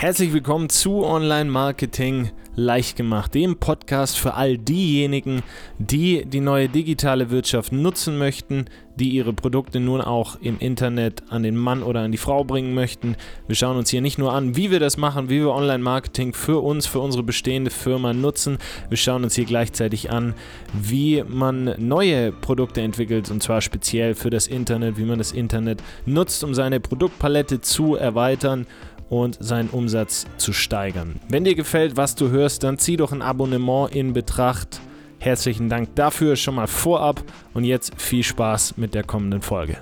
Herzlich 0.00 0.32
willkommen 0.32 0.68
zu 0.68 1.04
Online 1.04 1.50
Marketing 1.50 2.30
leicht 2.54 2.96
gemacht, 2.96 3.34
dem 3.34 3.56
Podcast 3.58 4.16
für 4.16 4.34
all 4.34 4.56
diejenigen, 4.56 5.42
die 5.78 6.24
die 6.24 6.38
neue 6.38 6.68
digitale 6.68 7.30
Wirtschaft 7.30 7.72
nutzen 7.72 8.16
möchten, 8.16 8.66
die 8.94 9.10
ihre 9.10 9.32
Produkte 9.32 9.80
nun 9.80 10.00
auch 10.00 10.36
im 10.40 10.60
Internet 10.60 11.24
an 11.30 11.42
den 11.42 11.56
Mann 11.56 11.82
oder 11.82 12.00
an 12.00 12.12
die 12.12 12.18
Frau 12.18 12.44
bringen 12.44 12.74
möchten. 12.74 13.16
Wir 13.48 13.56
schauen 13.56 13.76
uns 13.76 13.90
hier 13.90 14.00
nicht 14.00 14.18
nur 14.18 14.32
an, 14.32 14.54
wie 14.54 14.70
wir 14.70 14.78
das 14.78 14.98
machen, 14.98 15.30
wie 15.30 15.40
wir 15.40 15.50
Online 15.50 15.82
Marketing 15.82 16.32
für 16.32 16.62
uns, 16.62 16.86
für 16.86 17.00
unsere 17.00 17.24
bestehende 17.24 17.72
Firma 17.72 18.12
nutzen. 18.12 18.58
Wir 18.88 18.96
schauen 18.96 19.24
uns 19.24 19.34
hier 19.34 19.46
gleichzeitig 19.46 20.12
an, 20.12 20.34
wie 20.72 21.24
man 21.26 21.74
neue 21.76 22.30
Produkte 22.30 22.82
entwickelt 22.82 23.32
und 23.32 23.42
zwar 23.42 23.60
speziell 23.60 24.14
für 24.14 24.30
das 24.30 24.46
Internet, 24.46 24.96
wie 24.96 25.04
man 25.04 25.18
das 25.18 25.32
Internet 25.32 25.82
nutzt, 26.06 26.44
um 26.44 26.54
seine 26.54 26.78
Produktpalette 26.78 27.60
zu 27.60 27.96
erweitern 27.96 28.66
und 29.08 29.36
seinen 29.40 29.70
Umsatz 29.70 30.26
zu 30.36 30.52
steigern. 30.52 31.20
Wenn 31.28 31.44
dir 31.44 31.54
gefällt, 31.54 31.96
was 31.96 32.14
du 32.14 32.30
hörst, 32.30 32.64
dann 32.64 32.78
zieh 32.78 32.96
doch 32.96 33.12
ein 33.12 33.22
Abonnement 33.22 33.94
in 33.94 34.12
Betracht. 34.12 34.80
Herzlichen 35.18 35.68
Dank 35.68 35.94
dafür 35.96 36.36
schon 36.36 36.54
mal 36.54 36.66
vorab 36.66 37.22
und 37.54 37.64
jetzt 37.64 38.00
viel 38.00 38.22
Spaß 38.22 38.76
mit 38.76 38.94
der 38.94 39.04
kommenden 39.04 39.42
Folge. 39.42 39.78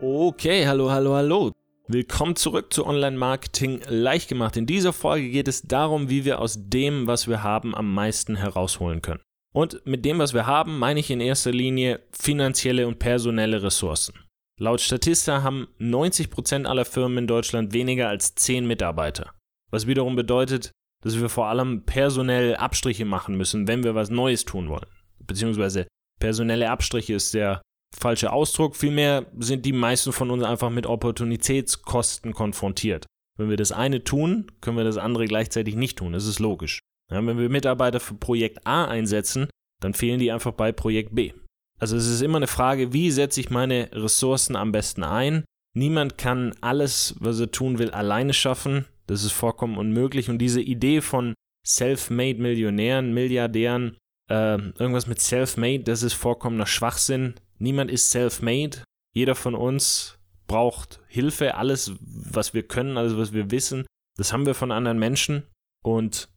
Okay, 0.00 0.66
hallo, 0.66 0.90
hallo, 0.90 1.14
hallo. 1.14 1.52
Willkommen 1.86 2.36
zurück 2.36 2.72
zu 2.72 2.86
Online 2.86 3.16
Marketing 3.16 3.80
leicht 3.88 4.28
gemacht. 4.28 4.56
In 4.56 4.64
dieser 4.64 4.92
Folge 4.92 5.28
geht 5.28 5.48
es 5.48 5.62
darum, 5.62 6.08
wie 6.08 6.24
wir 6.24 6.38
aus 6.38 6.56
dem, 6.56 7.06
was 7.06 7.28
wir 7.28 7.42
haben, 7.42 7.74
am 7.74 7.92
meisten 7.92 8.36
herausholen 8.36 9.02
können. 9.02 9.20
Und 9.52 9.84
mit 9.84 10.04
dem, 10.04 10.20
was 10.20 10.32
wir 10.32 10.46
haben, 10.46 10.78
meine 10.78 11.00
ich 11.00 11.10
in 11.10 11.20
erster 11.20 11.50
Linie 11.50 12.00
finanzielle 12.12 12.86
und 12.86 13.00
personelle 13.00 13.62
Ressourcen. 13.62 14.14
Laut 14.60 14.82
Statista 14.82 15.42
haben 15.42 15.68
90% 15.80 16.66
aller 16.66 16.84
Firmen 16.84 17.18
in 17.18 17.26
Deutschland 17.26 17.72
weniger 17.72 18.08
als 18.08 18.34
10 18.34 18.66
Mitarbeiter. 18.66 19.32
Was 19.70 19.86
wiederum 19.86 20.16
bedeutet, 20.16 20.70
dass 21.02 21.18
wir 21.18 21.30
vor 21.30 21.46
allem 21.46 21.86
personell 21.86 22.56
Abstriche 22.56 23.06
machen 23.06 23.36
müssen, 23.36 23.66
wenn 23.68 23.84
wir 23.84 23.94
was 23.94 24.10
Neues 24.10 24.44
tun 24.44 24.68
wollen. 24.68 24.86
Beziehungsweise 25.18 25.86
personelle 26.20 26.68
Abstriche 26.68 27.14
ist 27.14 27.32
der 27.32 27.62
falsche 27.96 28.32
Ausdruck. 28.32 28.76
Vielmehr 28.76 29.24
sind 29.38 29.64
die 29.64 29.72
meisten 29.72 30.12
von 30.12 30.30
uns 30.30 30.44
einfach 30.44 30.68
mit 30.68 30.86
Opportunitätskosten 30.86 32.34
konfrontiert. 32.34 33.06
Wenn 33.38 33.48
wir 33.48 33.56
das 33.56 33.72
eine 33.72 34.04
tun, 34.04 34.52
können 34.60 34.76
wir 34.76 34.84
das 34.84 34.98
andere 34.98 35.24
gleichzeitig 35.24 35.74
nicht 35.74 35.96
tun. 35.96 36.12
Das 36.12 36.26
ist 36.26 36.38
logisch. 36.38 36.80
Ja, 37.10 37.24
wenn 37.24 37.38
wir 37.38 37.48
Mitarbeiter 37.48 37.98
für 37.98 38.14
Projekt 38.14 38.66
A 38.66 38.84
einsetzen, 38.84 39.48
dann 39.80 39.94
fehlen 39.94 40.20
die 40.20 40.30
einfach 40.30 40.52
bei 40.52 40.70
Projekt 40.70 41.14
B. 41.14 41.32
Also 41.80 41.96
es 41.96 42.06
ist 42.06 42.20
immer 42.20 42.36
eine 42.36 42.46
Frage, 42.46 42.92
wie 42.92 43.10
setze 43.10 43.40
ich 43.40 43.50
meine 43.50 43.88
Ressourcen 43.92 44.54
am 44.54 44.70
besten 44.70 45.02
ein? 45.02 45.44
Niemand 45.74 46.18
kann 46.18 46.54
alles, 46.60 47.14
was 47.18 47.40
er 47.40 47.50
tun 47.50 47.78
will, 47.78 47.90
alleine 47.90 48.34
schaffen. 48.34 48.84
Das 49.06 49.24
ist 49.24 49.32
vollkommen 49.32 49.78
unmöglich. 49.78 50.28
Und 50.28 50.38
diese 50.38 50.60
Idee 50.60 51.00
von 51.00 51.34
self-made 51.66 52.40
Millionären, 52.40 53.14
Milliardären, 53.14 53.96
äh, 54.28 54.58
irgendwas 54.78 55.06
mit 55.06 55.20
self-made, 55.20 55.84
das 55.84 56.02
ist 56.02 56.12
vollkommener 56.12 56.66
Schwachsinn. 56.66 57.34
Niemand 57.58 57.90
ist 57.90 58.10
self-made. 58.10 58.84
Jeder 59.14 59.34
von 59.34 59.54
uns 59.54 60.18
braucht 60.46 61.00
Hilfe. 61.08 61.54
Alles, 61.54 61.92
was 62.00 62.52
wir 62.52 62.64
können, 62.64 62.98
alles, 62.98 63.16
was 63.16 63.32
wir 63.32 63.50
wissen, 63.50 63.86
das 64.16 64.32
haben 64.32 64.46
wir 64.46 64.54
von 64.54 64.70
anderen 64.70 64.98
Menschen. 64.98 65.44
Und 65.82 66.28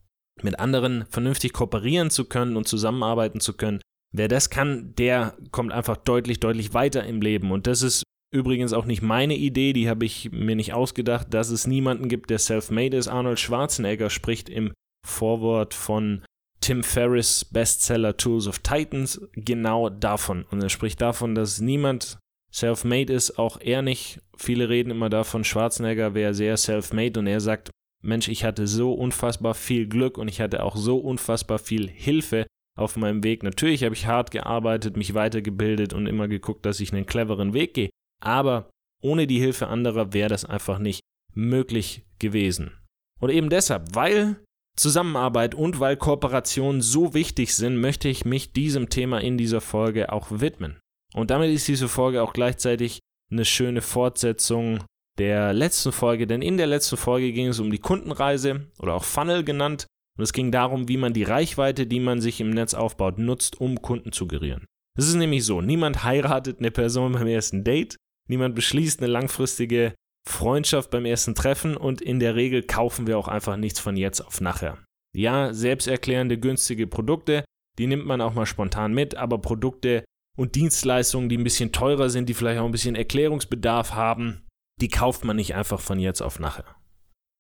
mit 0.42 0.58
anderen 0.60 1.06
vernünftig 1.10 1.54
kooperieren 1.54 2.10
zu 2.10 2.26
können 2.26 2.56
und 2.56 2.68
zusammenarbeiten 2.68 3.40
zu 3.40 3.54
können, 3.54 3.82
Wer 4.16 4.28
das 4.28 4.50
kann, 4.50 4.94
der 4.96 5.36
kommt 5.52 5.72
einfach 5.72 5.98
deutlich, 5.98 6.40
deutlich 6.40 6.74
weiter 6.74 7.04
im 7.04 7.22
Leben. 7.22 7.52
Und 7.52 7.66
das 7.66 7.82
ist 7.82 8.04
übrigens 8.32 8.72
auch 8.72 8.86
nicht 8.86 9.02
meine 9.02 9.36
Idee, 9.36 9.74
die 9.74 9.90
habe 9.90 10.06
ich 10.06 10.32
mir 10.32 10.56
nicht 10.56 10.74
ausgedacht, 10.74 11.34
dass 11.34 11.50
es 11.50 11.68
niemanden 11.68 12.10
gibt, 12.10 12.30
der 12.30 12.40
self-made 12.40 12.96
ist. 12.96 13.08
Arnold 13.08 13.40
Schwarzenegger 13.40 14.10
spricht 14.10 14.50
im 14.50 14.72
Vorwort 15.06 15.74
von 15.74 16.24
Tim 16.62 16.84
Ferriss 16.84 17.44
Bestseller 17.44 18.16
Tools 18.16 18.48
of 18.48 18.60
Titans 18.60 19.20
genau 19.34 19.90
davon. 19.90 20.46
Und 20.50 20.62
er 20.62 20.70
spricht 20.70 21.02
davon, 21.02 21.36
dass 21.36 21.60
niemand 21.60 22.20
self-made 22.54 23.12
ist, 23.12 23.38
auch 23.38 23.60
er 23.60 23.82
nicht. 23.82 24.22
Viele 24.38 24.70
reden 24.70 24.92
immer 24.92 25.10
davon, 25.10 25.44
Schwarzenegger 25.44 26.14
wäre 26.14 26.34
sehr 26.34 26.56
self-made 26.56 27.20
und 27.20 27.28
er 27.28 27.42
sagt, 27.42 27.72
Mensch, 28.04 28.28
ich 28.28 28.44
hatte 28.44 28.68
so 28.68 28.94
unfassbar 28.94 29.56
viel 29.56 29.88
Glück 29.88 30.18
und 30.18 30.28
ich 30.28 30.40
hatte 30.40 30.64
auch 30.64 30.76
so 30.76 30.98
unfassbar 30.98 31.58
viel 31.58 31.90
Hilfe, 31.90 32.46
auf 32.76 32.96
meinem 32.96 33.24
Weg. 33.24 33.44
Natürlich 33.44 33.84
habe 33.84 33.96
ich 33.96 34.08
hart 34.08 34.32
gearbeitet, 34.32 34.98
mich 34.98 35.14
weitergebildet 35.14 35.94
und 35.94 36.08
immer 36.08 36.28
geguckt, 36.28 36.66
dass 36.66 36.80
ich 36.80 36.94
einen 36.94 37.06
cleveren 37.06 37.54
Weg 37.54 37.74
gehe. 37.74 37.90
Aber 38.22 38.70
ohne 39.02 39.28
die 39.28 39.40
Hilfe 39.40 39.68
anderer 39.68 40.14
wäre 40.14 40.30
das 40.30 40.46
einfach 40.46 40.80
nicht 40.80 41.02
möglich 41.34 42.04
gewesen. 42.20 42.72
Und 43.20 43.30
eben 43.30 43.50
deshalb, 43.50 43.96
weil 43.96 44.42
Zusammenarbeit 44.76 45.54
und 45.54 45.80
weil 45.80 45.98
Kooperationen 45.98 46.82
so 46.82 47.14
wichtig 47.14 47.56
sind, 47.56 47.78
möchte 47.78 48.10
ich 48.10 48.26
mich 48.26 48.54
diesem 48.54 48.90
Thema 48.90 49.20
in 49.20 49.38
dieser 49.38 49.62
Folge 49.62 50.12
auch 50.12 50.28
widmen. 50.32 50.80
Und 51.14 51.30
damit 51.30 51.52
ist 51.52 51.68
diese 51.68 51.88
Folge 51.88 52.24
auch 52.24 52.34
gleichzeitig 52.34 53.00
eine 53.32 53.46
schöne 53.46 53.82
Fortsetzung 53.82 54.84
der 55.20 55.54
letzten 55.54 55.92
Folge, 55.92 56.26
denn 56.26 56.42
in 56.42 56.58
der 56.58 56.66
letzten 56.66 56.98
Folge 56.98 57.32
ging 57.34 57.48
es 57.48 57.60
um 57.60 57.70
die 57.70 57.80
Kundenreise 57.80 58.68
oder 58.80 58.96
auch 58.96 59.04
Funnel 59.04 59.44
genannt 59.44 59.86
und 60.18 60.24
es 60.24 60.34
ging 60.34 60.52
darum, 60.52 60.88
wie 60.88 60.98
man 60.98 61.14
die 61.14 61.24
Reichweite, 61.24 61.88
die 61.88 62.00
man 62.00 62.22
sich 62.22 62.40
im 62.40 62.52
Netz 62.52 62.74
aufbaut, 62.74 63.18
nutzt, 63.18 63.60
um 63.60 63.82
Kunden 63.82 64.12
zu 64.12 64.28
gerieren. 64.28 64.66
Es 64.98 65.08
ist 65.08 65.16
nämlich 65.16 65.44
so, 65.44 65.62
niemand 65.62 66.04
heiratet 66.04 66.60
eine 66.60 66.72
Person 66.72 67.14
beim 67.14 67.28
ersten 67.28 67.64
Date, 67.64 67.98
niemand 68.30 68.56
beschließt 68.56 69.00
eine 69.00 69.12
langfristige 69.12 69.94
Freundschaft 70.28 70.92
beim 70.92 71.06
ersten 71.06 71.36
Treffen 71.36 71.76
und 71.76 72.02
in 72.02 72.20
der 72.20 72.36
Regel 72.36 72.64
kaufen 72.64 73.08
wir 73.08 73.18
auch 73.18 73.28
einfach 73.28 73.58
nichts 73.58 73.80
von 73.80 73.98
jetzt 73.98 74.22
auf 74.22 74.40
nachher. 74.40 74.78
Ja, 75.16 75.54
selbsterklärende 75.54 76.40
günstige 76.40 76.88
Produkte, 76.88 77.44
die 77.78 77.88
nimmt 77.88 78.06
man 78.06 78.22
auch 78.22 78.34
mal 78.34 78.46
spontan 78.46 78.94
mit, 78.94 79.16
aber 79.16 79.40
Produkte 79.40 80.06
und 80.38 80.56
Dienstleistungen, 80.56 81.30
die 81.30 81.38
ein 81.38 81.44
bisschen 81.44 81.72
teurer 81.72 82.10
sind, 82.10 82.30
die 82.30 82.34
vielleicht 82.34 82.60
auch 82.60 82.66
ein 82.66 82.72
bisschen 82.72 82.96
Erklärungsbedarf 82.96 83.94
haben, 83.94 84.48
die 84.82 84.88
kauft 84.88 85.24
man 85.24 85.36
nicht 85.36 85.56
einfach 85.56 85.80
von 85.80 86.00
jetzt 86.00 86.22
auf 86.22 86.40
nachher. 86.40 86.76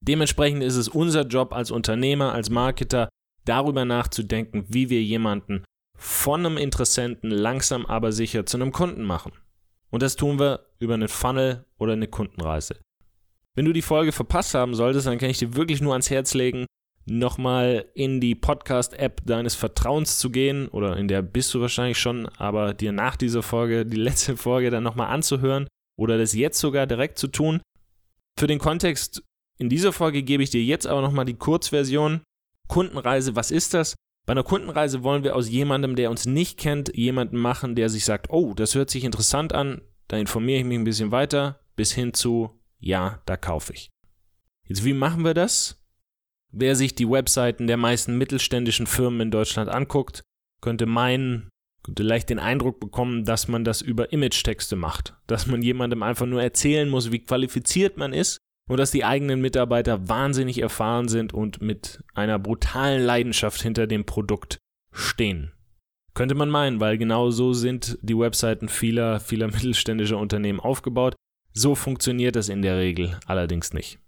Dementsprechend 0.06 0.64
ist 0.64 0.76
es 0.76 0.90
unser 0.90 1.26
Job 1.26 1.54
als 1.54 1.72
Unternehmer, 1.72 2.34
als 2.34 2.50
Marketer, 2.50 3.08
darüber 3.46 3.86
nachzudenken, 3.86 4.66
wie 4.68 4.90
wir 4.90 5.02
jemanden 5.02 5.64
von 5.98 6.46
einem 6.46 6.58
Interessenten 6.58 7.32
langsam 7.32 7.86
aber 7.86 8.12
sicher 8.12 8.46
zu 8.46 8.58
einem 8.58 8.74
Kunden 8.74 9.04
machen. 9.04 9.32
Und 9.90 10.04
das 10.04 10.18
tun 10.18 10.40
wir 10.40 10.68
über 10.80 10.96
einen 10.96 11.08
Funnel 11.08 11.66
oder 11.78 11.94
eine 11.94 12.08
Kundenreise. 12.08 12.80
Wenn 13.56 13.66
du 13.66 13.72
die 13.72 13.82
Folge 13.82 14.12
verpasst 14.12 14.56
haben 14.56 14.74
solltest, 14.74 15.08
dann 15.08 15.20
kann 15.20 15.30
ich 15.30 15.38
dir 15.38 15.56
wirklich 15.56 15.80
nur 15.80 15.94
ans 15.94 16.10
Herz 16.10 16.34
legen, 16.34 16.66
nochmal 17.06 17.86
in 17.94 18.20
die 18.20 18.36
Podcast-App 18.36 19.22
deines 19.26 19.56
Vertrauens 19.56 20.18
zu 20.18 20.32
gehen, 20.32 20.68
oder 20.68 20.98
in 20.98 21.08
der 21.08 21.22
bist 21.22 21.54
du 21.54 21.62
wahrscheinlich 21.62 22.00
schon, 22.00 22.28
aber 22.38 22.74
dir 22.74 22.92
nach 22.92 23.16
dieser 23.16 23.44
Folge, 23.44 23.86
die 23.86 23.98
letzte 23.98 24.36
Folge 24.36 24.70
dann 24.70 24.84
nochmal 24.84 25.08
anzuhören 25.08 25.68
oder 25.98 26.18
das 26.18 26.34
jetzt 26.34 26.60
sogar 26.60 26.88
direkt 26.88 27.20
zu 27.20 27.28
tun. 27.28 27.62
Für 28.38 28.48
den 28.48 28.60
Kontext 28.60 29.24
in 29.58 29.70
dieser 29.70 29.94
Folge 29.94 30.24
gebe 30.24 30.44
ich 30.44 30.50
dir 30.50 30.64
jetzt 30.64 30.88
aber 30.88 31.02
nochmal 31.02 31.26
die 31.26 31.36
Kurzversion. 31.36 32.22
Kundenreise, 32.68 33.36
was 33.36 33.52
ist 33.52 33.74
das? 33.74 33.96
Bei 34.26 34.32
einer 34.32 34.44
Kundenreise 34.44 35.04
wollen 35.04 35.24
wir 35.24 35.36
aus 35.36 35.50
jemandem, 35.50 35.96
der 35.96 36.10
uns 36.10 36.26
nicht 36.26 36.58
kennt, 36.58 36.96
jemanden 36.96 37.38
machen, 37.38 37.76
der 37.76 37.90
sich 37.90 38.06
sagt, 38.06 38.30
oh, 38.30 38.54
das 38.54 38.74
hört 38.74 38.90
sich 38.90 39.04
interessant 39.04 39.54
an, 39.54 39.82
da 40.08 40.18
informiere 40.18 40.60
ich 40.60 40.66
mich 40.66 40.78
ein 40.78 40.86
bisschen 40.86 41.12
weiter, 41.12 41.60
bis 41.76 41.92
hin 41.92 42.14
zu, 42.14 42.60
ja, 42.80 43.22
da 43.26 43.36
kaufe 43.36 43.74
ich. 43.74 43.90
Jetzt, 44.66 44.86
wie 44.86 44.94
machen 44.94 45.26
wir 45.26 45.34
das? 45.34 45.82
Wer 46.52 46.76
sich 46.76 46.96
die 46.96 47.10
Webseiten 47.10 47.68
der 47.68 47.78
meisten 47.78 48.18
mittelständischen 48.18 48.88
Firmen 48.88 49.22
in 49.22 49.32
Deutschland 49.32 49.70
anguckt, 49.70 50.24
könnte 50.62 50.86
meinen, 50.86 51.50
könnte 51.84 52.04
leicht 52.04 52.30
den 52.30 52.40
Eindruck 52.40 52.80
bekommen, 52.80 53.26
dass 53.26 53.50
man 53.50 53.66
das 53.66 53.82
über 53.82 54.14
Image-Texte 54.14 54.78
macht. 54.78 55.16
Dass 55.28 55.48
man 55.48 55.62
jemandem 55.62 56.02
einfach 56.02 56.28
nur 56.28 56.42
erzählen 56.42 56.88
muss, 56.88 57.12
wie 57.12 57.20
qualifiziert 57.20 57.98
man 57.98 58.14
ist 58.14 58.38
und 58.70 58.78
dass 58.78 58.92
die 58.92 59.04
eigenen 59.04 59.42
Mitarbeiter 59.42 60.08
wahnsinnig 60.08 60.62
erfahren 60.62 61.08
sind 61.08 61.34
und 61.34 61.62
mit 61.62 62.04
einer 62.14 62.40
brutalen 62.40 63.04
Leidenschaft 63.04 63.62
hinter 63.62 63.88
dem 63.88 64.06
Produkt 64.06 64.58
stehen. 64.92 65.52
Könnte 66.14 66.36
man 66.36 66.50
meinen, 66.50 66.80
weil 66.80 66.98
genau 66.98 67.32
so 67.32 67.54
sind 67.54 67.98
die 68.02 68.18
Webseiten 68.18 68.70
vieler, 68.70 69.20
vieler 69.20 69.48
mittelständischer 69.52 70.18
Unternehmen 70.18 70.60
aufgebaut. 70.60 71.16
So 71.54 71.76
funktioniert 71.76 72.36
das 72.36 72.50
in 72.50 72.62
der 72.62 72.78
Regel 72.78 73.20
allerdings 73.26 73.74
nicht. 73.74 74.00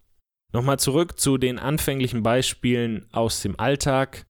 Nochmal 0.53 0.79
zurück 0.79 1.19
zu 1.19 1.37
den 1.37 1.59
anfänglichen 1.59 2.23
Beispielen 2.23 3.07
aus 3.11 3.41
dem 3.41 3.59
Alltag. 3.59 4.25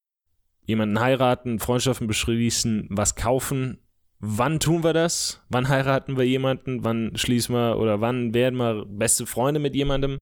Jemanden 0.65 0.99
heiraten, 0.99 1.59
Freundschaften 1.59 2.07
beschließen, 2.07 2.87
was 2.89 3.15
kaufen. 3.15 3.77
Wann 4.19 4.59
tun 4.59 4.83
wir 4.83 4.93
das? 4.93 5.41
Wann 5.49 5.69
heiraten 5.69 6.17
wir 6.17 6.25
jemanden? 6.25 6.83
Wann 6.83 7.11
schließen 7.15 7.53
wir 7.53 7.77
oder 7.77 8.01
wann 8.01 8.33
werden 8.33 8.57
wir 8.57 8.85
beste 8.85 9.25
Freunde 9.25 9.59
mit 9.59 9.75
jemandem? 9.75 10.17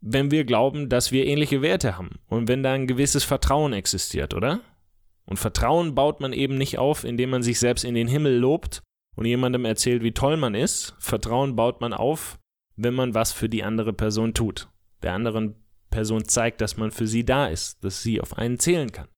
Wenn 0.00 0.30
wir 0.30 0.44
glauben, 0.44 0.88
dass 0.88 1.12
wir 1.12 1.26
ähnliche 1.26 1.62
Werte 1.62 1.96
haben 1.96 2.18
und 2.28 2.48
wenn 2.48 2.62
da 2.62 2.72
ein 2.72 2.86
gewisses 2.86 3.24
Vertrauen 3.24 3.72
existiert, 3.72 4.34
oder? 4.34 4.60
Und 5.26 5.38
Vertrauen 5.38 5.94
baut 5.94 6.20
man 6.20 6.32
eben 6.32 6.56
nicht 6.56 6.78
auf, 6.78 7.04
indem 7.04 7.30
man 7.30 7.42
sich 7.42 7.58
selbst 7.58 7.84
in 7.84 7.94
den 7.94 8.08
Himmel 8.08 8.36
lobt 8.36 8.82
und 9.16 9.26
jemandem 9.26 9.64
erzählt, 9.64 10.02
wie 10.02 10.12
toll 10.12 10.36
man 10.36 10.54
ist. 10.54 10.94
Vertrauen 10.98 11.56
baut 11.56 11.80
man 11.80 11.92
auf, 11.92 12.38
wenn 12.76 12.94
man 12.94 13.14
was 13.14 13.32
für 13.32 13.48
die 13.48 13.64
andere 13.64 13.92
Person 13.92 14.34
tut. 14.34 14.68
Der 15.02 15.14
anderen 15.14 15.56
Person 15.90 16.26
zeigt, 16.26 16.60
dass 16.60 16.76
man 16.76 16.90
für 16.90 17.06
sie 17.06 17.24
da 17.24 17.48
ist, 17.48 17.82
dass 17.84 18.02
sie 18.02 18.20
auf 18.20 18.38
einen 18.38 18.58
zählen 18.58 18.92
kann. 18.92 19.08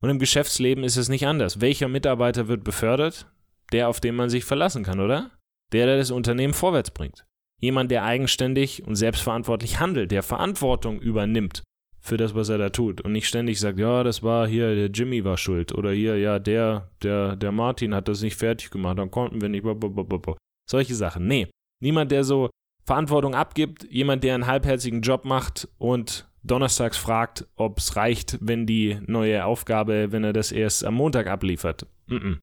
Und 0.00 0.10
im 0.10 0.18
Geschäftsleben 0.18 0.84
ist 0.84 0.96
es 0.96 1.08
nicht 1.08 1.26
anders. 1.26 1.60
Welcher 1.60 1.88
Mitarbeiter 1.88 2.48
wird 2.48 2.64
befördert? 2.64 3.26
Der, 3.72 3.88
auf 3.88 4.00
den 4.00 4.14
man 4.14 4.30
sich 4.30 4.44
verlassen 4.44 4.84
kann, 4.84 5.00
oder? 5.00 5.30
Der, 5.72 5.86
der 5.86 5.98
das 5.98 6.10
Unternehmen 6.10 6.54
vorwärts 6.54 6.90
bringt. 6.90 7.26
Jemand, 7.60 7.90
der 7.90 8.04
eigenständig 8.04 8.86
und 8.86 8.94
selbstverantwortlich 8.94 9.80
handelt, 9.80 10.10
der 10.10 10.22
Verantwortung 10.22 11.00
übernimmt 11.00 11.62
für 12.00 12.16
das, 12.16 12.34
was 12.34 12.48
er 12.48 12.58
da 12.58 12.70
tut 12.70 13.00
und 13.00 13.12
nicht 13.12 13.26
ständig 13.26 13.60
sagt, 13.60 13.78
ja, 13.78 14.02
das 14.02 14.22
war 14.22 14.46
hier, 14.46 14.74
der 14.74 14.86
Jimmy 14.86 15.24
war 15.24 15.36
schuld 15.36 15.72
oder 15.72 15.90
hier, 15.90 16.16
ja, 16.16 16.38
der, 16.38 16.90
der, 17.02 17.36
der 17.36 17.52
Martin 17.52 17.94
hat 17.94 18.08
das 18.08 18.22
nicht 18.22 18.36
fertig 18.36 18.70
gemacht, 18.70 18.98
dann 18.98 19.10
konnten 19.10 19.40
wir 19.40 19.48
nicht, 19.48 19.62
blablabla. 19.62 20.36
solche 20.68 20.94
Sachen. 20.94 21.26
Nee, 21.26 21.48
niemand, 21.82 22.10
der 22.12 22.24
so 22.24 22.48
Verantwortung 22.84 23.34
abgibt, 23.34 23.86
jemand, 23.90 24.24
der 24.24 24.34
einen 24.34 24.46
halbherzigen 24.46 25.02
Job 25.02 25.24
macht 25.24 25.68
und 25.78 26.28
donnerstags 26.42 26.96
fragt, 26.96 27.46
ob 27.56 27.78
es 27.78 27.96
reicht, 27.96 28.38
wenn 28.40 28.64
die 28.64 28.98
neue 29.06 29.44
Aufgabe, 29.44 30.12
wenn 30.12 30.24
er 30.24 30.32
das 30.32 30.52
erst 30.52 30.84
am 30.84 30.94
Montag 30.94 31.26
abliefert. 31.26 31.86
Mm 32.06 32.14
-mm. 32.14 32.38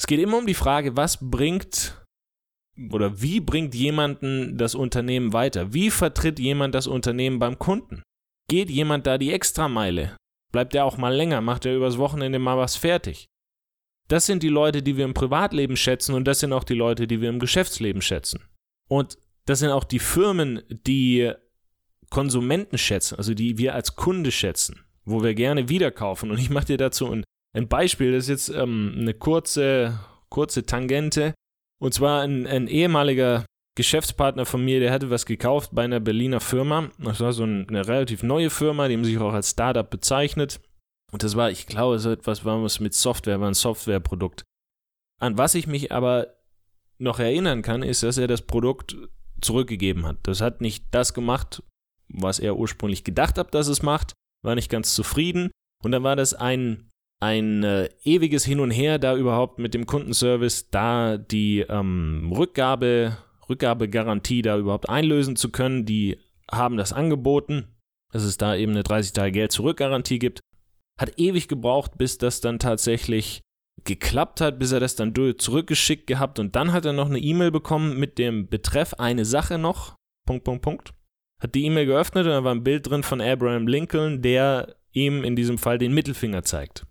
Es 0.00 0.06
geht 0.06 0.18
immer 0.18 0.38
um 0.38 0.46
die 0.46 0.54
Frage, 0.54 0.96
was 0.96 1.18
bringt 1.20 2.02
oder 2.90 3.20
wie 3.20 3.38
bringt 3.38 3.74
jemanden 3.74 4.56
das 4.56 4.74
Unternehmen 4.74 5.34
weiter? 5.34 5.74
Wie 5.74 5.90
vertritt 5.90 6.38
jemand 6.38 6.74
das 6.74 6.86
Unternehmen 6.86 7.38
beim 7.38 7.58
Kunden? 7.58 8.02
Geht 8.48 8.70
jemand 8.70 9.06
da 9.06 9.18
die 9.18 9.30
Extrameile? 9.30 10.16
Bleibt 10.52 10.74
er 10.74 10.86
auch 10.86 10.96
mal 10.96 11.14
länger? 11.14 11.42
Macht 11.42 11.66
er 11.66 11.76
übers 11.76 11.98
Wochenende 11.98 12.38
mal 12.38 12.56
was 12.56 12.76
fertig? 12.76 13.26
Das 14.08 14.24
sind 14.24 14.42
die 14.42 14.48
Leute, 14.48 14.82
die 14.82 14.96
wir 14.96 15.04
im 15.04 15.12
Privatleben 15.12 15.76
schätzen 15.76 16.14
und 16.14 16.24
das 16.24 16.40
sind 16.40 16.54
auch 16.54 16.64
die 16.64 16.72
Leute, 16.72 17.06
die 17.06 17.20
wir 17.20 17.28
im 17.28 17.38
Geschäftsleben 17.38 18.00
schätzen. 18.00 18.42
Und 18.88 19.18
das 19.44 19.58
sind 19.58 19.68
auch 19.68 19.84
die 19.84 19.98
Firmen, 19.98 20.62
die 20.70 21.30
Konsumenten 22.08 22.78
schätzen, 22.78 23.16
also 23.16 23.34
die 23.34 23.58
wir 23.58 23.74
als 23.74 23.96
Kunde 23.96 24.32
schätzen, 24.32 24.80
wo 25.04 25.22
wir 25.22 25.34
gerne 25.34 25.68
wieder 25.68 25.90
kaufen. 25.90 26.30
Und 26.30 26.38
ich 26.38 26.48
mache 26.48 26.68
dir 26.68 26.78
dazu 26.78 27.12
ein, 27.12 27.22
ein, 27.52 27.68
Beispiel, 27.68 28.12
das 28.12 28.24
ist 28.24 28.28
jetzt 28.28 28.48
ähm, 28.50 28.94
eine 28.98 29.14
kurze, 29.14 29.98
kurze 30.28 30.64
Tangente. 30.64 31.34
Und 31.80 31.94
zwar 31.94 32.22
ein, 32.22 32.46
ein 32.46 32.68
ehemaliger 32.68 33.44
Geschäftspartner 33.76 34.46
von 34.46 34.64
mir, 34.64 34.80
der 34.80 34.92
hatte 34.92 35.10
was 35.10 35.24
gekauft 35.24 35.70
bei 35.72 35.84
einer 35.84 36.00
Berliner 36.00 36.40
Firma. 36.40 36.90
Das 36.98 37.20
war 37.20 37.32
so 37.32 37.44
eine 37.44 37.86
relativ 37.86 38.22
neue 38.22 38.50
Firma, 38.50 38.88
die 38.88 38.94
haben 38.94 39.04
sich 39.04 39.18
auch 39.18 39.32
als 39.32 39.50
Startup 39.50 39.88
bezeichnet. 39.88 40.60
Und 41.12 41.22
das 41.22 41.36
war, 41.36 41.50
ich 41.50 41.66
glaube, 41.66 41.98
so 41.98 42.10
etwas 42.10 42.44
war 42.44 42.62
was 42.62 42.80
mit 42.80 42.94
Software, 42.94 43.40
war 43.40 43.48
ein 43.48 43.54
Softwareprodukt. 43.54 44.44
An 45.20 45.38
was 45.38 45.54
ich 45.54 45.66
mich 45.66 45.92
aber 45.92 46.34
noch 46.98 47.18
erinnern 47.18 47.62
kann, 47.62 47.82
ist, 47.82 48.02
dass 48.02 48.18
er 48.18 48.28
das 48.28 48.42
Produkt 48.42 48.96
zurückgegeben 49.40 50.06
hat. 50.06 50.18
Das 50.24 50.40
hat 50.40 50.60
nicht 50.60 50.84
das 50.90 51.14
gemacht, 51.14 51.62
was 52.08 52.38
er 52.38 52.56
ursprünglich 52.56 53.04
gedacht 53.04 53.38
hat, 53.38 53.54
dass 53.54 53.68
es 53.68 53.82
macht, 53.82 54.12
war 54.44 54.54
nicht 54.54 54.70
ganz 54.70 54.94
zufrieden. 54.94 55.50
Und 55.82 55.92
dann 55.92 56.02
war 56.02 56.16
das 56.16 56.34
ein 56.34 56.89
ein 57.20 57.62
äh, 57.62 57.90
ewiges 58.02 58.44
Hin 58.44 58.60
und 58.60 58.70
Her, 58.70 58.98
da 58.98 59.14
überhaupt 59.16 59.58
mit 59.58 59.74
dem 59.74 59.86
Kundenservice, 59.86 60.70
da 60.70 61.18
die 61.18 61.60
ähm, 61.60 62.32
Rückgabe, 62.34 63.18
Rückgabegarantie 63.48 64.42
da 64.42 64.58
überhaupt 64.58 64.88
einlösen 64.88 65.36
zu 65.36 65.50
können. 65.50 65.84
Die 65.84 66.18
haben 66.50 66.78
das 66.78 66.92
angeboten, 66.92 67.68
dass 68.12 68.24
es 68.24 68.38
da 68.38 68.56
eben 68.56 68.72
eine 68.72 68.82
30 68.82 69.12
Tage 69.12 69.32
Geld 69.32 69.52
zurückgarantie 69.52 70.18
gibt. 70.18 70.40
Hat 70.98 71.18
ewig 71.18 71.46
gebraucht, 71.46 71.98
bis 71.98 72.18
das 72.18 72.40
dann 72.40 72.58
tatsächlich 72.58 73.42
geklappt 73.84 74.40
hat, 74.40 74.58
bis 74.58 74.72
er 74.72 74.80
das 74.80 74.96
dann 74.96 75.14
zurückgeschickt 75.14 76.06
gehabt 76.06 76.38
und 76.38 76.56
dann 76.56 76.72
hat 76.72 76.84
er 76.84 76.92
noch 76.92 77.08
eine 77.08 77.18
E-Mail 77.18 77.50
bekommen 77.50 77.98
mit 77.98 78.18
dem 78.18 78.48
Betreff 78.48 78.94
eine 78.94 79.24
Sache 79.24 79.58
noch. 79.58 79.94
Punkt, 80.26 80.44
Punkt, 80.44 80.62
Punkt. 80.62 80.94
Hat 81.40 81.54
die 81.54 81.64
E-Mail 81.64 81.86
geöffnet 81.86 82.26
und 82.26 82.32
da 82.32 82.44
war 82.44 82.54
ein 82.54 82.64
Bild 82.64 82.88
drin 82.88 83.02
von 83.02 83.20
Abraham 83.22 83.66
Lincoln, 83.66 84.20
der 84.20 84.76
ihm 84.92 85.24
in 85.24 85.36
diesem 85.36 85.56
Fall 85.56 85.78
den 85.78 85.94
Mittelfinger 85.94 86.42
zeigt. 86.42 86.86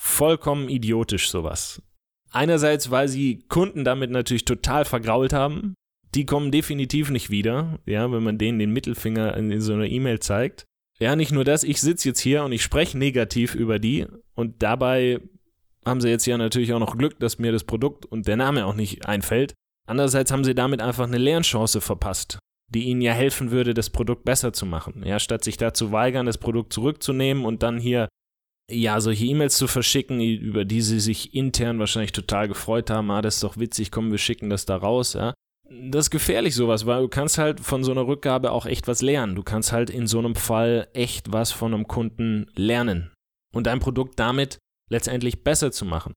Vollkommen 0.00 0.68
idiotisch 0.68 1.28
sowas. 1.28 1.82
Einerseits, 2.30 2.90
weil 2.92 3.08
sie 3.08 3.40
Kunden 3.48 3.84
damit 3.84 4.10
natürlich 4.10 4.44
total 4.44 4.84
vergrault 4.84 5.32
haben. 5.32 5.74
Die 6.14 6.24
kommen 6.24 6.52
definitiv 6.52 7.10
nicht 7.10 7.30
wieder, 7.30 7.80
ja, 7.84 8.10
wenn 8.10 8.22
man 8.22 8.38
denen 8.38 8.60
den 8.60 8.72
Mittelfinger 8.72 9.36
in 9.36 9.60
so 9.60 9.74
einer 9.74 9.86
E-Mail 9.86 10.20
zeigt. 10.20 10.64
Ja, 11.00 11.16
nicht 11.16 11.32
nur 11.32 11.44
das, 11.44 11.64
ich 11.64 11.80
sitze 11.80 12.08
jetzt 12.08 12.20
hier 12.20 12.44
und 12.44 12.52
ich 12.52 12.62
spreche 12.62 12.96
negativ 12.96 13.54
über 13.54 13.78
die 13.78 14.06
und 14.34 14.62
dabei 14.62 15.20
haben 15.84 16.00
sie 16.00 16.08
jetzt 16.08 16.26
ja 16.26 16.38
natürlich 16.38 16.72
auch 16.72 16.80
noch 16.80 16.96
Glück, 16.96 17.18
dass 17.18 17.38
mir 17.38 17.52
das 17.52 17.64
Produkt 17.64 18.06
und 18.06 18.28
der 18.28 18.36
Name 18.36 18.66
auch 18.66 18.74
nicht 18.74 19.06
einfällt. 19.06 19.54
Andererseits 19.86 20.30
haben 20.30 20.44
sie 20.44 20.54
damit 20.54 20.80
einfach 20.80 21.06
eine 21.06 21.18
Lernchance 21.18 21.80
verpasst, 21.80 22.38
die 22.68 22.84
ihnen 22.84 23.00
ja 23.00 23.12
helfen 23.12 23.50
würde, 23.50 23.74
das 23.74 23.90
Produkt 23.90 24.24
besser 24.24 24.52
zu 24.52 24.64
machen. 24.64 25.02
Ja, 25.04 25.18
statt 25.18 25.44
sich 25.44 25.56
da 25.56 25.74
zu 25.74 25.92
weigern, 25.92 26.26
das 26.26 26.38
Produkt 26.38 26.72
zurückzunehmen 26.72 27.44
und 27.44 27.62
dann 27.62 27.78
hier 27.78 28.08
ja, 28.70 29.00
solche 29.00 29.24
E-Mails 29.24 29.56
zu 29.56 29.66
verschicken, 29.66 30.20
über 30.20 30.64
die 30.64 30.82
sie 30.82 31.00
sich 31.00 31.34
intern 31.34 31.78
wahrscheinlich 31.78 32.12
total 32.12 32.48
gefreut 32.48 32.90
haben, 32.90 33.10
ah, 33.10 33.22
das 33.22 33.36
ist 33.36 33.44
doch 33.44 33.56
witzig, 33.56 33.90
komm, 33.90 34.10
wir 34.10 34.18
schicken 34.18 34.50
das 34.50 34.66
da 34.66 34.76
raus, 34.76 35.14
ja. 35.14 35.34
Das 35.70 36.06
ist 36.06 36.10
gefährlich 36.10 36.54
sowas, 36.54 36.86
weil 36.86 37.02
du 37.02 37.08
kannst 37.08 37.36
halt 37.36 37.60
von 37.60 37.84
so 37.84 37.92
einer 37.92 38.06
Rückgabe 38.06 38.52
auch 38.52 38.64
echt 38.64 38.88
was 38.88 39.02
lernen. 39.02 39.34
Du 39.34 39.42
kannst 39.42 39.70
halt 39.70 39.90
in 39.90 40.06
so 40.06 40.18
einem 40.18 40.34
Fall 40.34 40.88
echt 40.94 41.30
was 41.30 41.52
von 41.52 41.74
einem 41.74 41.86
Kunden 41.86 42.46
lernen 42.54 43.12
und 43.52 43.66
dein 43.66 43.78
Produkt 43.78 44.18
damit 44.18 44.58
letztendlich 44.88 45.44
besser 45.44 45.70
zu 45.70 45.84
machen. 45.84 46.14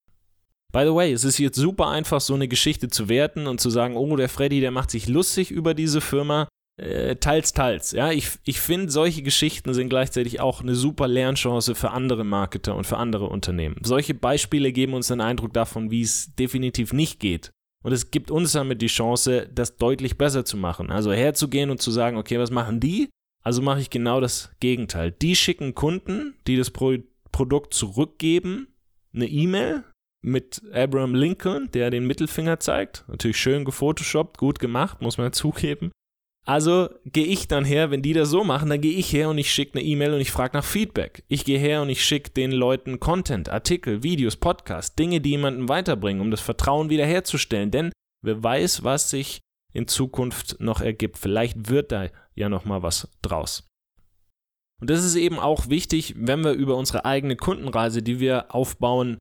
By 0.72 0.84
the 0.86 0.94
way, 0.94 1.12
es 1.12 1.26
ist 1.26 1.38
jetzt 1.38 1.58
super 1.58 1.90
einfach, 1.90 2.22
so 2.22 2.34
eine 2.34 2.48
Geschichte 2.48 2.88
zu 2.88 3.10
werten 3.10 3.46
und 3.46 3.60
zu 3.60 3.70
sagen, 3.70 3.98
oh, 3.98 4.16
der 4.16 4.30
Freddy, 4.30 4.62
der 4.62 4.72
macht 4.72 4.90
sich 4.90 5.10
lustig 5.10 5.52
über 5.52 5.74
diese 5.74 6.00
Firma 6.00 6.48
äh, 6.78 7.16
teils, 7.18 7.54
teils. 7.54 7.92
Ja, 7.92 8.12
ich, 8.12 8.30
ich 8.44 8.60
finde, 8.60 8.92
solche 8.92 9.24
Geschichten 9.24 9.74
sind 9.74 9.90
gleichzeitig 9.90 10.40
auch 10.40 10.62
eine 10.62 10.76
super 10.76 11.08
Lernchance 11.08 11.76
für 11.76 11.92
andere 11.92 12.24
Marketer 12.24 12.76
und 12.76 12.88
für 12.88 12.98
andere 12.98 13.28
Unternehmen. 13.28 13.78
Solche 13.84 14.14
Beispiele 14.14 14.72
geben 14.72 14.94
uns 14.94 15.12
einen 15.12 15.22
Eindruck 15.22 15.54
davon, 15.54 15.92
wie 15.92 16.02
es 16.02 16.34
definitiv 16.36 16.94
nicht 16.94 17.20
geht. 17.20 17.52
Und 17.84 17.92
es 17.92 18.12
gibt 18.12 18.32
uns 18.32 18.52
damit 18.52 18.82
die 18.82 18.88
Chance, 18.88 19.50
das 19.54 19.78
deutlich 19.78 20.18
besser 20.18 20.46
zu 20.46 20.58
machen. 20.58 20.92
Also 20.92 21.12
herzugehen 21.12 21.72
und 21.72 21.82
zu 21.82 21.92
sagen, 21.92 22.18
okay, 22.18 22.40
was 22.40 22.52
machen 22.52 22.80
die? 22.80 23.10
Also 23.44 23.62
mache 23.62 23.82
ich 23.82 23.90
genau 23.90 24.22
das 24.22 24.52
Gegenteil. 24.60 25.12
Die 25.12 25.36
schicken 25.36 25.74
Kunden, 25.74 26.36
die 26.48 26.58
das 26.58 26.70
Pro 26.70 26.98
Produkt 27.32 27.74
zurückgeben, 27.74 28.68
eine 29.14 29.26
E-Mail 29.26 29.86
mit 30.22 30.62
Abraham 30.74 31.16
Lincoln, 31.16 31.72
der 31.72 31.90
den 31.90 32.06
Mittelfinger 32.06 32.60
zeigt. 32.60 33.06
Natürlich 33.08 33.38
schön 33.38 33.64
gefotoshoppt, 33.64 34.38
gut 34.38 34.60
gemacht, 34.60 35.02
muss 35.02 35.18
man 35.18 35.32
zugeben. 35.34 35.92
Also 36.46 36.90
gehe 37.06 37.26
ich 37.26 37.48
dann 37.48 37.66
her, 37.66 37.92
wenn 37.92 38.02
die 38.02 38.14
das 38.14 38.30
so 38.30 38.44
machen, 38.44 38.70
dann 38.70 38.82
gehe 38.82 38.98
ich 38.98 39.14
her 39.14 39.30
und 39.30 39.38
ich 39.38 39.52
schicke 39.52 39.78
eine 39.78 39.88
E-Mail 39.88 40.14
und 40.14 40.22
ich 40.22 40.32
frage 40.32 40.58
nach 40.58 40.66
Feedback. 40.66 41.24
Ich 41.28 41.46
gehe 41.46 41.60
her 41.60 41.84
und 41.84 41.90
ich 41.90 42.04
schicke 42.04 42.32
den 42.32 42.52
Leuten 42.52 43.00
Content, 43.00 43.50
Artikel, 43.50 44.02
Videos, 44.02 44.38
Podcasts, 44.38 44.96
Dinge, 44.96 45.22
die 45.22 45.32
jemanden 45.32 45.70
weiterbringen, 45.70 46.22
um 46.22 46.32
das 46.32 46.42
Vertrauen 46.42 46.90
wiederherzustellen. 46.90 47.70
Denn 47.70 47.92
wer 48.24 48.42
weiß, 48.42 48.84
was 48.84 49.12
sich 49.12 49.42
in 49.74 49.88
Zukunft 49.88 50.60
noch 50.60 50.82
ergibt. 50.82 51.18
Vielleicht 51.18 51.70
wird 51.70 51.92
da 51.92 52.10
ja 52.36 52.50
noch 52.50 52.66
mal 52.66 52.84
was 52.84 53.10
draus. 53.22 53.68
Und 54.80 54.90
das 54.90 55.04
ist 55.04 55.16
eben 55.16 55.40
auch 55.40 55.70
wichtig, 55.70 56.16
wenn 56.18 56.44
wir 56.44 56.54
über 56.54 56.76
unsere 56.76 57.06
eigene 57.06 57.36
Kundenreise, 57.36 58.02
die 58.02 58.20
wir 58.20 58.54
aufbauen, 58.54 59.18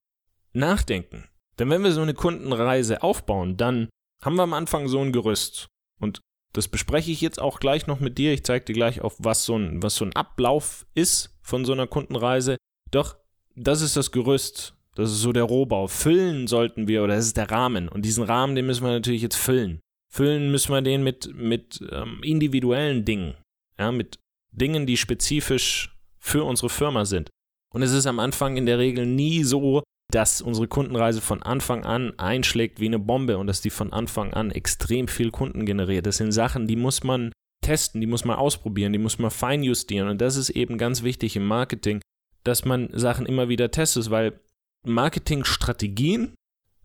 nachdenken. 0.52 1.28
Denn 1.59 1.68
wenn 1.68 1.85
wir 1.85 1.92
so 1.92 2.00
eine 2.00 2.14
Kundenreise 2.14 3.02
aufbauen, 3.02 3.56
dann 3.56 3.90
haben 4.23 4.37
wir 4.37 4.42
am 4.42 4.54
Anfang 4.54 4.88
so 4.88 5.00
ein 5.00 5.12
Gerüst. 5.12 5.68
Und 6.00 6.21
das 6.52 6.69
bespreche 6.69 7.12
ich 7.12 7.21
jetzt 7.21 7.40
auch 7.40 7.61
gleich 7.61 7.87
noch 7.87 8.00
mit 8.00 8.19
dir. 8.19 8.33
Ich 8.33 8.45
zeige 8.45 8.64
dir 8.64 8.73
gleich 8.73 9.00
auf, 9.00 9.16
was 9.19 9.45
so, 9.45 9.57
ein, 9.57 9.83
was 9.83 9.95
so 9.95 10.04
ein 10.04 10.14
Ablauf 10.14 10.87
ist 10.95 11.38
von 11.42 11.64
so 11.64 11.73
einer 11.73 11.87
Kundenreise. 11.87 12.57
Doch 12.90 13.16
das 13.54 13.83
ist 13.83 13.97
das 13.97 14.11
Gerüst. 14.11 14.75
Das 14.97 15.11
ist 15.11 15.21
so 15.21 15.33
der 15.33 15.45
Rohbau. 15.45 15.87
Füllen 15.87 16.47
sollten 16.47 16.88
wir, 16.88 17.04
oder 17.04 17.14
das 17.14 17.26
ist 17.26 17.37
der 17.37 17.50
Rahmen. 17.50 17.88
Und 17.88 18.04
diesen 18.04 18.25
Rahmen, 18.25 18.57
den 18.57 18.66
müssen 18.66 18.85
wir 18.85 18.90
natürlich 18.90 19.23
jetzt 19.23 19.37
füllen. 19.37 19.80
Füllen 20.12 20.50
müssen 20.50 20.73
wir 20.73 20.83
den 20.83 21.04
mit, 21.04 21.33
mit 21.35 21.80
ähm, 21.92 22.21
individuellen 22.23 23.04
Dingen. 23.04 23.37
Ja, 23.78 23.92
mit 23.92 24.19
Dingen, 24.50 24.87
die 24.87 24.97
spezifisch 24.97 25.97
für 26.19 26.45
unsere 26.45 26.69
Firma 26.69 27.04
sind. 27.04 27.30
Und 27.73 27.83
es 27.83 27.92
ist 27.92 28.07
am 28.07 28.19
Anfang 28.19 28.57
in 28.57 28.66
der 28.66 28.78
Regel 28.78 29.07
nie 29.07 29.45
so, 29.45 29.85
dass 30.11 30.43
unsere 30.43 30.69
Kundenreise 30.69 31.21
von 31.21 31.43
Anfang 31.43 31.85
an 31.85 32.19
einschlägt 32.19 32.81
wie 32.81 32.87
eine 32.87 32.99
Bombe 32.99 33.38
und 33.38 33.47
dass 33.47 33.61
die 33.61 33.71
von 33.71 33.93
Anfang 33.93 34.33
an 34.33 34.50
extrem 34.50 35.09
viel 35.09 35.31
Kunden 35.31 35.67
generiert. 35.67 36.07
Das 36.07 36.17
sind 36.17 36.33
Sachen, 36.33 36.67
die 36.67 36.76
muss 36.76 37.05
man 37.05 37.33
testen, 37.62 38.00
die 38.00 38.07
muss 38.07 38.25
man 38.25 38.37
ausprobieren, 38.37 38.93
die 38.93 38.99
muss 38.99 39.19
man 39.19 39.31
feinjustieren. 39.31 40.09
Und 40.09 40.21
das 40.21 40.37
ist 40.37 40.50
eben 40.50 40.79
ganz 40.79 41.02
wichtig 41.02 41.37
im 41.37 41.47
Marketing, 41.47 42.00
dass 42.45 42.64
man 42.64 42.88
Sachen 42.93 43.26
immer 43.26 43.49
wieder 43.49 43.71
testet, 43.71 44.11
weil 44.11 44.40
Marketingstrategien, 44.85 46.35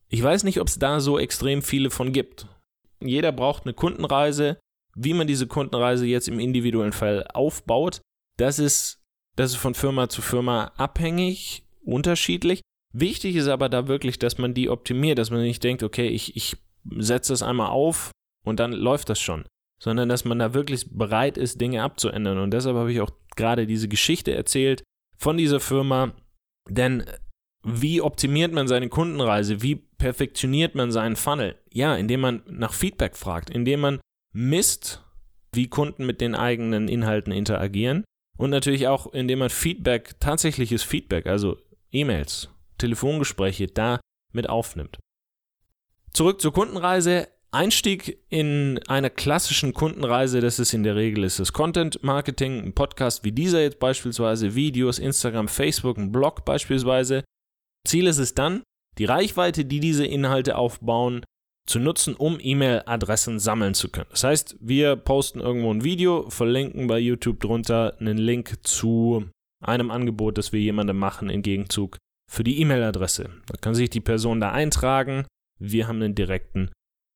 ich 0.10 0.22
weiß 0.22 0.44
nicht, 0.44 0.60
ob 0.60 0.68
es 0.68 0.80
da 0.80 1.00
so 1.00 1.18
extrem 1.18 1.62
viele 1.62 1.90
von 1.90 2.12
gibt. 2.12 2.48
Jeder 3.00 3.32
braucht 3.32 3.64
eine 3.64 3.74
Kundenreise. 3.74 4.60
Wie 4.98 5.14
man 5.14 5.28
diese 5.28 5.48
Kundenreise 5.48 6.06
jetzt 6.06 6.30
im 6.30 6.40
individuellen 6.40 6.94
Fall 6.94 7.28
aufbaut, 7.34 8.00
das 8.38 8.60
ist, 8.60 9.04
das 9.36 9.52
ist 9.52 9.58
von 9.58 9.74
Firma 9.74 10.08
zu 10.08 10.22
Firma 10.22 10.72
abhängig, 10.78 11.66
unterschiedlich. 11.84 12.62
Wichtig 12.98 13.36
ist 13.36 13.50
aber 13.50 13.68
da 13.68 13.90
wirklich, 13.90 14.20
dass 14.20 14.38
man 14.38 14.54
die 14.54 14.70
optimiert, 14.70 15.20
dass 15.20 15.30
man 15.30 15.42
nicht 15.42 15.62
denkt, 15.62 15.84
okay, 15.84 16.08
ich, 16.08 16.38
ich 16.38 16.56
setze 16.98 17.34
das 17.34 17.44
einmal 17.44 17.72
auf 17.72 18.12
und 18.46 18.62
dann 18.62 18.72
läuft 18.72 19.10
das 19.10 19.20
schon, 19.20 19.44
sondern 19.82 20.08
dass 20.08 20.24
man 20.24 20.40
da 20.40 20.54
wirklich 20.54 20.90
bereit 20.92 21.38
ist, 21.38 21.60
Dinge 21.60 21.84
abzuändern. 21.84 22.38
Und 22.38 22.52
deshalb 22.52 22.78
habe 22.78 22.94
ich 22.94 23.02
auch 23.02 23.12
gerade 23.36 23.68
diese 23.68 23.90
Geschichte 23.90 24.34
erzählt 24.34 24.82
von 25.18 25.36
dieser 25.36 25.60
Firma, 25.60 26.14
denn 26.70 27.04
wie 27.66 28.00
optimiert 28.00 28.54
man 28.54 28.70
seine 28.70 28.88
Kundenreise? 28.88 29.62
Wie 29.62 29.76
perfektioniert 29.76 30.76
man 30.76 30.94
seinen 30.94 31.18
Funnel? 31.18 31.58
Ja, 31.74 31.98
indem 31.98 32.22
man 32.22 32.44
nach 32.48 32.72
Feedback 32.72 33.18
fragt, 33.18 33.50
indem 33.50 33.82
man 33.82 34.00
misst, 34.32 35.04
wie 35.52 35.68
Kunden 35.68 36.06
mit 36.06 36.22
den 36.22 36.34
eigenen 36.34 36.88
Inhalten 36.88 37.34
interagieren 37.34 38.06
und 38.38 38.52
natürlich 38.52 38.88
auch, 38.88 39.12
indem 39.12 39.40
man 39.40 39.50
Feedback, 39.50 40.18
tatsächliches 40.22 40.84
Feedback, 40.84 41.26
also 41.26 41.58
E-Mails, 41.92 42.55
Telefongespräche 42.78 43.68
da 43.68 44.00
mit 44.34 44.50
aufnimmt. 44.50 45.00
Zurück 46.14 46.42
zur 46.42 46.54
Kundenreise. 46.54 47.28
Einstieg 47.52 48.20
in 48.28 48.82
einer 48.88 49.10
klassischen 49.10 49.74
Kundenreise, 49.74 50.42
das 50.42 50.60
ist 50.60 50.74
in 50.74 50.84
der 50.84 50.98
Regel 50.98 51.24
ist 51.24 51.40
es 51.40 51.54
Content 51.54 52.04
Marketing, 52.04 52.62
ein 52.62 52.74
Podcast 52.74 53.24
wie 53.24 53.32
dieser 53.32 53.62
jetzt 53.62 53.80
beispielsweise, 53.80 54.56
Videos, 54.56 55.00
Instagram, 55.00 55.48
Facebook, 55.48 55.98
ein 55.98 56.12
Blog 56.12 56.44
beispielsweise. 56.44 57.24
Ziel 57.88 58.08
ist 58.08 58.18
es 58.18 58.36
dann, 58.36 58.64
die 58.98 59.06
Reichweite, 59.06 59.64
die 59.64 59.80
diese 59.80 60.06
Inhalte 60.06 60.58
aufbauen, 60.58 61.24
zu 61.66 61.80
nutzen, 61.80 62.14
um 62.16 62.40
E-Mail-Adressen 62.42 63.40
sammeln 63.40 63.74
zu 63.74 63.90
können. 63.90 64.10
Das 64.12 64.26
heißt, 64.26 64.58
wir 64.60 64.98
posten 64.98 65.40
irgendwo 65.40 65.74
ein 65.74 65.84
Video, 65.84 66.30
verlinken 66.30 66.88
bei 66.88 67.00
YouTube 67.00 67.40
drunter 67.40 67.96
einen 68.00 68.18
Link 68.18 68.60
zu 68.64 69.30
einem 69.64 69.92
Angebot, 69.92 70.38
das 70.38 70.52
wir 70.52 70.60
jemandem 70.60 70.98
machen 70.98 71.30
im 71.30 71.42
Gegenzug 71.42 71.98
für 72.30 72.44
die 72.44 72.60
E-Mail-Adresse. 72.62 73.30
Da 73.48 73.58
kann 73.58 73.76
sich 73.76 73.90
die 73.90 74.02
Person 74.02 74.40
da 74.40 74.52
eintragen. 74.52 75.26
Wir 75.60 75.88
haben 75.88 76.02
einen 76.02 76.16
direkten 76.16 76.72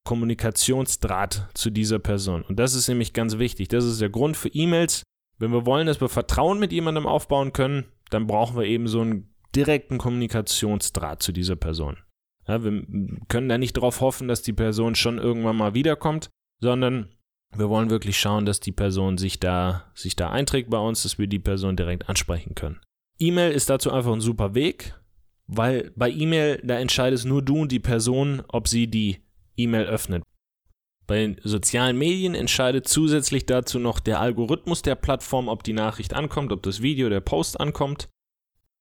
Kommunikationsdraht 0.05 1.49
zu 1.53 1.69
dieser 1.69 1.99
Person. 1.99 2.43
Und 2.43 2.57
das 2.57 2.73
ist 2.73 2.87
nämlich 2.87 3.13
ganz 3.13 3.37
wichtig. 3.37 3.67
Das 3.67 3.85
ist 3.85 4.01
der 4.01 4.09
Grund 4.09 4.37
für 4.37 4.49
E-Mails. 4.49 5.03
Wenn 5.37 5.51
wir 5.51 5.65
wollen, 5.65 5.87
dass 5.87 6.01
wir 6.01 6.09
Vertrauen 6.09 6.59
mit 6.59 6.71
jemandem 6.71 7.05
aufbauen 7.05 7.53
können, 7.53 7.85
dann 8.09 8.27
brauchen 8.27 8.57
wir 8.57 8.65
eben 8.65 8.87
so 8.87 9.01
einen 9.01 9.33
direkten 9.55 9.97
Kommunikationsdraht 9.97 11.23
zu 11.23 11.31
dieser 11.31 11.55
Person. 11.55 11.97
Ja, 12.47 12.63
wir 12.63 12.83
können 13.27 13.49
da 13.49 13.57
nicht 13.57 13.77
darauf 13.77 14.01
hoffen, 14.01 14.27
dass 14.27 14.41
die 14.41 14.53
Person 14.53 14.95
schon 14.95 15.17
irgendwann 15.17 15.55
mal 15.55 15.75
wiederkommt, 15.75 16.29
sondern 16.59 17.15
wir 17.55 17.69
wollen 17.69 17.89
wirklich 17.89 18.19
schauen, 18.19 18.45
dass 18.45 18.59
die 18.59 18.71
Person 18.71 19.17
sich 19.17 19.39
da, 19.39 19.91
sich 19.93 20.15
da 20.15 20.29
einträgt 20.29 20.69
bei 20.69 20.77
uns, 20.77 21.03
dass 21.03 21.17
wir 21.17 21.27
die 21.27 21.39
Person 21.39 21.75
direkt 21.75 22.09
ansprechen 22.09 22.55
können. 22.55 22.79
E-Mail 23.19 23.51
ist 23.51 23.69
dazu 23.69 23.91
einfach 23.91 24.13
ein 24.13 24.21
super 24.21 24.55
Weg, 24.55 24.98
weil 25.51 25.91
bei 25.95 26.11
E-Mail, 26.11 26.61
da 26.63 26.77
entscheidest 26.79 27.25
nur 27.25 27.41
du 27.41 27.61
und 27.61 27.71
die 27.71 27.79
Person, 27.79 28.43
ob 28.47 28.67
sie 28.67 28.87
die 28.87 29.17
E-Mail 29.57 29.85
öffnet. 29.85 30.23
Bei 31.07 31.17
den 31.17 31.41
sozialen 31.43 31.97
Medien 31.97 32.35
entscheidet 32.35 32.87
zusätzlich 32.87 33.47
dazu 33.47 33.79
noch 33.79 33.99
der 33.99 34.19
Algorithmus 34.19 34.83
der 34.83 34.93
Plattform, 34.93 35.47
ob 35.47 35.63
die 35.63 35.73
Nachricht 35.73 36.13
ankommt, 36.13 36.51
ob 36.51 36.61
das 36.61 36.83
Video, 36.83 37.09
der 37.09 37.21
Post 37.21 37.59
ankommt. 37.59 38.09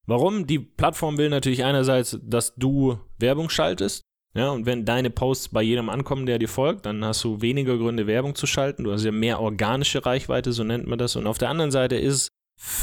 Warum? 0.07 0.47
Die 0.47 0.59
Plattform 0.59 1.17
will 1.17 1.31
natürlich 1.31 1.65
einerseits, 1.65 2.19
dass 2.23 2.55
du 2.55 2.99
Werbung 3.19 3.49
schaltest. 3.49 4.03
Ja, 4.35 4.51
und 4.51 4.67
wenn 4.67 4.85
deine 4.85 5.09
Posts 5.09 5.49
bei 5.49 5.63
jedem 5.63 5.89
ankommen, 5.89 6.27
der 6.27 6.39
dir 6.39 6.49
folgt, 6.49 6.85
dann 6.85 7.03
hast 7.03 7.25
du 7.25 7.41
weniger 7.41 7.79
Gründe, 7.79 8.07
Werbung 8.07 8.35
zu 8.35 8.47
schalten. 8.47 8.85
Du 8.85 8.93
hast 8.93 9.05
ja 9.05 9.11
mehr 9.11 9.41
organische 9.41 10.05
Reichweite, 10.05 10.53
so 10.53 10.65
nennt 10.65 10.87
man 10.87 10.99
das. 10.99 11.17
Und 11.17 11.27
auf 11.27 11.39
der 11.39 11.49
anderen 11.49 11.71
Seite 11.71 11.97
ist 11.97 12.29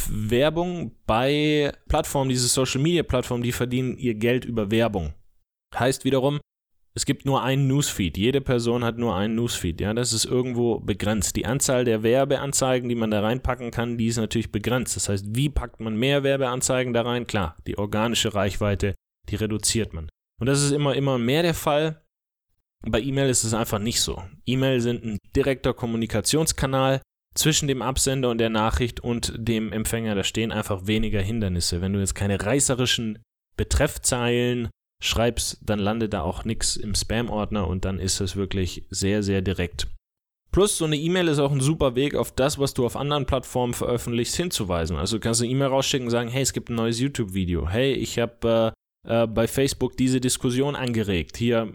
Werbung 0.09 0.95
bei 1.05 1.71
Plattformen, 1.87 2.29
diese 2.29 2.47
Social 2.47 2.81
Media 2.81 3.03
Plattformen, 3.03 3.43
die 3.43 3.51
verdienen 3.51 3.97
ihr 3.97 4.15
Geld 4.15 4.45
über 4.45 4.71
Werbung. 4.71 5.13
Heißt 5.75 6.05
wiederum, 6.05 6.39
es 6.97 7.05
gibt 7.05 7.25
nur 7.25 7.43
einen 7.43 7.67
Newsfeed. 7.67 8.17
Jede 8.17 8.39
Person 8.39 8.85
hat 8.85 8.97
nur 8.97 9.17
einen 9.17 9.35
Newsfeed. 9.35 9.81
Ja, 9.81 9.93
das 9.93 10.13
ist 10.13 10.23
irgendwo 10.23 10.79
begrenzt. 10.79 11.35
Die 11.35 11.45
Anzahl 11.45 11.83
der 11.83 12.03
Werbeanzeigen, 12.03 12.87
die 12.87 12.95
man 12.95 13.11
da 13.11 13.19
reinpacken 13.19 13.69
kann, 13.71 13.97
die 13.97 14.07
ist 14.07 14.15
natürlich 14.15 14.53
begrenzt. 14.53 14.95
Das 14.95 15.09
heißt, 15.09 15.35
wie 15.35 15.49
packt 15.49 15.81
man 15.81 15.97
mehr 15.97 16.23
Werbeanzeigen 16.23 16.93
da 16.93 17.01
rein? 17.01 17.27
Klar, 17.27 17.57
die 17.67 17.77
organische 17.77 18.33
Reichweite, 18.33 18.95
die 19.27 19.35
reduziert 19.35 19.93
man. 19.93 20.07
Und 20.39 20.47
das 20.47 20.63
ist 20.63 20.71
immer, 20.71 20.95
immer 20.95 21.17
mehr 21.17 21.43
der 21.43 21.53
Fall. 21.53 22.01
Bei 22.87 23.01
E-Mail 23.01 23.29
ist 23.29 23.43
es 23.43 23.53
einfach 23.53 23.79
nicht 23.79 23.99
so. 23.99 24.23
E-Mail 24.45 24.79
sind 24.79 25.03
ein 25.03 25.17
direkter 25.35 25.73
Kommunikationskanal 25.73 27.01
zwischen 27.35 27.67
dem 27.67 27.81
Absender 27.81 28.29
und 28.29 28.39
der 28.39 28.49
Nachricht 28.49 29.01
und 29.01 29.33
dem 29.37 29.71
Empfänger. 29.71 30.15
Da 30.15 30.23
stehen 30.23 30.51
einfach 30.51 30.87
weniger 30.87 31.21
Hindernisse. 31.21 31.81
Wenn 31.81 31.93
du 31.93 31.99
jetzt 31.99 32.15
keine 32.15 32.43
reißerischen 32.43 33.19
Betreffzeilen 33.57 34.69
schreibst, 35.03 35.59
dann 35.61 35.79
landet 35.79 36.13
da 36.13 36.21
auch 36.21 36.45
nichts 36.45 36.77
im 36.77 36.95
Spam-Ordner 36.95 37.67
und 37.67 37.85
dann 37.85 37.99
ist 37.99 38.21
es 38.21 38.35
wirklich 38.35 38.85
sehr, 38.89 39.21
sehr 39.21 39.41
direkt. 39.41 39.87
Plus, 40.51 40.77
so 40.77 40.85
eine 40.85 40.95
E-Mail 40.95 41.27
ist 41.27 41.39
auch 41.39 41.51
ein 41.51 41.59
super 41.59 41.95
Weg, 41.95 42.15
auf 42.15 42.31
das, 42.31 42.57
was 42.57 42.73
du 42.73 42.85
auf 42.85 42.95
anderen 42.95 43.25
Plattformen 43.25 43.73
veröffentlichst, 43.73 44.37
hinzuweisen. 44.37 44.95
Also 44.95 45.17
du 45.17 45.19
kannst 45.19 45.41
eine 45.41 45.51
E-Mail 45.51 45.67
rausschicken 45.67 46.07
und 46.07 46.11
sagen, 46.11 46.29
hey, 46.29 46.41
es 46.41 46.53
gibt 46.53 46.69
ein 46.69 46.75
neues 46.75 46.99
YouTube-Video. 46.99 47.67
Hey, 47.67 47.91
ich 47.91 48.17
habe 48.19 48.73
äh, 49.05 49.23
äh, 49.23 49.27
bei 49.27 49.49
Facebook 49.49 49.97
diese 49.97 50.21
Diskussion 50.21 50.77
angeregt. 50.77 51.35
Hier, 51.35 51.73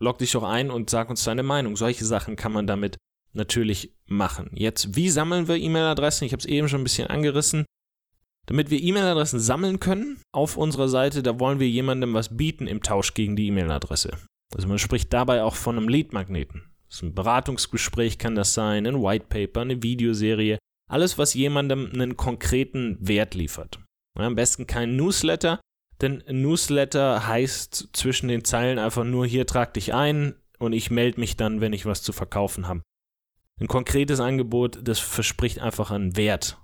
log 0.00 0.18
dich 0.18 0.32
doch 0.32 0.42
ein 0.42 0.72
und 0.72 0.90
sag 0.90 1.08
uns 1.08 1.22
deine 1.22 1.44
Meinung. 1.44 1.76
Solche 1.76 2.04
Sachen 2.04 2.34
kann 2.34 2.50
man 2.50 2.66
damit 2.66 2.96
natürlich 3.36 3.92
machen. 4.06 4.50
Jetzt, 4.52 4.96
wie 4.96 5.10
sammeln 5.10 5.48
wir 5.48 5.56
E-Mail-Adressen? 5.56 6.24
Ich 6.24 6.32
habe 6.32 6.40
es 6.40 6.46
eben 6.46 6.68
schon 6.68 6.80
ein 6.80 6.84
bisschen 6.84 7.08
angerissen. 7.08 7.64
Damit 8.46 8.70
wir 8.70 8.80
E-Mail-Adressen 8.80 9.40
sammeln 9.40 9.80
können 9.80 10.20
auf 10.32 10.56
unserer 10.56 10.88
Seite, 10.88 11.22
da 11.22 11.40
wollen 11.40 11.58
wir 11.58 11.68
jemandem 11.68 12.14
was 12.14 12.36
bieten 12.36 12.66
im 12.66 12.82
Tausch 12.82 13.14
gegen 13.14 13.36
die 13.36 13.48
E-Mail-Adresse. 13.48 14.16
Also 14.54 14.68
man 14.68 14.78
spricht 14.78 15.12
dabei 15.12 15.42
auch 15.42 15.56
von 15.56 15.76
einem 15.76 15.88
Lead-Magneten. 15.88 16.62
Ein 17.02 17.14
Beratungsgespräch 17.14 18.18
kann 18.18 18.36
das 18.36 18.54
sein, 18.54 18.86
ein 18.86 19.02
White 19.02 19.26
Paper, 19.28 19.62
eine 19.62 19.82
Videoserie, 19.82 20.58
alles, 20.88 21.18
was 21.18 21.34
jemandem 21.34 21.90
einen 21.92 22.16
konkreten 22.16 22.96
Wert 23.00 23.34
liefert. 23.34 23.80
Am 24.16 24.36
besten 24.36 24.66
kein 24.66 24.96
Newsletter, 24.96 25.60
denn 26.00 26.22
Newsletter 26.28 27.26
heißt 27.26 27.90
zwischen 27.92 28.28
den 28.28 28.44
Zeilen 28.44 28.78
einfach 28.78 29.04
nur 29.04 29.26
hier 29.26 29.46
trag 29.46 29.74
dich 29.74 29.92
ein 29.92 30.34
und 30.58 30.72
ich 30.72 30.90
melde 30.90 31.20
mich 31.20 31.36
dann, 31.36 31.60
wenn 31.60 31.72
ich 31.72 31.86
was 31.86 32.02
zu 32.02 32.12
verkaufen 32.12 32.68
habe. 32.68 32.82
Ein 33.60 33.68
konkretes 33.68 34.20
Angebot, 34.20 34.80
das 34.82 34.98
verspricht 34.98 35.60
einfach 35.60 35.90
einen 35.90 36.16
Wert 36.16 36.58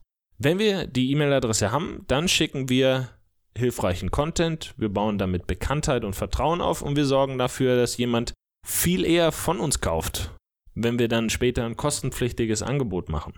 wenn 0.44 0.58
wir 0.58 0.86
die 0.86 1.10
E-Mail-Adresse 1.12 1.70
haben, 1.70 2.04
dann 2.08 2.28
schicken 2.28 2.68
wir 2.68 3.10
hilfreichen 3.56 4.10
Content, 4.10 4.74
wir 4.76 4.88
bauen 4.88 5.18
damit 5.18 5.46
Bekanntheit 5.46 6.04
und 6.04 6.14
Vertrauen 6.14 6.60
auf 6.60 6.82
und 6.82 6.96
wir 6.96 7.04
sorgen 7.04 7.38
dafür, 7.38 7.76
dass 7.76 7.96
jemand 7.96 8.32
viel 8.66 9.04
eher 9.04 9.30
von 9.30 9.60
uns 9.60 9.80
kauft, 9.80 10.34
wenn 10.74 10.98
wir 10.98 11.08
dann 11.08 11.30
später 11.30 11.64
ein 11.66 11.76
kostenpflichtiges 11.76 12.62
Angebot 12.62 13.08
machen. 13.08 13.34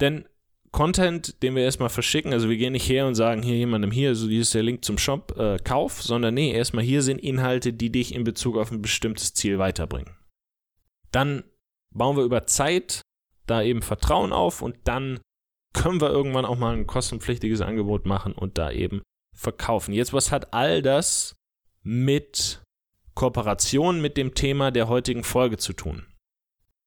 Denn 0.00 0.26
Content, 0.72 1.40
den 1.42 1.54
wir 1.54 1.62
erstmal 1.62 1.88
verschicken, 1.88 2.32
also 2.32 2.48
wir 2.48 2.56
gehen 2.56 2.72
nicht 2.72 2.88
her 2.88 3.06
und 3.06 3.14
sagen 3.14 3.42
hier 3.42 3.56
jemandem 3.56 3.92
hier, 3.92 4.16
so 4.16 4.28
hier 4.28 4.40
ist 4.40 4.54
der 4.54 4.64
Link 4.64 4.84
zum 4.84 4.98
Shop, 4.98 5.38
äh, 5.38 5.58
kauf, 5.62 6.02
sondern 6.02 6.34
nee, 6.34 6.52
erstmal 6.52 6.84
hier 6.84 7.02
sind 7.02 7.18
Inhalte, 7.18 7.72
die 7.72 7.90
dich 7.90 8.12
in 8.12 8.24
Bezug 8.24 8.56
auf 8.56 8.72
ein 8.72 8.82
bestimmtes 8.82 9.34
Ziel 9.34 9.60
weiterbringen. 9.60 10.16
Dann 11.12 11.44
bauen 11.94 12.16
wir 12.16 12.24
über 12.24 12.46
Zeit 12.46 13.02
da 13.46 13.62
eben 13.62 13.82
Vertrauen 13.82 14.32
auf 14.32 14.62
und 14.62 14.76
dann 14.84 15.20
können 15.72 16.00
wir 16.00 16.10
irgendwann 16.10 16.44
auch 16.44 16.58
mal 16.58 16.74
ein 16.74 16.86
kostenpflichtiges 16.86 17.60
Angebot 17.60 18.06
machen 18.06 18.32
und 18.32 18.58
da 18.58 18.70
eben 18.70 19.02
verkaufen. 19.34 19.92
Jetzt, 19.92 20.12
was 20.12 20.30
hat 20.30 20.54
all 20.54 20.82
das 20.82 21.34
mit 21.82 22.62
Kooperation 23.14 24.00
mit 24.00 24.16
dem 24.16 24.34
Thema 24.34 24.70
der 24.70 24.88
heutigen 24.88 25.24
Folge 25.24 25.58
zu 25.58 25.72
tun? 25.72 26.06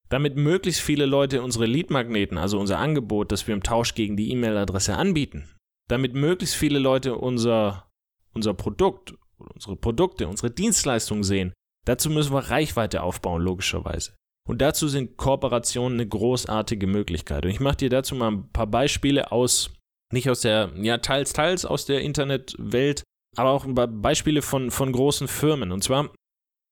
Damit 0.09 0.37
möglichst 0.37 0.81
viele 0.81 1.05
Leute 1.05 1.41
unsere 1.41 1.65
Leadmagneten, 1.65 2.37
also 2.37 2.59
unser 2.59 2.79
Angebot, 2.79 3.31
das 3.31 3.45
wir 3.45 3.53
im 3.53 3.63
Tausch 3.63 3.93
gegen 3.93 4.15
die 4.15 4.31
E-Mail-Adresse 4.31 4.95
anbieten, 4.95 5.49
damit 5.89 6.13
möglichst 6.13 6.55
viele 6.55 6.79
Leute 6.79 7.17
unser, 7.17 7.91
unser 8.33 8.53
Produkt, 8.53 9.15
unsere 9.37 9.75
Produkte, 9.75 10.29
unsere 10.29 10.49
Dienstleistungen 10.49 11.23
sehen, 11.23 11.53
dazu 11.85 12.09
müssen 12.09 12.33
wir 12.33 12.39
Reichweite 12.39 13.03
aufbauen, 13.03 13.41
logischerweise. 13.41 14.16
Und 14.47 14.61
dazu 14.61 14.87
sind 14.87 15.17
Kooperationen 15.17 15.99
eine 15.99 16.07
großartige 16.07 16.87
Möglichkeit. 16.87 17.43
Und 17.43 17.51
ich 17.51 17.59
mache 17.59 17.77
dir 17.77 17.89
dazu 17.89 18.15
mal 18.15 18.31
ein 18.31 18.49
paar 18.51 18.67
Beispiele 18.67 19.31
aus, 19.31 19.71
nicht 20.13 20.29
aus 20.29 20.41
der, 20.41 20.71
ja, 20.77 20.97
teils, 20.99 21.33
teils 21.33 21.65
aus 21.65 21.85
der 21.85 22.01
Internetwelt, 22.01 23.03
aber 23.35 23.51
auch 23.51 23.65
ein 23.65 23.75
paar 23.75 23.87
Beispiele 23.87 24.41
von, 24.41 24.71
von 24.71 24.91
großen 24.91 25.27
Firmen. 25.27 25.73
Und 25.73 25.83
zwar, 25.83 26.13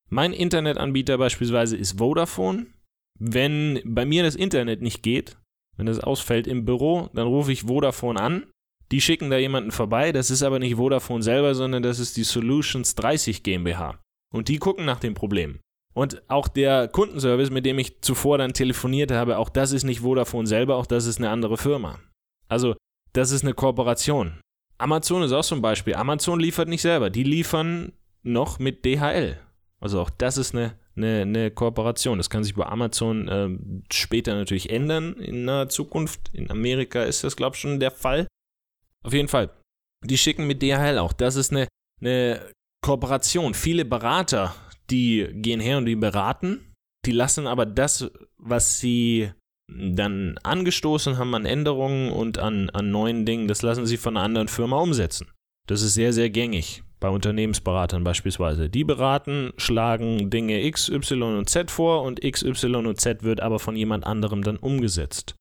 mein 0.10 0.32
Internetanbieter 0.32 1.17
beispielsweise 1.17 1.75
ist 1.75 2.00
Vodafone. 2.00 2.67
Wenn 3.20 3.82
bei 3.84 4.05
mir 4.05 4.24
das 4.24 4.36
Internet 4.36 4.82
nicht 4.82 5.03
geht, 5.03 5.38
wenn 5.77 5.88
es 5.88 6.00
ausfällt 6.00 6.48
im 6.48 6.63
Büro, 6.63 7.10
dann 7.13 7.27
rufe 7.27 7.51
ich 7.51 7.63
Vodafone 7.63 8.20
an. 8.20 8.46
Die 8.91 9.01
schicken 9.01 9.29
da 9.29 9.38
jemanden 9.38 9.72
vorbei. 9.72 10.13
Das 10.13 10.29
ist 10.32 10.44
aber 10.44 10.60
nicht 10.60 10.75
Vodafone 10.75 11.24
selber, 11.24 11.55
sondern 11.55 11.84
das 11.84 12.00
ist 12.00 12.15
die 12.15 12.24
Solutions 12.24 12.96
30 12.96 13.44
GmbH. 13.44 14.00
Und 14.34 14.48
die 14.48 14.60
gucken 14.60 14.86
nach 14.86 15.00
dem 15.00 15.13
Problem. 15.13 15.60
Und 15.96 16.22
auch 16.30 16.48
der 16.48 16.88
Kundenservice, 16.90 17.52
mit 17.52 17.66
dem 17.66 17.80
ich 17.80 18.02
zuvor 18.02 18.38
dann 18.38 18.54
telefoniert 18.54 19.12
habe, 19.12 19.38
auch 19.38 19.50
das 19.50 19.72
ist 19.72 19.86
nicht 19.86 20.02
Vodafone 20.02 20.48
selber, 20.48 20.75
auch 20.75 20.86
das 20.86 21.06
ist 21.06 21.18
eine 21.18 21.30
andere 21.30 21.58
Firma. 21.58 22.00
Also, 22.50 22.75
das 23.14 23.32
ist 23.32 23.44
eine 23.44 23.54
Kooperation. 23.54 24.40
Amazon 24.78 25.24
ist 25.24 25.32
auch 25.32 25.44
so 25.44 25.56
ein 25.56 25.62
Beispiel. 25.62 25.96
Amazon 25.96 26.40
liefert 26.40 26.68
nicht 26.68 26.82
selber, 26.82 27.10
die 27.10 27.24
liefern 27.24 27.94
noch 28.24 28.60
mit 28.60 28.84
DHL. 28.84 29.40
Also 29.80 30.02
auch 30.02 30.10
das 30.10 30.38
ist 30.38 30.54
eine 30.54 30.78
eine, 30.96 31.22
eine 31.22 31.52
Kooperation. 31.52 32.18
Das 32.18 32.30
kann 32.30 32.44
sich 32.44 32.56
bei 32.56 32.66
Amazon 32.66 33.28
äh, 33.28 33.50
später 33.92 34.36
natürlich 34.36 34.70
ändern 34.70 35.16
in 35.16 35.46
naher 35.46 35.70
Zukunft. 35.70 36.30
In 36.34 36.50
Amerika 36.50 37.04
ist 37.04 37.24
das, 37.24 37.36
glaube 37.36 37.56
ich, 37.56 37.62
schon 37.62 37.80
der 37.80 37.92
Fall. 37.92 38.28
Auf 39.04 39.14
jeden 39.14 39.28
Fall. 39.28 39.50
Die 40.04 40.18
schicken 40.18 40.48
mit 40.48 40.62
DHL 40.62 40.98
auch. 40.98 41.14
Das 41.14 41.36
ist 41.36 41.52
eine, 41.52 41.68
eine 42.02 42.42
Kooperation. 42.82 43.54
Viele 43.54 43.86
Berater, 43.86 44.56
die 44.89 45.27
gehen 45.34 45.60
her 45.60 45.77
und 45.77 45.86
die 45.86 45.96
beraten. 45.96 46.74
Die 47.06 47.12
lassen 47.12 47.48
aber 47.48 47.65
das, 47.65 48.12
was 48.38 48.80
sie 48.80 49.32
dann 49.68 50.38
angestoßen 50.44 51.18
haben 51.18 51.34
an 51.34 51.46
Änderungen 51.46 52.12
und 52.12 52.38
an, 52.38 52.70
an 52.70 52.92
neuen 52.92 53.25
Dingen, 53.25 53.48
das 53.48 53.62
lassen 53.62 53.86
sie 53.86 53.98
von 53.98 54.15
einer 54.15 54.25
anderen 54.25 54.48
Firma 54.48 54.77
umsetzen. 54.77 55.27
Das 55.68 55.82
ist 55.82 55.96
sehr, 55.96 56.13
sehr 56.13 56.30
gängig 56.30 56.84
bei 57.00 57.10
Unternehmensberatern 57.10 58.04
beispielsweise. 58.04 58.70
Die 58.70 58.84
beraten, 58.84 59.54
schlagen 59.58 60.30
Dinge 60.30 60.63
X, 60.63 60.89
Y 60.89 61.38
und 61.38 61.50
Z 61.50 61.72
vor 61.72 62.04
und 62.04 62.24
X, 62.24 62.44
Y 62.44 62.86
und 62.86 63.00
Z 63.00 63.24
wird 63.24 63.42
aber 63.42 63.60
von 63.60 63.75
jemand 63.75 64.06
anderem 64.06 64.44
dann 64.44 64.58
umgesetzt. 64.58 65.36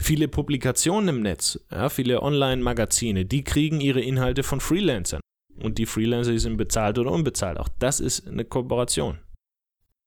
Viele 0.00 0.28
Publikationen 0.28 1.08
im 1.08 1.22
Netz, 1.22 1.60
ja, 1.70 1.88
viele 1.88 2.22
Online-Magazine, 2.22 3.24
die 3.24 3.44
kriegen 3.44 3.80
ihre 3.80 4.00
Inhalte 4.00 4.42
von 4.42 4.60
Freelancern. 4.60 5.20
Und 5.60 5.78
die 5.78 5.86
Freelancer 5.86 6.38
sind 6.38 6.56
bezahlt 6.56 6.98
oder 6.98 7.12
unbezahlt. 7.12 7.58
Auch 7.58 7.68
das 7.78 8.00
ist 8.00 8.26
eine 8.26 8.44
Kooperation. 8.44 9.18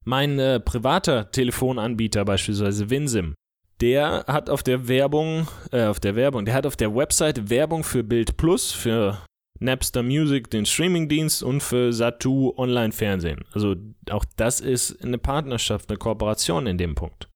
Mein 0.03 0.37
äh, 0.39 0.59
privater 0.59 1.31
Telefonanbieter 1.31 2.25
beispielsweise 2.25 2.89
Winsim, 2.89 3.33
der 3.81 4.25
hat 4.27 4.49
auf 4.49 4.63
der 4.63 4.87
Werbung, 4.87 5.47
äh, 5.71 5.85
auf 5.85 5.99
der 5.99 6.15
Werbung, 6.15 6.45
der 6.45 6.53
hat 6.53 6.65
auf 6.65 6.75
der 6.75 6.95
Website 6.95 7.49
Werbung 7.49 7.83
für 7.83 8.03
Bild 8.03 8.37
Plus, 8.37 8.71
für 8.71 9.17
Napster 9.59 10.03
Music, 10.03 10.49
den 10.49 10.65
Streamingdienst 10.65 11.41
und 11.41 11.61
für 11.61 11.91
Satu 11.91 12.53
Online-Fernsehen. 12.57 13.45
Also 13.53 13.75
auch 14.09 14.25
das 14.35 14.59
ist 14.59 15.03
eine 15.03 15.17
Partnerschaft, 15.17 15.89
eine 15.89 15.97
Kooperation 15.97 16.67
in 16.67 16.77
dem 16.77 16.95
Punkt. 16.95 17.29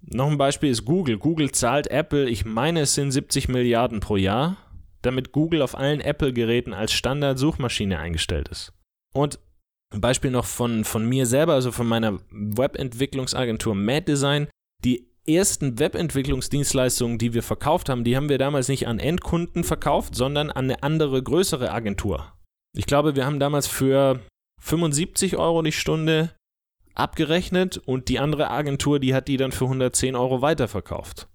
Noch 0.00 0.30
ein 0.30 0.38
Beispiel 0.38 0.70
ist 0.70 0.84
Google. 0.84 1.18
Google 1.18 1.50
zahlt 1.50 1.88
Apple, 1.90 2.28
ich 2.28 2.44
meine 2.44 2.80
es 2.82 2.94
sind 2.94 3.10
70 3.10 3.48
Milliarden 3.48 4.00
pro 4.00 4.16
Jahr, 4.16 4.56
damit 5.08 5.32
Google 5.32 5.62
auf 5.62 5.76
allen 5.76 6.00
Apple-Geräten 6.00 6.72
als 6.72 6.92
Standard-Suchmaschine 6.92 7.98
eingestellt 7.98 8.48
ist. 8.48 8.72
Und 9.14 9.40
ein 9.90 10.00
Beispiel 10.00 10.30
noch 10.30 10.44
von, 10.44 10.84
von 10.84 11.08
mir 11.08 11.26
selber, 11.26 11.54
also 11.54 11.72
von 11.72 11.86
meiner 11.86 12.20
Webentwicklungsagentur 12.30 13.74
Mad 13.74 14.04
Design. 14.04 14.48
Die 14.84 15.08
ersten 15.26 15.78
Webentwicklungsdienstleistungen, 15.78 17.18
die 17.18 17.34
wir 17.34 17.42
verkauft 17.42 17.88
haben, 17.88 18.04
die 18.04 18.16
haben 18.16 18.28
wir 18.28 18.38
damals 18.38 18.68
nicht 18.68 18.86
an 18.86 18.98
Endkunden 18.98 19.64
verkauft, 19.64 20.14
sondern 20.14 20.50
an 20.50 20.64
eine 20.64 20.82
andere, 20.82 21.22
größere 21.22 21.70
Agentur. 21.70 22.32
Ich 22.76 22.86
glaube, 22.86 23.16
wir 23.16 23.26
haben 23.26 23.40
damals 23.40 23.66
für 23.66 24.20
75 24.60 25.36
Euro 25.36 25.62
die 25.62 25.72
Stunde 25.72 26.34
abgerechnet 26.94 27.78
und 27.78 28.08
die 28.08 28.18
andere 28.18 28.50
Agentur, 28.50 28.98
die 28.98 29.14
hat 29.14 29.28
die 29.28 29.36
dann 29.36 29.52
für 29.52 29.64
110 29.64 30.16
Euro 30.16 30.42
weiterverkauft. 30.42 31.28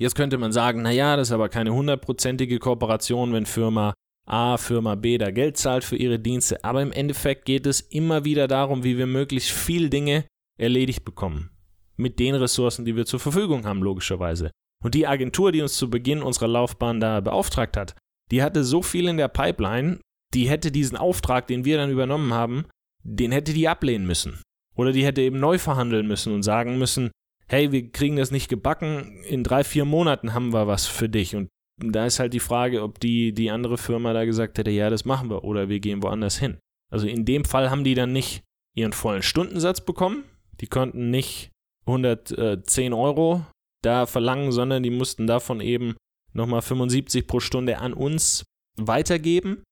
Jetzt 0.00 0.14
könnte 0.14 0.38
man 0.38 0.52
sagen, 0.52 0.82
naja, 0.82 1.16
das 1.16 1.28
ist 1.28 1.32
aber 1.32 1.48
keine 1.48 1.72
hundertprozentige 1.72 2.58
Kooperation, 2.58 3.32
wenn 3.32 3.46
Firma 3.46 3.94
A, 4.28 4.58
Firma 4.58 4.94
B 4.94 5.18
da 5.18 5.30
Geld 5.30 5.56
zahlt 5.56 5.84
für 5.84 5.96
ihre 5.96 6.18
Dienste, 6.18 6.62
aber 6.62 6.82
im 6.82 6.92
Endeffekt 6.92 7.46
geht 7.46 7.66
es 7.66 7.80
immer 7.80 8.24
wieder 8.24 8.46
darum, 8.46 8.84
wie 8.84 8.98
wir 8.98 9.06
möglichst 9.06 9.50
viel 9.50 9.88
Dinge 9.90 10.24
erledigt 10.58 11.04
bekommen. 11.04 11.50
Mit 11.96 12.18
den 12.18 12.34
Ressourcen, 12.34 12.84
die 12.84 12.94
wir 12.94 13.06
zur 13.06 13.20
Verfügung 13.20 13.64
haben, 13.64 13.82
logischerweise. 13.82 14.50
Und 14.84 14.94
die 14.94 15.06
Agentur, 15.06 15.50
die 15.50 15.62
uns 15.62 15.76
zu 15.76 15.90
Beginn 15.90 16.22
unserer 16.22 16.46
Laufbahn 16.46 17.00
da 17.00 17.20
beauftragt 17.20 17.76
hat, 17.76 17.96
die 18.30 18.42
hatte 18.42 18.62
so 18.62 18.82
viel 18.82 19.08
in 19.08 19.16
der 19.16 19.28
Pipeline, 19.28 19.98
die 20.34 20.48
hätte 20.48 20.70
diesen 20.70 20.96
Auftrag, 20.96 21.46
den 21.46 21.64
wir 21.64 21.78
dann 21.78 21.90
übernommen 21.90 22.32
haben, 22.32 22.66
den 23.02 23.32
hätte 23.32 23.52
die 23.52 23.66
ablehnen 23.66 24.06
müssen. 24.06 24.42
Oder 24.76 24.92
die 24.92 25.04
hätte 25.04 25.22
eben 25.22 25.40
neu 25.40 25.58
verhandeln 25.58 26.06
müssen 26.06 26.32
und 26.34 26.42
sagen 26.42 26.78
müssen, 26.78 27.10
hey, 27.48 27.72
wir 27.72 27.90
kriegen 27.90 28.16
das 28.16 28.30
nicht 28.30 28.48
gebacken, 28.48 29.22
in 29.24 29.44
drei, 29.44 29.64
vier 29.64 29.84
Monaten 29.84 30.34
haben 30.34 30.52
wir 30.52 30.66
was 30.66 30.86
für 30.86 31.08
dich. 31.08 31.34
Und 31.34 31.48
da 31.80 32.06
ist 32.06 32.18
halt 32.18 32.34
die 32.34 32.40
Frage, 32.40 32.82
ob 32.82 33.00
die, 33.00 33.32
die 33.32 33.50
andere 33.50 33.78
Firma 33.78 34.12
da 34.12 34.24
gesagt 34.24 34.58
hätte, 34.58 34.70
ja, 34.70 34.90
das 34.90 35.04
machen 35.04 35.30
wir 35.30 35.44
oder 35.44 35.68
wir 35.68 35.80
gehen 35.80 36.02
woanders 36.02 36.38
hin. 36.38 36.58
Also 36.92 37.06
in 37.06 37.24
dem 37.24 37.44
Fall 37.44 37.70
haben 37.70 37.84
die 37.84 37.94
dann 37.94 38.12
nicht 38.12 38.42
ihren 38.74 38.92
vollen 38.92 39.22
Stundensatz 39.22 39.80
bekommen, 39.80 40.24
die 40.60 40.66
konnten 40.66 41.10
nicht 41.10 41.50
110 41.86 42.92
Euro 42.92 43.44
da 43.82 44.06
verlangen, 44.06 44.52
sondern 44.52 44.82
die 44.82 44.90
mussten 44.90 45.26
davon 45.26 45.60
eben 45.60 45.96
nochmal 46.32 46.62
75 46.62 47.26
pro 47.26 47.40
Stunde 47.40 47.78
an 47.78 47.92
uns 47.92 48.44
weitergeben. 48.76 49.62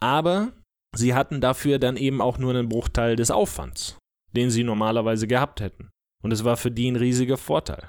Aber 0.00 0.52
sie 0.94 1.14
hatten 1.14 1.40
dafür 1.40 1.78
dann 1.78 1.96
eben 1.96 2.20
auch 2.20 2.38
nur 2.38 2.50
einen 2.50 2.68
Bruchteil 2.68 3.16
des 3.16 3.30
Aufwands 3.30 3.98
den 4.36 4.50
sie 4.50 4.62
normalerweise 4.62 5.26
gehabt 5.26 5.60
hätten. 5.60 5.90
Und 6.26 6.32
es 6.32 6.42
war 6.42 6.56
für 6.56 6.72
die 6.72 6.90
ein 6.90 6.96
riesiger 6.96 7.36
Vorteil. 7.36 7.88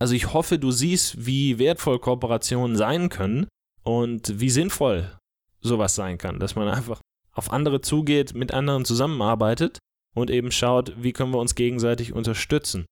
Also 0.00 0.12
ich 0.16 0.32
hoffe, 0.32 0.58
du 0.58 0.72
siehst, 0.72 1.26
wie 1.26 1.60
wertvoll 1.60 2.00
Kooperationen 2.00 2.74
sein 2.76 3.08
können 3.08 3.46
und 3.84 4.40
wie 4.40 4.50
sinnvoll 4.50 5.16
sowas 5.60 5.94
sein 5.94 6.18
kann, 6.18 6.40
dass 6.40 6.56
man 6.56 6.66
einfach 6.66 7.00
auf 7.30 7.52
andere 7.52 7.80
zugeht, 7.80 8.34
mit 8.34 8.52
anderen 8.52 8.84
zusammenarbeitet 8.84 9.78
und 10.12 10.28
eben 10.28 10.50
schaut, 10.50 10.92
wie 11.00 11.12
können 11.12 11.32
wir 11.32 11.38
uns 11.38 11.54
gegenseitig 11.54 12.12
unterstützen. 12.12 12.84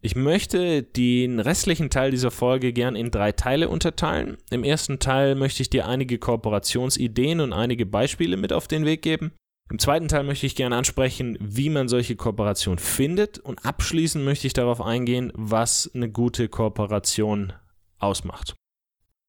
Ich 0.00 0.16
möchte 0.16 0.82
den 0.82 1.38
restlichen 1.38 1.88
Teil 1.88 2.10
dieser 2.10 2.32
Folge 2.32 2.72
gern 2.72 2.96
in 2.96 3.12
drei 3.12 3.30
Teile 3.30 3.68
unterteilen. 3.68 4.38
Im 4.50 4.64
ersten 4.64 4.98
Teil 4.98 5.36
möchte 5.36 5.62
ich 5.62 5.70
dir 5.70 5.86
einige 5.86 6.18
Kooperationsideen 6.18 7.40
und 7.40 7.52
einige 7.52 7.86
Beispiele 7.86 8.36
mit 8.36 8.52
auf 8.52 8.66
den 8.66 8.86
Weg 8.86 9.02
geben. 9.02 9.30
Im 9.70 9.78
zweiten 9.78 10.08
Teil 10.08 10.24
möchte 10.24 10.46
ich 10.46 10.56
gerne 10.56 10.76
ansprechen, 10.76 11.38
wie 11.40 11.70
man 11.70 11.88
solche 11.88 12.16
Kooperationen 12.16 12.78
findet 12.78 13.38
und 13.38 13.64
abschließend 13.64 14.24
möchte 14.24 14.46
ich 14.46 14.52
darauf 14.52 14.80
eingehen, 14.80 15.32
was 15.34 15.90
eine 15.94 16.10
gute 16.10 16.48
Kooperation 16.48 17.52
ausmacht. 17.98 18.54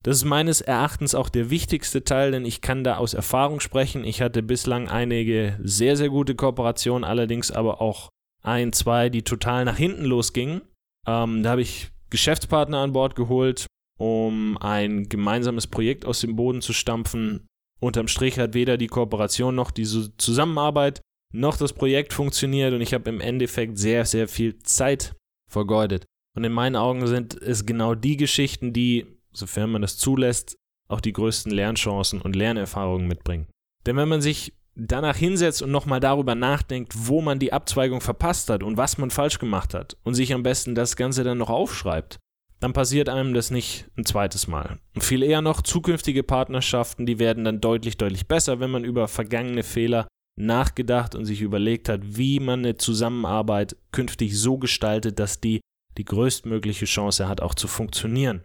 Das 0.04 0.18
ist 0.18 0.26
meines 0.26 0.62
Erachtens 0.62 1.16
auch 1.16 1.30
der 1.30 1.50
wichtigste 1.50 2.04
Teil, 2.04 2.32
denn 2.32 2.46
ich 2.46 2.62
kann 2.62 2.84
da 2.84 2.98
aus 2.98 3.16
Erfahrung 3.16 3.60
sprechen. 3.60 4.04
Ich 4.04 4.22
hatte 4.22 4.44
bislang 4.44 4.88
einige 4.88 5.58
sehr, 5.64 5.96
sehr 5.98 6.10
gute 6.10 6.36
Kooperationen, 6.36 7.04
allerdings 7.04 7.50
aber 7.50 7.82
auch 7.82 8.10
ein, 8.44 8.72
zwei, 8.72 9.10
die 9.10 9.24
total 9.24 9.66
nach 9.66 9.78
hinten 9.78 10.06
losgingen. 10.06 10.62
Ähm, 11.08 11.42
da 11.42 11.52
habe 11.52 11.62
ich 11.62 11.90
Geschäftspartner 12.12 12.80
an 12.80 12.94
Bord 12.94 13.16
geholt, 13.16 13.66
um 13.98 14.58
ein 14.60 15.10
gemeinsames 15.10 15.66
Projekt 15.66 16.06
aus 16.06 16.20
dem 16.20 16.36
Boden 16.36 16.62
zu 16.62 16.74
stampfen, 16.74 17.48
Unterm 17.86 18.08
Strich 18.08 18.40
hat 18.40 18.56
weder 18.56 18.78
die 18.78 18.88
Kooperation 18.88 19.54
noch 19.54 19.70
diese 19.70 20.16
Zusammenarbeit 20.18 21.02
noch 21.34 21.58
das 21.58 21.74
Projekt 21.74 22.14
funktioniert 22.14 22.74
und 22.74 22.82
ich 22.82 22.94
habe 22.94 23.10
im 23.10 23.22
Endeffekt 23.22 23.78
sehr, 23.78 24.06
sehr 24.06 24.28
viel 24.28 24.58
Zeit 24.60 25.16
vergeudet. 25.52 26.06
Und 26.36 26.44
in 26.44 26.52
meinen 26.52 26.76
Augen 26.76 27.06
sind 27.08 27.36
es 27.36 27.66
genau 27.66 27.94
die 27.94 28.18
Geschichten, 28.18 28.74
die, 28.74 29.06
sofern 29.34 29.72
man 29.72 29.82
das 29.82 29.98
zulässt, 29.98 30.58
auch 30.88 31.02
die 31.02 31.14
größten 31.14 31.52
Lernchancen 31.52 32.22
und 32.22 32.36
Lernerfahrungen 32.36 33.08
mitbringen. 33.08 33.48
Denn 33.86 33.98
wenn 33.98 34.10
man 34.10 34.22
sich 34.22 34.54
danach 34.76 35.16
hinsetzt 35.16 35.62
und 35.62 35.72
nochmal 35.72 36.00
darüber 36.00 36.36
nachdenkt, 36.36 36.94
wo 36.96 37.22
man 37.22 37.40
die 37.40 37.54
Abzweigung 37.54 38.02
verpasst 38.02 38.50
hat 38.50 38.64
und 38.64 38.78
was 38.78 38.98
man 38.98 39.12
falsch 39.12 39.40
gemacht 39.40 39.74
hat 39.74 39.96
und 40.04 40.16
sich 40.16 40.34
am 40.34 40.44
besten 40.44 40.76
das 40.76 40.96
Ganze 40.96 41.24
dann 41.24 41.38
noch 41.38 41.50
aufschreibt, 41.50 42.18
dann 42.66 42.74
passiert 42.74 43.10
einem 43.10 43.36
das 43.36 43.52
nicht 43.52 43.86
ein 43.96 44.06
zweites 44.06 44.48
Mal. 44.48 44.80
Und 44.96 45.04
viel 45.04 45.22
eher 45.22 45.44
noch, 45.44 45.62
zukünftige 45.62 46.24
Partnerschaften, 46.24 47.06
die 47.06 47.20
werden 47.20 47.44
dann 47.44 47.62
deutlich, 47.62 47.96
deutlich 47.96 48.28
besser, 48.28 48.60
wenn 48.60 48.72
man 48.72 48.84
über 48.84 49.08
vergangene 49.08 49.62
Fehler 49.62 50.08
nachgedacht 50.36 51.14
und 51.14 51.26
sich 51.26 51.42
überlegt 51.42 51.90
hat, 51.90 52.18
wie 52.18 52.40
man 52.40 52.62
eine 52.62 52.76
Zusammenarbeit 52.76 53.78
künftig 53.92 54.40
so 54.40 54.58
gestaltet, 54.58 55.20
dass 55.20 55.40
die 55.40 55.62
die 56.00 56.06
größtmögliche 56.06 56.86
Chance 56.86 57.28
hat, 57.28 57.40
auch 57.40 57.54
zu 57.54 57.68
funktionieren. 57.68 58.44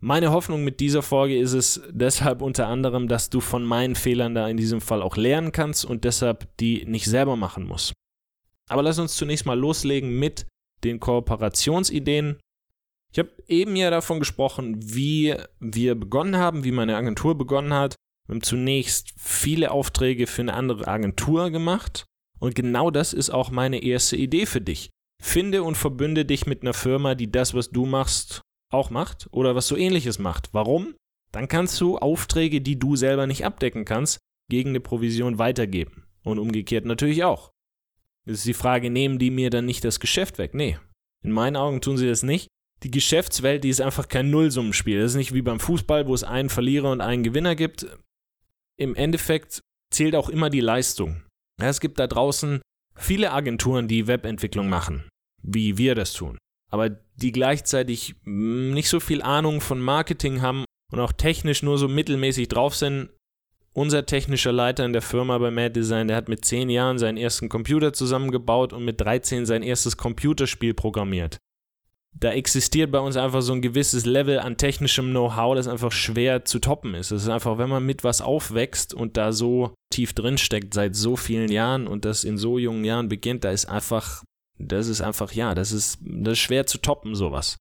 Meine 0.00 0.32
Hoffnung 0.32 0.64
mit 0.64 0.80
dieser 0.80 1.02
Folge 1.02 1.38
ist 1.38 1.52
es 1.52 1.82
deshalb 1.90 2.40
unter 2.40 2.66
anderem, 2.68 3.08
dass 3.08 3.28
du 3.28 3.42
von 3.42 3.62
meinen 3.62 3.94
Fehlern 3.94 4.34
da 4.34 4.48
in 4.48 4.56
diesem 4.56 4.80
Fall 4.80 5.02
auch 5.02 5.18
lernen 5.18 5.52
kannst 5.52 5.84
und 5.84 6.04
deshalb 6.04 6.48
die 6.56 6.86
nicht 6.86 7.04
selber 7.04 7.36
machen 7.36 7.66
musst. 7.66 7.92
Aber 8.70 8.82
lass 8.82 8.98
uns 8.98 9.16
zunächst 9.16 9.44
mal 9.44 9.58
loslegen 9.58 10.18
mit 10.18 10.46
den 10.82 10.98
Kooperationsideen 10.98 12.38
ich 13.14 13.18
habe 13.20 13.30
eben 13.46 13.76
ja 13.76 13.90
davon 13.90 14.18
gesprochen, 14.18 14.74
wie 14.80 15.36
wir 15.60 15.94
begonnen 15.94 16.36
haben, 16.36 16.64
wie 16.64 16.72
meine 16.72 16.96
Agentur 16.96 17.38
begonnen 17.38 17.72
hat. 17.72 17.94
Wir 18.26 18.34
haben 18.34 18.42
zunächst 18.42 19.14
viele 19.16 19.70
Aufträge 19.70 20.26
für 20.26 20.42
eine 20.42 20.54
andere 20.54 20.88
Agentur 20.88 21.50
gemacht. 21.50 22.06
Und 22.40 22.56
genau 22.56 22.90
das 22.90 23.12
ist 23.12 23.30
auch 23.30 23.52
meine 23.52 23.84
erste 23.84 24.16
Idee 24.16 24.46
für 24.46 24.60
dich. 24.60 24.90
Finde 25.22 25.62
und 25.62 25.76
verbünde 25.76 26.24
dich 26.24 26.46
mit 26.46 26.62
einer 26.62 26.74
Firma, 26.74 27.14
die 27.14 27.30
das, 27.30 27.54
was 27.54 27.70
du 27.70 27.86
machst, 27.86 28.40
auch 28.72 28.90
macht 28.90 29.28
oder 29.30 29.54
was 29.54 29.68
so 29.68 29.76
ähnliches 29.76 30.18
macht. 30.18 30.48
Warum? 30.52 30.96
Dann 31.30 31.46
kannst 31.46 31.80
du 31.80 31.98
Aufträge, 31.98 32.60
die 32.60 32.80
du 32.80 32.96
selber 32.96 33.28
nicht 33.28 33.44
abdecken 33.44 33.84
kannst, 33.84 34.18
gegen 34.50 34.70
eine 34.70 34.80
Provision 34.80 35.38
weitergeben. 35.38 36.02
Und 36.24 36.40
umgekehrt 36.40 36.84
natürlich 36.84 37.22
auch. 37.22 37.52
Das 38.26 38.38
ist 38.38 38.46
die 38.46 38.54
Frage, 38.54 38.90
nehmen 38.90 39.20
die 39.20 39.30
mir 39.30 39.50
dann 39.50 39.66
nicht 39.66 39.84
das 39.84 40.00
Geschäft 40.00 40.38
weg? 40.38 40.52
Nee. 40.52 40.78
In 41.22 41.30
meinen 41.30 41.54
Augen 41.54 41.80
tun 41.80 41.96
sie 41.96 42.08
das 42.08 42.24
nicht, 42.24 42.48
die 42.82 42.90
Geschäftswelt, 42.90 43.64
die 43.64 43.70
ist 43.70 43.80
einfach 43.80 44.08
kein 44.08 44.30
Nullsummenspiel. 44.30 45.00
Das 45.00 45.12
ist 45.12 45.16
nicht 45.16 45.32
wie 45.32 45.42
beim 45.42 45.60
Fußball, 45.60 46.06
wo 46.06 46.14
es 46.14 46.24
einen 46.24 46.50
Verlierer 46.50 46.90
und 46.90 47.00
einen 47.00 47.22
Gewinner 47.22 47.54
gibt. 47.54 47.86
Im 48.76 48.94
Endeffekt 48.94 49.60
zählt 49.90 50.14
auch 50.14 50.28
immer 50.28 50.50
die 50.50 50.60
Leistung. 50.60 51.22
Es 51.60 51.80
gibt 51.80 51.98
da 51.98 52.06
draußen 52.06 52.60
viele 52.96 53.32
Agenturen, 53.32 53.88
die 53.88 54.06
Webentwicklung 54.06 54.68
machen, 54.68 55.08
wie 55.42 55.78
wir 55.78 55.94
das 55.94 56.12
tun, 56.12 56.38
aber 56.70 56.90
die 56.90 57.32
gleichzeitig 57.32 58.16
hm, 58.24 58.72
nicht 58.72 58.88
so 58.88 59.00
viel 59.00 59.22
Ahnung 59.22 59.60
von 59.60 59.80
Marketing 59.80 60.42
haben 60.42 60.64
und 60.92 61.00
auch 61.00 61.12
technisch 61.12 61.62
nur 61.62 61.78
so 61.78 61.88
mittelmäßig 61.88 62.48
drauf 62.48 62.74
sind. 62.74 63.10
Unser 63.72 64.06
technischer 64.06 64.52
Leiter 64.52 64.84
in 64.84 64.92
der 64.92 65.02
Firma 65.02 65.36
bei 65.38 65.50
Mad 65.50 65.70
Design, 65.70 66.06
der 66.06 66.16
hat 66.16 66.28
mit 66.28 66.44
10 66.44 66.70
Jahren 66.70 66.98
seinen 66.98 67.16
ersten 67.16 67.48
Computer 67.48 67.92
zusammengebaut 67.92 68.72
und 68.72 68.84
mit 68.84 69.00
13 69.00 69.46
sein 69.46 69.64
erstes 69.64 69.96
Computerspiel 69.96 70.74
programmiert. 70.74 71.38
Da 72.20 72.32
existiert 72.32 72.92
bei 72.92 73.00
uns 73.00 73.16
einfach 73.16 73.42
so 73.42 73.52
ein 73.52 73.62
gewisses 73.62 74.06
Level 74.06 74.38
an 74.38 74.56
technischem 74.56 75.10
Know-how, 75.10 75.56
das 75.56 75.68
einfach 75.68 75.92
schwer 75.92 76.44
zu 76.44 76.60
toppen 76.60 76.94
ist. 76.94 77.10
Es 77.10 77.24
ist 77.24 77.28
einfach, 77.28 77.58
wenn 77.58 77.68
man 77.68 77.84
mit 77.84 78.04
was 78.04 78.20
aufwächst 78.20 78.94
und 78.94 79.16
da 79.16 79.32
so 79.32 79.74
tief 79.90 80.12
drin 80.12 80.38
steckt 80.38 80.74
seit 80.74 80.94
so 80.94 81.16
vielen 81.16 81.50
Jahren 81.50 81.86
und 81.86 82.04
das 82.04 82.24
in 82.24 82.38
so 82.38 82.58
jungen 82.58 82.84
Jahren 82.84 83.08
beginnt, 83.08 83.44
da 83.44 83.50
ist 83.50 83.66
einfach, 83.66 84.22
das 84.58 84.88
ist 84.88 85.00
einfach, 85.00 85.32
ja, 85.32 85.54
das 85.54 85.72
ist, 85.72 85.98
das 86.02 86.34
ist 86.34 86.38
schwer 86.38 86.66
zu 86.66 86.78
toppen, 86.78 87.14
sowas. 87.14 87.56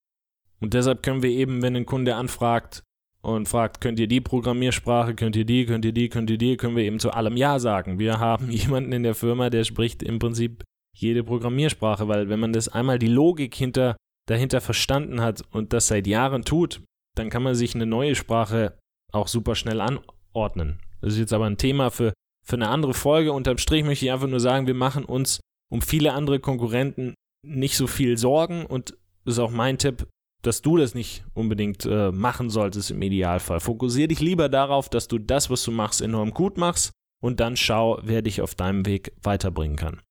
Und 0.61 0.73
deshalb 0.73 1.03
können 1.03 1.23
wir 1.23 1.31
eben, 1.31 1.61
wenn 1.61 1.75
ein 1.75 1.85
Kunde 1.85 2.15
anfragt, 2.15 2.83
und 3.23 3.47
fragt, 3.47 3.79
könnt 3.79 3.99
ihr 3.99 4.07
die 4.07 4.21
Programmiersprache, 4.21 5.15
könnt 5.15 5.35
ihr 5.35 5.45
die, 5.45 5.65
könnt 5.65 5.85
ihr 5.85 5.93
die, 5.93 6.09
könnt 6.09 6.29
ihr 6.29 6.37
die, 6.37 6.57
können 6.57 6.75
wir 6.75 6.83
eben 6.83 6.99
zu 6.99 7.11
allem 7.11 7.37
Ja 7.37 7.57
sagen. 7.57 7.97
Wir 7.97 8.19
haben 8.19 8.51
jemanden 8.51 8.91
in 8.91 9.03
der 9.03 9.15
Firma, 9.15 9.49
der 9.49 9.63
spricht 9.63 10.03
im 10.03 10.19
Prinzip 10.19 10.63
jede 10.95 11.23
Programmiersprache, 11.23 12.07
weil 12.07 12.29
wenn 12.29 12.39
man 12.39 12.53
das 12.53 12.67
einmal 12.67 12.99
die 12.99 13.07
Logik 13.07 13.55
hinter, 13.55 13.95
dahinter 14.27 14.61
verstanden 14.61 15.21
hat 15.21 15.43
und 15.51 15.73
das 15.73 15.87
seit 15.87 16.07
Jahren 16.07 16.43
tut, 16.43 16.81
dann 17.15 17.29
kann 17.29 17.43
man 17.43 17.55
sich 17.55 17.75
eine 17.75 17.85
neue 17.85 18.15
Sprache 18.15 18.77
auch 19.11 19.27
super 19.27 19.55
schnell 19.55 19.81
anordnen. 19.81 20.79
Das 21.01 21.13
ist 21.13 21.19
jetzt 21.19 21.33
aber 21.33 21.45
ein 21.45 21.57
Thema 21.57 21.91
für, 21.91 22.13
für 22.45 22.55
eine 22.55 22.69
andere 22.69 22.93
Folge. 22.93 23.33
Unterm 23.33 23.57
Strich 23.57 23.83
möchte 23.83 24.05
ich 24.05 24.11
einfach 24.11 24.27
nur 24.27 24.39
sagen, 24.39 24.67
wir 24.67 24.73
machen 24.73 25.05
uns 25.05 25.39
um 25.71 25.81
viele 25.81 26.13
andere 26.13 26.39
Konkurrenten 26.39 27.13
nicht 27.45 27.77
so 27.77 27.87
viel 27.87 28.17
Sorgen 28.17 28.65
und 28.65 28.97
ist 29.25 29.39
auch 29.39 29.51
mein 29.51 29.77
Tipp, 29.77 30.07
dass 30.41 30.61
du 30.61 30.77
das 30.77 30.93
nicht 30.93 31.23
unbedingt 31.33 31.85
äh, 31.85 32.11
machen 32.11 32.49
solltest 32.49 32.91
im 32.91 33.01
Idealfall. 33.01 33.59
Fokussiere 33.59 34.09
dich 34.09 34.19
lieber 34.19 34.49
darauf, 34.49 34.89
dass 34.89 35.07
du 35.07 35.17
das, 35.17 35.49
was 35.49 35.63
du 35.63 35.71
machst, 35.71 36.01
enorm 36.01 36.31
gut 36.31 36.57
machst 36.57 36.91
und 37.21 37.39
dann 37.39 37.55
schau, 37.55 37.99
wer 38.03 38.21
dich 38.21 38.41
auf 38.41 38.55
deinem 38.55 38.85
Weg 38.85 39.13
weiterbringen 39.21 39.77
kann. 39.77 40.01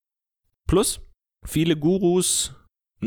Plus, 0.67 1.01
viele 1.45 1.77
Gurus, 1.77 2.55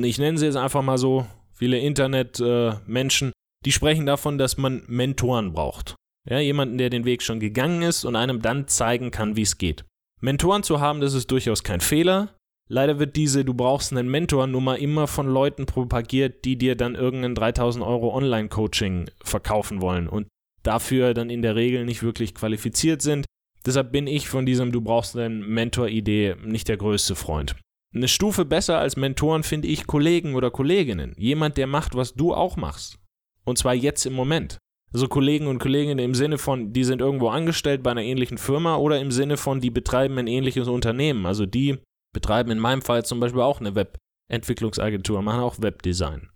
ich 0.03 0.19
nenne 0.19 0.37
sie 0.37 0.45
jetzt 0.45 0.57
einfach 0.57 0.81
mal 0.81 0.97
so, 0.97 1.25
viele 1.53 1.79
Internetmenschen, 1.79 3.29
äh, 3.29 3.33
die 3.65 3.71
sprechen 3.71 4.05
davon, 4.05 4.37
dass 4.37 4.57
man 4.57 4.83
Mentoren 4.87 5.53
braucht. 5.53 5.95
Ja, 6.29 6.39
jemanden, 6.39 6.77
der 6.77 6.89
den 6.89 7.05
Weg 7.05 7.23
schon 7.23 7.39
gegangen 7.39 7.81
ist 7.81 8.03
und 8.03 8.15
einem 8.15 8.41
dann 8.41 8.67
zeigen 8.67 9.11
kann, 9.11 9.35
wie 9.35 9.43
es 9.43 9.57
geht. 9.57 9.85
Mentoren 10.21 10.63
zu 10.63 10.79
haben, 10.79 11.01
das 11.01 11.13
ist 11.13 11.31
durchaus 11.31 11.63
kein 11.63 11.81
Fehler. 11.81 12.35
Leider 12.67 12.97
wird 12.97 13.15
diese 13.15 13.45
Du 13.45 13.53
brauchst 13.53 13.91
einen 13.91 14.09
Mentor-Nummer 14.09 14.79
immer 14.79 15.05
von 15.05 15.27
Leuten 15.27 15.67
propagiert, 15.67 16.45
die 16.45 16.57
dir 16.57 16.75
dann 16.75 16.95
irgendein 16.95 17.35
3000 17.35 17.85
Euro 17.85 18.15
Online-Coaching 18.15 19.11
verkaufen 19.23 19.81
wollen 19.81 20.07
und 20.07 20.27
dafür 20.63 21.13
dann 21.13 21.29
in 21.29 21.43
der 21.43 21.55
Regel 21.55 21.85
nicht 21.85 22.01
wirklich 22.01 22.33
qualifiziert 22.33 23.03
sind. 23.03 23.25
Deshalb 23.65 23.91
bin 23.91 24.07
ich 24.07 24.27
von 24.27 24.47
diesem 24.47 24.71
Du 24.71 24.81
brauchst 24.81 25.15
einen 25.15 25.47
Mentor-Idee 25.47 26.35
nicht 26.43 26.67
der 26.67 26.77
größte 26.77 27.15
Freund. 27.15 27.55
Eine 27.95 28.09
Stufe 28.09 28.43
besser 28.43 28.77
als 28.77 28.97
Mentoren 28.97 29.43
finde 29.43 29.69
ich 29.69 29.87
Kollegen 29.87 30.35
oder 30.35 30.51
Kolleginnen. 30.51 31.15
Jemand, 31.17 31.55
der 31.55 31.65
macht, 31.65 31.95
was 31.95 32.13
du 32.13 32.33
auch 32.33 32.57
machst. 32.57 32.99
Und 33.45 33.57
zwar 33.57 33.73
jetzt 33.73 34.05
im 34.05 34.11
Moment. 34.11 34.57
Also 34.93 35.07
Kollegen 35.07 35.47
und 35.47 35.59
Kolleginnen 35.59 35.99
im 35.99 36.13
Sinne 36.13 36.37
von, 36.37 36.73
die 36.73 36.83
sind 36.83 36.99
irgendwo 36.99 37.29
angestellt 37.29 37.83
bei 37.83 37.91
einer 37.91 38.03
ähnlichen 38.03 38.37
Firma 38.37 38.75
oder 38.75 38.99
im 38.99 39.11
Sinne 39.11 39.37
von, 39.37 39.61
die 39.61 39.69
betreiben 39.69 40.17
ein 40.17 40.27
ähnliches 40.27 40.67
Unternehmen. 40.67 41.25
Also 41.25 41.45
die 41.45 41.77
betreiben 42.13 42.51
in 42.51 42.59
meinem 42.59 42.81
Fall 42.81 43.05
zum 43.05 43.21
Beispiel 43.21 43.41
auch 43.41 43.61
eine 43.61 43.75
Webentwicklungsagentur, 43.75 45.21
machen 45.21 45.39
auch 45.39 45.61
Webdesign. 45.61 46.29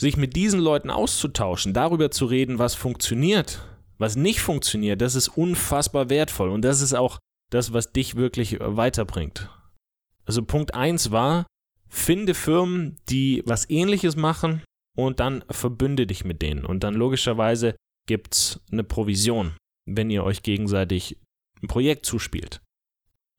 Sich 0.00 0.16
mit 0.16 0.36
diesen 0.36 0.60
Leuten 0.60 0.88
auszutauschen, 0.88 1.74
darüber 1.74 2.10
zu 2.10 2.24
reden, 2.24 2.58
was 2.58 2.74
funktioniert, 2.74 3.62
was 3.98 4.16
nicht 4.16 4.40
funktioniert, 4.40 5.02
das 5.02 5.16
ist 5.16 5.28
unfassbar 5.28 6.08
wertvoll 6.08 6.48
und 6.48 6.62
das 6.62 6.80
ist 6.80 6.94
auch 6.94 7.18
das, 7.50 7.74
was 7.74 7.92
dich 7.92 8.16
wirklich 8.16 8.58
weiterbringt. 8.58 9.50
Also 10.24 10.42
Punkt 10.42 10.74
1 10.74 11.10
war, 11.10 11.46
finde 11.88 12.34
Firmen, 12.34 12.98
die 13.08 13.42
was 13.46 13.68
ähnliches 13.68 14.16
machen 14.16 14.62
und 14.96 15.20
dann 15.20 15.44
verbünde 15.50 16.06
dich 16.06 16.24
mit 16.24 16.42
denen 16.42 16.64
und 16.64 16.84
dann 16.84 16.94
logischerweise 16.94 17.76
gibt 18.06 18.34
es 18.34 18.60
eine 18.70 18.84
Provision, 18.84 19.56
wenn 19.86 20.10
ihr 20.10 20.24
euch 20.24 20.42
gegenseitig 20.42 21.18
ein 21.62 21.68
Projekt 21.68 22.06
zuspielt. 22.06 22.60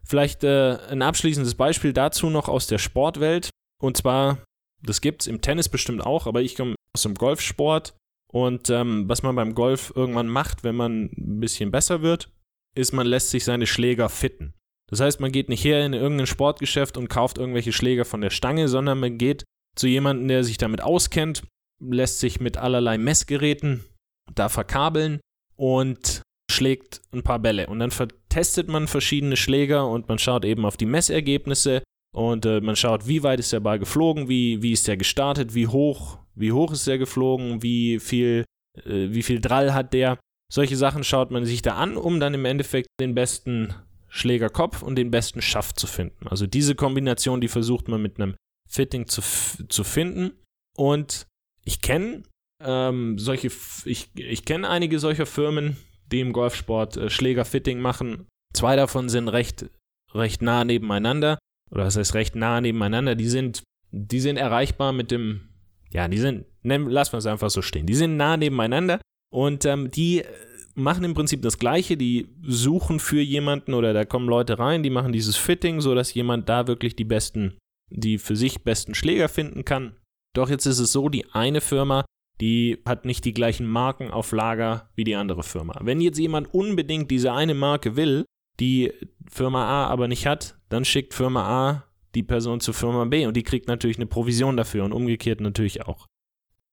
Vielleicht 0.04 0.44
äh, 0.44 0.78
ein 0.90 1.02
abschließendes 1.02 1.56
Beispiel 1.56 1.94
dazu 1.94 2.30
noch 2.30 2.50
aus 2.50 2.68
der 2.68 2.78
Sportwelt. 2.78 3.50
Und 3.82 3.98
zwar, 3.98 4.44
das 4.82 5.02
gibt 5.02 5.22
es 5.22 5.28
im 5.28 5.42
Tennis 5.42 5.70
bestimmt 5.70 6.06
auch, 6.06 6.28
aber 6.28 6.42
ich 6.42 6.56
komme 6.56 6.76
aus 6.96 7.04
dem 7.04 7.16
Golfsport. 7.16 7.96
Und 8.32 8.70
ähm, 8.70 9.08
was 9.08 9.24
man 9.24 9.36
beim 9.36 9.54
Golf 9.54 9.94
irgendwann 9.96 10.28
macht, 10.28 10.64
wenn 10.64 10.76
man 10.76 11.12
ein 11.18 11.40
bisschen 11.40 11.72
besser 11.72 12.02
wird, 12.02 12.32
ist, 12.76 12.92
man 12.92 13.08
lässt 13.08 13.30
sich 13.30 13.46
seine 13.46 13.68
Schläger 13.68 14.10
fitten. 14.10 14.54
Das 14.90 15.00
heißt, 15.00 15.20
man 15.20 15.32
geht 15.32 15.50
nicht 15.50 15.64
her 15.64 15.86
in 15.86 15.94
irgendein 15.94 16.28
Sportgeschäft 16.28 16.98
und 16.98 17.10
kauft 17.10 17.38
irgendwelche 17.38 17.74
Schläger 17.74 18.06
von 18.06 18.22
der 18.22 18.30
Stange, 18.30 18.68
sondern 18.68 19.00
man 19.00 19.18
geht 19.18 19.44
zu 19.76 19.88
jemandem, 19.88 20.28
der 20.28 20.44
sich 20.44 20.58
damit 20.58 20.82
auskennt, 20.82 21.44
lässt 21.82 22.20
sich 22.20 22.40
mit 22.40 22.58
allerlei 22.58 22.98
Messgeräten 22.98 23.84
da 24.36 24.50
verkabeln 24.50 25.20
und 25.56 26.22
schlägt 26.52 27.02
ein 27.12 27.24
paar 27.24 27.40
Bälle. 27.40 27.68
Und 27.68 27.80
dann 27.80 27.92
vertestet 27.92 28.68
man 28.68 28.88
verschiedene 28.88 29.38
Schläger 29.38 29.88
und 29.88 30.08
man 30.08 30.20
schaut 30.20 30.46
eben 30.46 30.66
auf 30.66 30.78
die 30.78 30.86
Messergebnisse 30.86 31.84
und 32.16 32.46
äh, 32.46 32.62
man 32.62 32.76
schaut, 32.76 33.08
wie 33.08 33.24
weit 33.24 33.40
ist 33.40 33.54
der 33.54 33.60
Ball 33.60 33.80
geflogen, 33.80 34.30
wie, 34.30 34.62
wie 34.62 34.74
ist 34.74 34.88
der 34.88 34.98
gestartet, 34.98 35.56
wie 35.56 35.68
hoch, 35.68 36.20
wie 36.36 36.52
hoch 36.52 36.72
ist 36.72 36.86
der 36.86 37.00
geflogen, 37.00 37.64
wie 37.64 38.00
viel, 38.00 38.46
äh, 38.86 39.10
wie 39.10 39.24
viel 39.24 39.42
Drall 39.42 39.74
hat 39.74 39.94
der. 39.94 40.20
Solche 40.52 40.78
Sachen 40.78 41.04
schaut 41.04 41.32
man 41.32 41.46
sich 41.46 41.64
da 41.64 41.76
an, 41.76 41.98
um 41.98 42.20
dann 42.20 42.36
im 42.36 42.46
Endeffekt 42.46 42.88
den 43.00 43.16
besten 43.16 43.74
Schlägerkopf 44.14 44.84
und 44.84 44.96
den 44.96 45.10
besten 45.10 45.42
Schaft 45.42 45.80
zu 45.80 45.88
finden. 45.88 46.28
Also 46.28 46.46
diese 46.46 46.76
Kombination, 46.76 47.42
die 47.42 47.48
versucht 47.48 47.88
man 47.88 48.00
mit 48.00 48.20
einem 48.20 48.36
Fitting 48.70 49.08
zu, 49.08 49.22
zu 49.68 49.84
finden. 49.84 50.34
Und 50.78 51.26
ich 51.66 51.82
kenne 51.82 52.22
ähm, 52.62 53.18
solche, 53.18 53.50
ich, 53.86 54.12
ich 54.16 54.46
kenne 54.46 54.70
einige 54.70 55.00
solcher 55.00 55.26
Firmen, 55.26 55.78
die 56.12 56.20
im 56.20 56.32
Golfsport 56.32 56.96
äh, 56.96 57.10
Schlägerfitting 57.10 57.80
machen. 57.80 58.28
Zwei 58.54 58.76
davon 58.76 59.10
sind 59.10 59.30
recht, 59.30 59.66
recht 60.14 60.44
nah 60.44 60.64
nebeneinander. 60.64 61.40
Oder 61.72 61.86
was 61.86 61.98
heißt 61.98 62.14
recht 62.14 62.36
nah 62.36 62.62
nebeneinander? 62.62 63.16
Die 63.16 63.28
sind, 63.28 63.64
die 63.90 64.20
sind 64.20 64.38
erreichbar 64.38 64.94
mit 64.94 65.10
dem, 65.10 65.50
ja, 65.92 66.08
die 66.08 66.20
sind, 66.20 66.46
nennen, 66.62 66.88
lassen 66.88 67.14
wir 67.14 67.18
es 67.18 67.26
einfach 67.26 67.50
so 67.50 67.64
stehen. 67.64 67.88
Die 67.88 67.96
sind 67.96 68.16
nah 68.16 68.38
nebeneinander 68.38 69.02
und 69.32 69.66
ähm, 69.66 69.90
die 69.90 70.24
machen 70.76 71.04
im 71.04 71.14
Prinzip 71.14 71.42
das 71.42 71.60
Gleiche. 71.60 71.98
Die 71.98 72.28
suchen 72.42 73.00
für 73.00 73.22
jemanden 73.22 73.74
oder 73.74 73.94
da 73.94 74.06
kommen 74.06 74.28
Leute 74.28 74.60
rein, 74.60 74.84
die 74.84 74.90
machen 74.90 75.14
dieses 75.14 75.36
Fitting, 75.36 75.82
sodass 75.82 76.14
jemand 76.14 76.50
da 76.50 76.68
wirklich 76.68 76.96
die 76.96 77.06
besten, 77.06 77.58
die 77.90 78.18
für 78.18 78.36
sich 78.36 78.64
besten 78.64 78.96
Schläger 78.96 79.30
finden 79.30 79.66
kann. 79.66 79.96
Doch 80.36 80.50
jetzt 80.50 80.66
ist 80.66 80.80
es 80.80 80.92
so, 80.92 81.10
die 81.10 81.26
eine 81.32 81.62
Firma 81.62 82.06
die 82.42 82.82
hat 82.86 83.06
nicht 83.06 83.26
die 83.26 83.34
gleichen 83.34 83.68
Marken 83.68 84.12
auf 84.12 84.32
Lager 84.32 84.90
wie 84.96 85.04
die 85.04 85.16
andere 85.16 85.44
Firma. 85.44 85.80
Wenn 85.82 86.02
jetzt 86.02 86.20
jemand 86.20 86.54
unbedingt 86.54 87.12
diese 87.12 87.32
eine 87.32 87.54
Marke 87.54 87.96
will, 87.96 88.26
die 88.60 88.92
Firma 89.30 89.66
A 89.66 89.88
aber 89.88 90.08
nicht 90.08 90.26
hat, 90.26 90.58
dann 90.70 90.86
schickt 90.86 91.14
Firma 91.14 91.44
A 91.44 91.84
die 92.16 92.24
Person 92.24 92.60
zu 92.60 92.74
Firma 92.74 93.06
B 93.06 93.26
und 93.26 93.36
die 93.36 93.44
kriegt 93.44 93.68
natürlich 93.68 93.98
eine 93.98 94.06
Provision 94.06 94.58
dafür 94.58 94.84
und 94.84 94.94
umgekehrt 94.94 95.42
natürlich 95.42 95.86
auch. 95.86 96.06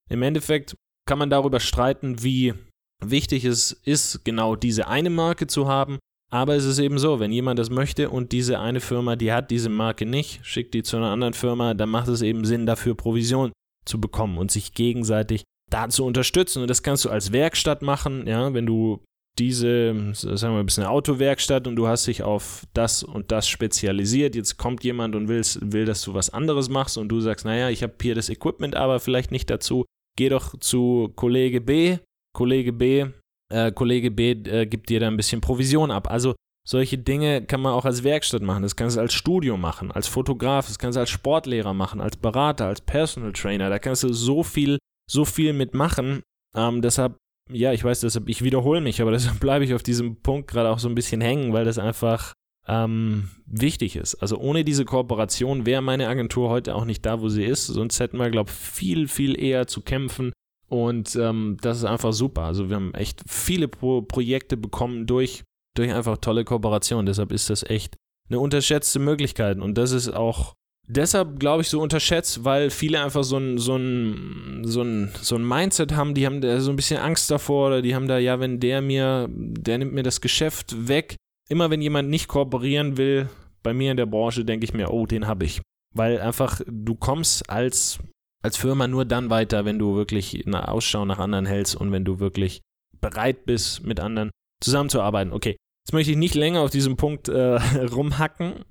Im 0.09 0.23
Endeffekt 0.23 0.75
kann 1.07 1.19
man 1.19 1.31
darüber 1.31 1.61
streiten, 1.61 2.23
wie 2.23 2.55
wichtig 3.01 3.45
es 3.45 3.73
ist, 3.73 4.25
genau 4.25 4.57
diese 4.57 4.89
eine 4.89 5.11
Marke 5.11 5.47
zu 5.47 5.69
haben. 5.69 5.99
Aber 6.33 6.55
es 6.55 6.65
ist 6.65 6.79
eben 6.79 6.99
so, 6.99 7.19
wenn 7.19 7.33
jemand 7.33 7.59
das 7.59 7.71
möchte 7.71 8.09
und 8.09 8.31
diese 8.31 8.61
eine 8.61 8.81
Firma, 8.81 9.17
die 9.17 9.33
hat 9.33 9.51
diese 9.51 9.69
Marke 9.69 10.07
nicht, 10.07 10.41
schickt 10.45 10.75
die 10.75 10.85
zu 10.85 10.97
einer 10.97 11.11
anderen 11.11 11.35
Firma, 11.35 11.75
dann 11.75 11.89
macht 11.89 12.07
es 12.07 12.23
eben 12.23 12.45
Sinn, 12.45 12.67
dafür 12.67 12.95
Provision 12.95 13.51
zu 13.85 14.01
bekommen 14.01 14.39
und 14.39 14.51
sich 14.53 14.75
gegenseitig 14.75 15.43
da 15.71 15.89
zu 15.89 16.05
unterstützen. 16.05 16.63
Und 16.63 16.71
das 16.71 16.85
kannst 16.85 17.05
du 17.05 17.11
als 17.11 17.33
Werkstatt 17.33 17.83
machen, 17.83 18.29
ja, 18.29 18.55
wenn 18.55 18.67
du 18.67 19.03
diese, 19.39 20.13
sagen 20.13 20.55
wir 20.55 20.61
ein 20.61 20.67
bisschen 20.67 20.85
Autowerkstatt 20.85 21.67
und 21.67 21.77
du 21.77 21.89
hast 21.89 22.07
dich 22.07 22.23
auf 22.23 22.65
das 22.75 23.03
und 23.03 23.33
das 23.33 23.49
spezialisiert. 23.49 24.35
Jetzt 24.35 24.57
kommt 24.57 24.85
jemand 24.85 25.17
und 25.17 25.29
will, 25.29 25.43
will, 25.61 25.85
dass 25.85 26.03
du 26.03 26.15
was 26.15 26.31
anderes 26.31 26.69
machst 26.69 26.99
und 26.99 27.09
du 27.09 27.21
sagst, 27.21 27.45
naja, 27.45 27.71
ich 27.71 27.83
habe 27.83 27.95
hier 28.01 28.15
das 28.15 28.29
Equipment, 28.29 28.77
aber 28.77 29.01
vielleicht 29.01 29.33
nicht 29.33 29.49
dazu. 29.49 29.85
Geh 30.17 30.29
doch 30.29 30.59
zu 30.59 31.13
Kollege 31.17 31.61
B. 31.61 31.99
Kollege 32.33 32.73
B, 32.73 33.07
äh, 33.53 33.73
Kollege 33.73 34.11
B 34.11 34.33
äh, 34.33 34.67
gibt 34.67 34.89
dir 34.89 35.01
da 35.01 35.09
ein 35.09 35.17
bisschen 35.17 35.41
Provision 35.41 35.91
ab. 35.91 36.11
Also 36.11 36.35
solche 36.67 36.99
Dinge 36.99 37.45
kann 37.45 37.61
man 37.61 37.73
auch 37.73 37.85
als 37.85 38.05
Werkstatt 38.05 38.43
machen. 38.43 38.63
Das 38.63 38.77
kannst 38.77 38.97
du 38.97 39.01
als 39.01 39.13
Studio 39.13 39.57
machen, 39.57 39.91
als 39.91 40.09
Fotograf, 40.09 40.67
das 40.67 40.79
kannst 40.79 40.97
du 40.97 41.01
als 41.01 41.11
Sportlehrer 41.11 41.75
machen, 41.75 42.01
als 42.01 42.17
Berater, 42.17 42.67
als 42.67 42.81
Personal 42.81 43.33
Trainer. 43.33 43.71
Da 43.71 43.79
kannst 43.79 44.03
du 44.03 44.13
so 44.13 44.43
viel 44.43 44.79
so 45.11 45.25
viel 45.25 45.53
mitmachen. 45.53 46.23
Ähm, 46.55 46.83
deshalb, 46.83 47.17
ja, 47.51 47.73
ich 47.73 47.83
weiß, 47.83 48.01
deshalb, 48.01 48.29
ich 48.29 48.45
wiederhole 48.45 48.81
mich, 48.81 49.03
aber 49.03 49.11
deshalb 49.13 49.41
bleibe 49.41 49.65
ich 49.65 49.75
auf 49.75 49.83
diesem 49.83 50.17
Punkt 50.17 50.49
gerade 50.49 50.71
auch 50.71 50.79
so 50.79 50.89
ein 50.89 50.95
bisschen 50.95 51.21
hängen, 51.21 51.53
weil 51.53 51.65
das 51.65 51.79
einfach, 51.79 52.33
ähm, 52.69 53.31
wichtig 53.47 53.97
ist. 53.97 54.15
Also 54.17 54.39
ohne 54.39 54.65
diese 54.65 54.85
Kooperation 54.85 55.67
wäre 55.67 55.83
meine 55.83 56.09
Agentur 56.09 56.51
heute 56.51 56.77
auch 56.77 56.85
nicht 56.85 57.05
da, 57.05 57.21
wo 57.21 57.29
sie 57.29 57.45
ist. 57.45 57.67
Sonst 57.67 57.99
hätten 57.99 58.19
wir, 58.19 58.31
glaube 58.31 58.51
ich, 58.51 58.57
viel, 58.57 59.09
viel 59.09 59.41
eher 59.41 59.67
zu 59.67 59.81
kämpfen. 59.81 60.33
Und 60.71 61.17
ähm, 61.17 61.57
das 61.61 61.79
ist 61.79 61.85
einfach 61.85 62.13
super. 62.13 62.43
Also 62.43 62.69
wir 62.69 62.77
haben 62.77 62.95
echt 62.95 63.23
viele 63.27 63.67
Pro 63.67 64.03
Projekte 64.03 64.57
bekommen 64.57 65.07
durch, 65.07 65.43
durch 65.77 65.93
einfach 65.93 66.19
tolle 66.19 66.45
Kooperation. 66.45 67.07
Deshalb 67.07 67.33
ist 67.33 67.51
das 67.51 67.65
echt 67.65 67.97
eine 68.29 68.39
unterschätzte 68.39 69.01
Möglichkeit. 69.01 69.59
Und 69.59 69.77
das 69.77 69.91
ist 69.91 70.09
auch 70.09 70.55
deshalb, 70.87 71.41
glaube 71.41 71.63
ich, 71.63 71.69
so 71.69 71.81
unterschätzt, 71.81 72.45
weil 72.45 72.71
viele 72.71 73.03
einfach 73.03 73.25
so 73.25 73.37
ein, 73.37 73.59
so 73.59 73.77
ein, 73.77 74.63
so 74.65 74.83
ein, 74.83 75.11
so 75.21 75.37
ein 75.37 75.47
Mindset 75.47 75.93
haben, 75.97 76.15
die 76.15 76.25
haben 76.25 76.41
da 76.41 76.61
so 76.61 76.71
ein 76.71 76.77
bisschen 76.77 77.01
Angst 77.01 77.31
davor 77.31 77.69
oder 77.69 77.83
die 77.83 77.95
haben 77.95 78.07
da, 78.07 78.19
ja, 78.19 78.39
wenn 78.39 78.61
der 78.61 78.81
mir, 78.81 79.29
der 79.29 79.79
nimmt 79.79 79.93
mir 79.93 80.05
das 80.05 80.21
Geschäft 80.21 80.89
weg. 80.89 81.17
Immer 81.49 81.71
wenn 81.71 81.83
jemand 81.83 82.09
nicht 82.11 82.29
kooperieren 82.29 82.97
will, 82.97 83.29
bei 83.65 83.75
mir 83.75 83.91
in 83.91 83.97
der 83.97 84.07
Branche, 84.07 84.45
denke 84.45 84.65
ich 84.65 84.73
mir, 84.73 84.93
oh, 84.93 85.07
den 85.07 85.27
habe 85.27 85.45
ich. 85.45 85.61
Weil 85.95 86.21
einfach 86.21 86.61
du 86.67 86.95
kommst 86.95 87.51
als, 87.51 87.99
als 88.43 88.57
Firma 88.57 88.89
nur 88.89 89.05
dann 89.05 89.31
weiter, 89.31 89.65
wenn 89.65 89.79
du 89.79 89.97
wirklich 89.97 90.47
eine 90.47 90.69
Ausschau 90.69 91.05
nach 91.05 91.19
anderen 91.19 91.47
hältst 91.47 91.77
und 91.77 91.93
wenn 91.93 92.05
du 92.05 92.21
wirklich 92.21 92.63
bereit 93.01 93.45
bist, 93.45 93.85
mit 93.85 94.01
anderen 94.01 94.31
zusammenzuarbeiten. 94.63 95.33
Okay, 95.33 95.57
jetzt 95.87 95.93
möchte 95.93 96.13
ich 96.13 96.17
nicht 96.17 96.35
länger 96.35 96.61
auf 96.61 96.71
diesem 96.71 96.97
Punkt 96.97 97.29
äh, 97.29 97.57
rumhacken. 97.93 98.65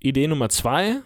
Idee 0.00 0.28
Nummer 0.28 0.48
zwei, 0.48 1.00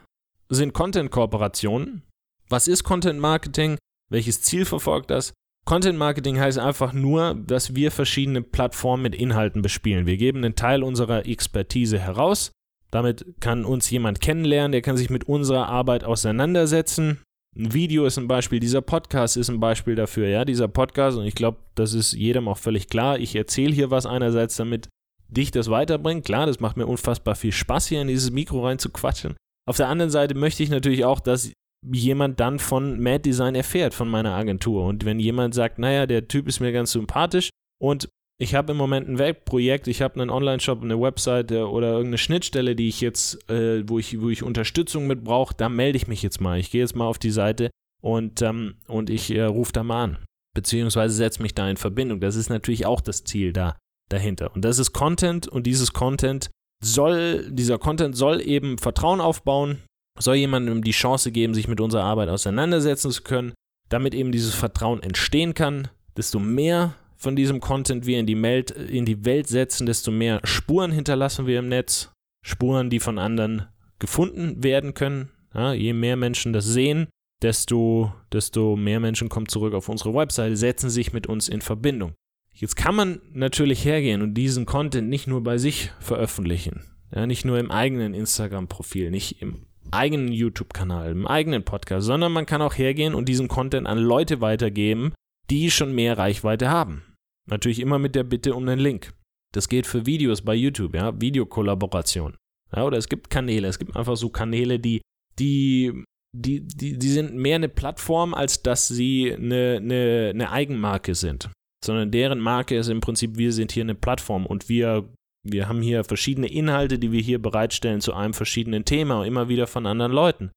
sind 0.48 0.72
Content-Kooperationen. 0.72 2.02
Was 2.48 2.68
ist 2.68 2.84
Content 2.84 3.20
Marketing? 3.20 3.76
Welches 4.10 4.42
Ziel 4.42 4.64
verfolgt 4.64 5.10
das? 5.10 5.32
Content 5.66 5.98
Marketing 5.98 6.40
heißt 6.40 6.58
einfach 6.58 6.94
nur, 6.94 7.34
dass 7.34 7.74
wir 7.74 7.90
verschiedene 7.90 8.40
Plattformen 8.40 9.02
mit 9.02 9.14
Inhalten 9.14 9.60
bespielen. 9.60 10.06
Wir 10.06 10.16
geben 10.16 10.38
einen 10.38 10.54
Teil 10.54 10.82
unserer 10.82 11.26
Expertise 11.26 11.98
heraus. 11.98 12.52
Damit 12.90 13.34
kann 13.40 13.66
uns 13.66 13.90
jemand 13.90 14.22
kennenlernen, 14.22 14.72
der 14.72 14.80
kann 14.80 14.96
sich 14.96 15.10
mit 15.10 15.24
unserer 15.24 15.68
Arbeit 15.68 16.04
auseinandersetzen. 16.04 17.20
Ein 17.58 17.74
Video 17.74 18.06
ist 18.06 18.16
ein 18.18 18.28
Beispiel, 18.28 18.60
dieser 18.60 18.82
Podcast 18.82 19.36
ist 19.36 19.48
ein 19.48 19.58
Beispiel 19.58 19.96
dafür, 19.96 20.28
ja, 20.28 20.44
dieser 20.44 20.68
Podcast, 20.68 21.18
und 21.18 21.24
ich 21.24 21.34
glaube, 21.34 21.58
das 21.74 21.92
ist 21.92 22.12
jedem 22.12 22.46
auch 22.46 22.56
völlig 22.56 22.86
klar. 22.86 23.18
Ich 23.18 23.34
erzähle 23.34 23.74
hier 23.74 23.90
was 23.90 24.06
einerseits, 24.06 24.54
damit 24.54 24.88
dich 25.26 25.50
das 25.50 25.68
weiterbringt. 25.68 26.24
Klar, 26.24 26.46
das 26.46 26.60
macht 26.60 26.76
mir 26.76 26.86
unfassbar 26.86 27.34
viel 27.34 27.50
Spaß, 27.50 27.88
hier 27.88 28.00
in 28.00 28.06
dieses 28.06 28.30
Mikro 28.30 28.64
rein 28.64 28.78
zu 28.78 28.90
quatschen. 28.90 29.34
Auf 29.68 29.76
der 29.76 29.88
anderen 29.88 30.12
Seite 30.12 30.36
möchte 30.36 30.62
ich 30.62 30.70
natürlich 30.70 31.04
auch, 31.04 31.18
dass 31.18 31.52
jemand 31.84 32.38
dann 32.38 32.60
von 32.60 33.00
Mad 33.00 33.22
Design 33.22 33.56
erfährt, 33.56 33.92
von 33.92 34.08
meiner 34.08 34.34
Agentur. 34.36 34.86
Und 34.86 35.04
wenn 35.04 35.18
jemand 35.18 35.52
sagt, 35.52 35.80
naja, 35.80 36.06
der 36.06 36.28
Typ 36.28 36.46
ist 36.46 36.60
mir 36.60 36.70
ganz 36.70 36.92
sympathisch 36.92 37.50
und 37.82 38.08
ich 38.40 38.54
habe 38.54 38.72
im 38.72 38.78
Moment 38.78 39.08
ein 39.08 39.18
Webprojekt, 39.18 39.88
ich 39.88 40.00
habe 40.00 40.20
einen 40.20 40.30
Online-Shop, 40.30 40.82
eine 40.82 41.00
Webseite 41.00 41.68
oder 41.68 41.88
irgendeine 41.88 42.18
Schnittstelle, 42.18 42.76
die 42.76 42.88
ich 42.88 43.00
jetzt, 43.00 43.50
äh, 43.50 43.88
wo, 43.88 43.98
ich, 43.98 44.20
wo 44.20 44.30
ich 44.30 44.44
Unterstützung 44.44 45.08
mit 45.08 45.24
brauche, 45.24 45.54
da 45.56 45.68
melde 45.68 45.96
ich 45.96 46.06
mich 46.06 46.22
jetzt 46.22 46.40
mal. 46.40 46.58
Ich 46.58 46.70
gehe 46.70 46.80
jetzt 46.80 46.94
mal 46.94 47.06
auf 47.06 47.18
die 47.18 47.32
Seite 47.32 47.70
und, 48.00 48.40
ähm, 48.42 48.76
und 48.86 49.10
ich 49.10 49.34
äh, 49.34 49.42
rufe 49.42 49.72
da 49.72 49.82
mal 49.82 50.04
an. 50.04 50.18
Beziehungsweise 50.54 51.14
setze 51.14 51.42
mich 51.42 51.54
da 51.54 51.68
in 51.68 51.76
Verbindung. 51.76 52.20
Das 52.20 52.36
ist 52.36 52.48
natürlich 52.48 52.86
auch 52.86 53.00
das 53.00 53.24
Ziel 53.24 53.52
da 53.52 53.76
dahinter. 54.08 54.54
Und 54.54 54.64
das 54.64 54.78
ist 54.78 54.92
Content 54.92 55.48
und 55.48 55.66
dieses 55.66 55.92
Content 55.92 56.48
soll, 56.82 57.50
dieser 57.50 57.78
Content 57.78 58.16
soll 58.16 58.40
eben 58.40 58.78
Vertrauen 58.78 59.20
aufbauen, 59.20 59.82
soll 60.18 60.36
jemandem 60.36 60.82
die 60.82 60.92
Chance 60.92 61.32
geben, 61.32 61.54
sich 61.54 61.66
mit 61.66 61.80
unserer 61.80 62.04
Arbeit 62.04 62.28
auseinandersetzen 62.28 63.10
zu 63.10 63.22
können, 63.22 63.52
damit 63.88 64.14
eben 64.14 64.30
dieses 64.30 64.54
Vertrauen 64.54 65.02
entstehen 65.02 65.54
kann. 65.54 65.88
Desto 66.16 66.38
mehr 66.38 66.94
von 67.18 67.36
diesem 67.36 67.60
Content 67.60 68.06
wir 68.06 68.18
in 68.18 68.26
die, 68.26 68.40
Welt, 68.40 68.70
in 68.70 69.04
die 69.04 69.24
Welt 69.24 69.48
setzen, 69.48 69.86
desto 69.86 70.10
mehr 70.10 70.40
Spuren 70.44 70.92
hinterlassen 70.92 71.46
wir 71.46 71.58
im 71.58 71.68
Netz. 71.68 72.12
Spuren, 72.42 72.88
die 72.88 73.00
von 73.00 73.18
anderen 73.18 73.66
gefunden 73.98 74.62
werden 74.62 74.94
können. 74.94 75.30
Ja, 75.52 75.72
je 75.72 75.92
mehr 75.92 76.16
Menschen 76.16 76.52
das 76.52 76.64
sehen, 76.64 77.08
desto, 77.42 78.12
desto 78.32 78.76
mehr 78.76 79.00
Menschen 79.00 79.28
kommen 79.28 79.48
zurück 79.48 79.74
auf 79.74 79.88
unsere 79.88 80.14
Webseite, 80.14 80.56
setzen 80.56 80.90
sich 80.90 81.12
mit 81.12 81.26
uns 81.26 81.48
in 81.48 81.60
Verbindung. 81.60 82.14
Jetzt 82.54 82.76
kann 82.76 82.94
man 82.94 83.20
natürlich 83.32 83.84
hergehen 83.84 84.22
und 84.22 84.34
diesen 84.34 84.66
Content 84.66 85.08
nicht 85.08 85.26
nur 85.26 85.42
bei 85.42 85.58
sich 85.58 85.90
veröffentlichen, 86.00 86.82
ja, 87.14 87.26
nicht 87.26 87.44
nur 87.44 87.58
im 87.58 87.70
eigenen 87.70 88.14
Instagram-Profil, 88.14 89.10
nicht 89.10 89.40
im 89.42 89.66
eigenen 89.90 90.32
YouTube-Kanal, 90.32 91.12
im 91.12 91.26
eigenen 91.26 91.64
Podcast, 91.64 92.06
sondern 92.06 92.32
man 92.32 92.46
kann 92.46 92.62
auch 92.62 92.74
hergehen 92.74 93.14
und 93.14 93.28
diesen 93.28 93.48
Content 93.48 93.86
an 93.86 93.98
Leute 93.98 94.40
weitergeben, 94.40 95.12
die 95.50 95.70
schon 95.70 95.94
mehr 95.94 96.18
Reichweite 96.18 96.68
haben. 96.68 97.02
Natürlich 97.48 97.80
immer 97.80 97.98
mit 97.98 98.14
der 98.14 98.24
Bitte 98.24 98.54
um 98.54 98.68
einen 98.68 98.80
Link. 98.80 99.12
Das 99.52 99.68
geht 99.68 99.86
für 99.86 100.06
Videos 100.06 100.42
bei 100.42 100.54
YouTube, 100.54 100.94
ja, 100.94 101.18
Videokollaboration. 101.20 102.36
Ja, 102.74 102.84
oder 102.84 102.98
es 102.98 103.08
gibt 103.08 103.30
Kanäle, 103.30 103.68
es 103.68 103.78
gibt 103.78 103.96
einfach 103.96 104.16
so 104.16 104.28
Kanäle, 104.28 104.78
die, 104.78 105.00
die, 105.38 106.04
die, 106.36 106.66
die, 106.66 106.98
die 106.98 107.08
sind 107.08 107.34
mehr 107.34 107.56
eine 107.56 107.70
Plattform, 107.70 108.34
als 108.34 108.62
dass 108.62 108.88
sie 108.88 109.32
eine, 109.32 109.78
eine, 109.80 110.30
eine 110.34 110.50
Eigenmarke 110.50 111.14
sind 111.14 111.50
sondern 111.84 112.10
deren 112.10 112.40
Marke 112.40 112.76
ist 112.76 112.88
im 112.88 113.00
Prinzip, 113.00 113.36
wir 113.36 113.52
sind 113.52 113.72
hier 113.72 113.82
eine 113.82 113.94
Plattform 113.94 114.46
und 114.46 114.68
wir, 114.68 115.08
wir 115.44 115.68
haben 115.68 115.80
hier 115.80 116.04
verschiedene 116.04 116.48
Inhalte, 116.48 116.98
die 116.98 117.12
wir 117.12 117.20
hier 117.20 117.40
bereitstellen 117.40 118.00
zu 118.00 118.14
einem 118.14 118.34
verschiedenen 118.34 118.84
Thema, 118.84 119.24
immer 119.24 119.48
wieder 119.48 119.66
von 119.66 119.86
anderen 119.86 120.12
Leuten. 120.12 120.50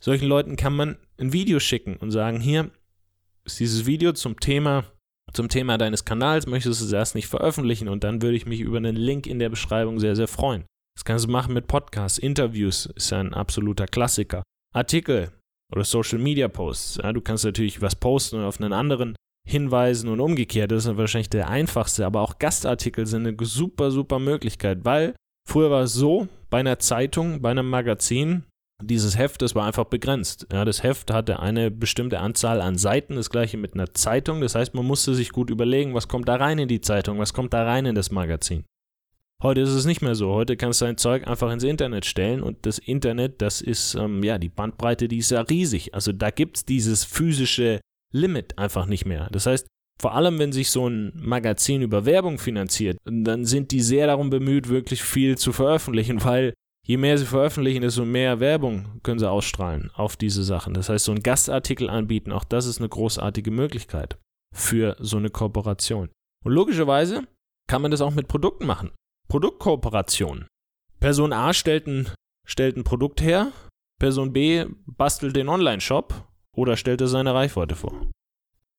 Solchen 0.00 0.28
Leuten 0.28 0.56
kann 0.56 0.74
man 0.74 0.98
ein 1.18 1.32
Video 1.32 1.60
schicken 1.60 1.96
und 1.96 2.10
sagen, 2.10 2.40
hier 2.40 2.70
ist 3.44 3.60
dieses 3.60 3.86
Video 3.86 4.12
zum 4.12 4.40
Thema, 4.40 4.84
zum 5.32 5.48
Thema 5.48 5.78
deines 5.78 6.04
Kanals, 6.04 6.46
möchtest 6.46 6.80
du 6.80 6.84
es 6.86 6.92
erst 6.92 7.14
nicht 7.14 7.28
veröffentlichen 7.28 7.88
und 7.88 8.04
dann 8.04 8.22
würde 8.22 8.36
ich 8.36 8.46
mich 8.46 8.60
über 8.60 8.78
einen 8.78 8.96
Link 8.96 9.26
in 9.26 9.38
der 9.38 9.48
Beschreibung 9.48 10.00
sehr, 10.00 10.16
sehr 10.16 10.28
freuen. 10.28 10.64
Das 10.96 11.04
kannst 11.04 11.26
du 11.26 11.30
machen 11.30 11.54
mit 11.54 11.66
Podcasts, 11.66 12.18
Interviews 12.18 12.86
ist 12.94 13.12
ein 13.12 13.32
absoluter 13.32 13.86
Klassiker. 13.86 14.42
Artikel 14.74 15.30
oder 15.72 15.84
Social 15.84 16.18
Media 16.18 16.48
Posts. 16.48 17.00
Ja, 17.02 17.12
du 17.12 17.20
kannst 17.20 17.44
natürlich 17.44 17.80
was 17.80 17.94
posten 17.94 18.36
und 18.36 18.44
auf 18.44 18.60
einen 18.60 18.72
anderen 18.72 19.16
hinweisen 19.48 20.08
und 20.08 20.20
umgekehrt. 20.20 20.70
Das 20.70 20.86
ist 20.86 20.96
wahrscheinlich 20.96 21.30
der 21.30 21.48
einfachste, 21.48 22.04
aber 22.06 22.20
auch 22.20 22.38
Gastartikel 22.38 23.06
sind 23.06 23.26
eine 23.26 23.36
super, 23.40 23.90
super 23.90 24.18
Möglichkeit, 24.18 24.84
weil 24.84 25.14
früher 25.48 25.70
war 25.70 25.82
es 25.82 25.94
so, 25.94 26.28
bei 26.50 26.60
einer 26.60 26.78
Zeitung, 26.78 27.40
bei 27.40 27.50
einem 27.50 27.68
Magazin, 27.68 28.44
dieses 28.82 29.16
Heft, 29.16 29.42
das 29.42 29.54
war 29.54 29.66
einfach 29.66 29.84
begrenzt. 29.84 30.46
Ja, 30.52 30.64
das 30.64 30.82
Heft 30.82 31.12
hatte 31.12 31.40
eine 31.40 31.70
bestimmte 31.70 32.20
Anzahl 32.20 32.60
an 32.60 32.78
Seiten, 32.78 33.16
das 33.16 33.30
gleiche 33.30 33.56
mit 33.56 33.74
einer 33.74 33.94
Zeitung. 33.94 34.40
Das 34.40 34.54
heißt, 34.54 34.74
man 34.74 34.86
musste 34.86 35.14
sich 35.14 35.30
gut 35.30 35.50
überlegen, 35.50 35.94
was 35.94 36.08
kommt 36.08 36.28
da 36.28 36.36
rein 36.36 36.58
in 36.58 36.68
die 36.68 36.80
Zeitung, 36.80 37.18
was 37.18 37.32
kommt 37.32 37.52
da 37.52 37.64
rein 37.64 37.86
in 37.86 37.94
das 37.94 38.10
Magazin. 38.10 38.64
Heute 39.42 39.62
ist 39.62 39.70
es 39.70 39.86
nicht 39.86 40.02
mehr 40.02 40.14
so. 40.14 40.32
Heute 40.34 40.56
kannst 40.56 40.82
du 40.82 40.84
dein 40.84 40.98
Zeug 40.98 41.26
einfach 41.26 41.50
ins 41.50 41.64
Internet 41.64 42.04
stellen 42.04 42.42
und 42.42 42.66
das 42.66 42.78
Internet, 42.78 43.40
das 43.40 43.62
ist, 43.62 43.94
ähm, 43.94 44.22
ja, 44.22 44.36
die 44.36 44.50
Bandbreite, 44.50 45.08
die 45.08 45.18
ist 45.18 45.30
ja 45.30 45.40
riesig. 45.40 45.94
Also 45.94 46.12
da 46.12 46.30
gibt 46.30 46.58
es 46.58 46.64
dieses 46.66 47.04
physische 47.04 47.80
Limit 48.12 48.58
einfach 48.58 48.84
nicht 48.84 49.06
mehr. 49.06 49.28
Das 49.32 49.46
heißt, 49.46 49.66
vor 50.00 50.14
allem 50.14 50.38
wenn 50.38 50.52
sich 50.52 50.70
so 50.70 50.88
ein 50.88 51.12
Magazin 51.14 51.82
über 51.82 52.06
Werbung 52.06 52.38
finanziert, 52.38 52.98
dann 53.04 53.44
sind 53.44 53.70
die 53.70 53.80
sehr 53.80 54.06
darum 54.06 54.30
bemüht, 54.30 54.68
wirklich 54.68 55.02
viel 55.02 55.38
zu 55.38 55.52
veröffentlichen, 55.52 56.24
weil 56.24 56.52
je 56.90 56.96
mehr 56.96 57.16
sie 57.16 57.24
veröffentlichen, 57.24 57.82
desto 57.82 58.04
mehr 58.04 58.40
Werbung 58.40 59.00
können 59.04 59.20
sie 59.20 59.30
ausstrahlen 59.30 59.92
auf 59.94 60.16
diese 60.16 60.42
Sachen. 60.42 60.74
Das 60.74 60.88
heißt, 60.88 61.04
so 61.04 61.12
ein 61.12 61.22
Gastartikel 61.22 61.88
anbieten, 61.88 62.32
auch 62.32 62.42
das 62.42 62.66
ist 62.66 62.78
eine 62.78 62.88
großartige 62.88 63.52
Möglichkeit 63.52 64.18
für 64.52 64.96
so 64.98 65.16
eine 65.16 65.30
Kooperation. 65.30 66.10
Und 66.44 66.52
logischerweise 66.52 67.28
kann 67.68 67.80
man 67.80 67.92
das 67.92 68.00
auch 68.00 68.10
mit 68.10 68.26
Produkten 68.26 68.66
machen. 68.66 68.90
Produktkooperation. 69.28 70.48
Person 70.98 71.32
A 71.32 71.52
stellt 71.52 71.86
ein, 71.86 72.08
stellt 72.44 72.76
ein 72.76 72.82
Produkt 72.82 73.22
her, 73.22 73.52
Person 74.00 74.32
B 74.32 74.66
bastelt 74.86 75.36
den 75.36 75.48
Online-Shop 75.48 76.26
oder 76.56 76.76
stellt 76.76 77.00
er 77.02 77.06
seine 77.06 77.34
Reichweite 77.34 77.76
vor. 77.76 78.10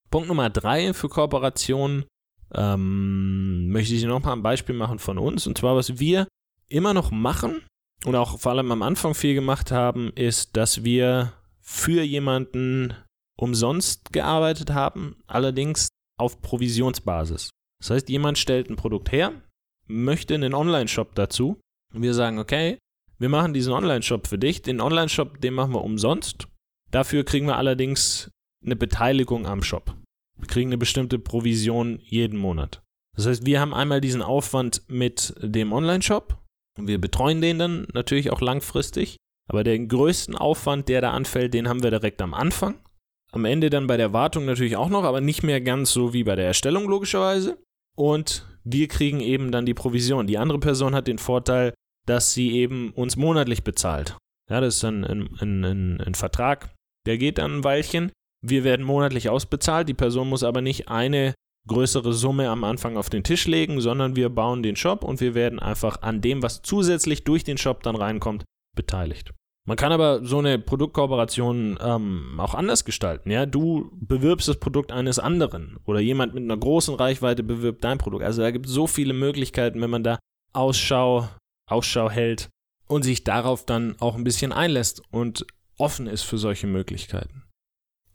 Punkt 0.10 0.28
Nummer 0.28 0.50
drei 0.50 0.94
für 0.94 1.08
Kooperationen 1.08 2.04
ähm, 2.54 3.70
möchte 3.70 3.94
ich 3.94 4.04
noch 4.04 4.22
mal 4.22 4.34
ein 4.34 4.44
Beispiel 4.44 4.76
machen 4.76 5.00
von 5.00 5.18
uns. 5.18 5.48
Und 5.48 5.58
zwar, 5.58 5.78
was 5.78 5.98
wir 5.98 6.28
immer 6.68 6.94
noch 6.94 7.12
machen 7.12 7.62
und 8.06 8.16
auch 8.16 8.40
vor 8.40 8.52
allem 8.54 8.72
am 8.72 8.82
Anfang 8.82 9.14
viel 9.14 9.36
gemacht 9.36 9.72
haben, 9.72 10.12
ist, 10.16 10.58
dass 10.58 10.84
wir 10.84 11.34
für 11.60 12.02
jemanden 12.02 12.94
umsonst 13.38 14.12
gearbeitet 14.12 14.72
haben, 14.72 15.18
allerdings 15.28 15.88
auf 16.20 16.42
Provisionsbasis. 16.42 17.50
Das 17.80 17.90
heißt, 17.90 18.10
jemand 18.10 18.38
stellt 18.38 18.70
ein 18.70 18.76
Produkt 18.76 19.12
her, 19.12 19.34
möchte 19.88 20.36
einen 20.36 20.54
Online-Shop 20.54 21.16
dazu. 21.16 21.60
Und 21.94 22.04
wir 22.04 22.14
sagen, 22.14 22.40
okay, 22.40 22.78
wir 23.18 23.30
machen 23.30 23.54
diesen 23.54 23.74
Online-Shop 23.74 24.28
für 24.28 24.38
dich. 24.38 24.62
Den 24.62 24.82
Online-Shop, 24.82 25.42
den 25.42 25.54
machen 25.54 25.74
wir 25.74 25.84
umsonst. 25.84 26.48
Dafür 26.92 27.24
kriegen 27.24 27.48
wir 27.48 27.58
allerdings 27.58 28.30
eine 28.64 28.76
Beteiligung 28.76 29.46
am 29.48 29.64
Shop. 29.64 29.96
Wir 30.38 30.48
kriegen 30.48 30.70
eine 30.70 30.78
bestimmte 30.78 31.20
Provision 31.20 32.00
jeden 32.04 32.38
Monat. 32.38 32.82
Das 33.16 33.26
heißt, 33.28 33.46
wir 33.46 33.60
haben 33.60 33.74
einmal 33.74 34.02
diesen 34.02 34.22
Aufwand 34.22 34.84
mit 34.88 35.34
dem 35.42 35.74
Online-Shop 35.74 36.41
wir 36.78 37.00
betreuen 37.00 37.42
den 37.42 37.60
dann 37.60 37.88
natürlich 37.94 38.32
auch 38.32 38.42
langfristig. 38.42 39.18
Aber 39.50 39.64
den 39.64 39.88
größten 39.88 40.36
Aufwand, 40.36 40.88
der 40.88 41.02
da 41.02 41.12
anfällt, 41.12 41.54
den 41.54 41.68
haben 41.68 41.84
wir 41.84 41.90
direkt 41.90 42.22
am 42.22 42.34
Anfang. 42.34 42.76
Am 43.34 43.46
Ende 43.46 43.70
dann 43.70 43.88
bei 43.88 43.98
der 43.98 44.14
Wartung 44.14 44.46
natürlich 44.46 44.78
auch 44.78 44.90
noch, 44.90 45.04
aber 45.04 45.22
nicht 45.22 45.44
mehr 45.44 45.62
ganz 45.62 45.92
so 45.92 46.14
wie 46.14 46.24
bei 46.24 46.36
der 46.36 46.46
Erstellung 46.46 46.88
logischerweise. 46.88 47.58
Und 47.98 48.46
wir 48.64 48.88
kriegen 48.88 49.20
eben 49.20 49.52
dann 49.52 49.66
die 49.66 49.74
Provision. 49.74 50.28
Die 50.28 50.38
andere 50.38 50.60
Person 50.60 50.96
hat 50.96 51.08
den 51.08 51.18
Vorteil, 51.18 51.74
dass 52.08 52.34
sie 52.34 52.52
eben 52.52 52.92
uns 52.92 53.16
monatlich 53.16 53.64
bezahlt. 53.64 54.18
Ja, 54.50 54.60
das 54.60 54.78
ist 54.78 54.86
ein, 54.86 55.04
ein, 55.06 55.64
ein, 55.66 56.02
ein 56.02 56.16
Vertrag, 56.16 56.74
der 57.06 57.18
geht 57.18 57.38
dann 57.38 57.58
ein 57.58 57.64
Weilchen. 57.64 58.12
Wir 58.44 58.64
werden 58.64 58.86
monatlich 58.86 59.30
ausbezahlt, 59.30 59.88
die 59.88 59.94
Person 59.94 60.30
muss 60.30 60.44
aber 60.44 60.62
nicht 60.62 60.90
eine 60.90 61.34
größere 61.68 62.14
Summe 62.14 62.50
am 62.50 62.64
Anfang 62.64 62.98
auf 62.98 63.10
den 63.10 63.24
Tisch 63.24 63.48
legen, 63.48 63.82
sondern 63.82 64.16
wir 64.16 64.30
bauen 64.30 64.64
den 64.64 64.76
Shop 64.76 65.04
und 65.04 65.22
wir 65.22 65.36
werden 65.36 65.60
einfach 65.60 66.02
an 66.02 66.22
dem, 66.22 66.42
was 66.42 66.62
zusätzlich 66.62 67.24
durch 67.24 67.44
den 67.44 67.58
Shop 67.58 67.84
dann 67.84 67.96
reinkommt, 67.96 68.44
beteiligt. 68.76 69.32
Man 69.68 69.78
kann 69.78 69.92
aber 69.92 70.26
so 70.26 70.40
eine 70.40 70.58
Produktkooperation 70.58 71.78
ähm, 71.82 72.40
auch 72.40 72.56
anders 72.56 72.84
gestalten. 72.84 73.30
Ja, 73.30 73.46
du 73.46 73.92
bewirbst 73.94 74.48
das 74.48 74.60
Produkt 74.60 74.92
eines 74.92 75.20
anderen 75.20 75.78
oder 75.86 76.00
jemand 76.00 76.34
mit 76.34 76.44
einer 76.44 76.58
großen 76.58 76.96
Reichweite 76.96 77.44
bewirbt 77.44 77.84
dein 77.84 78.00
Produkt. 78.00 78.24
Also 78.24 78.42
da 78.42 78.50
gibt 78.50 78.66
es 78.66 78.72
so 78.72 78.88
viele 78.88 79.14
Möglichkeiten, 79.14 79.80
wenn 79.80 79.92
man 79.92 80.04
da 80.04 80.18
Ausschau, 80.54 81.30
Ausschau 81.70 82.10
hält 82.10 82.50
und 82.88 83.04
sich 83.04 83.24
darauf 83.24 83.64
dann 83.66 83.96
auch 84.00 84.16
ein 84.16 84.24
bisschen 84.24 84.52
einlässt 84.52 85.04
und 85.12 85.46
offen 85.78 86.08
ist 86.08 86.24
für 86.24 86.40
solche 86.40 86.66
Möglichkeiten. 86.66 87.44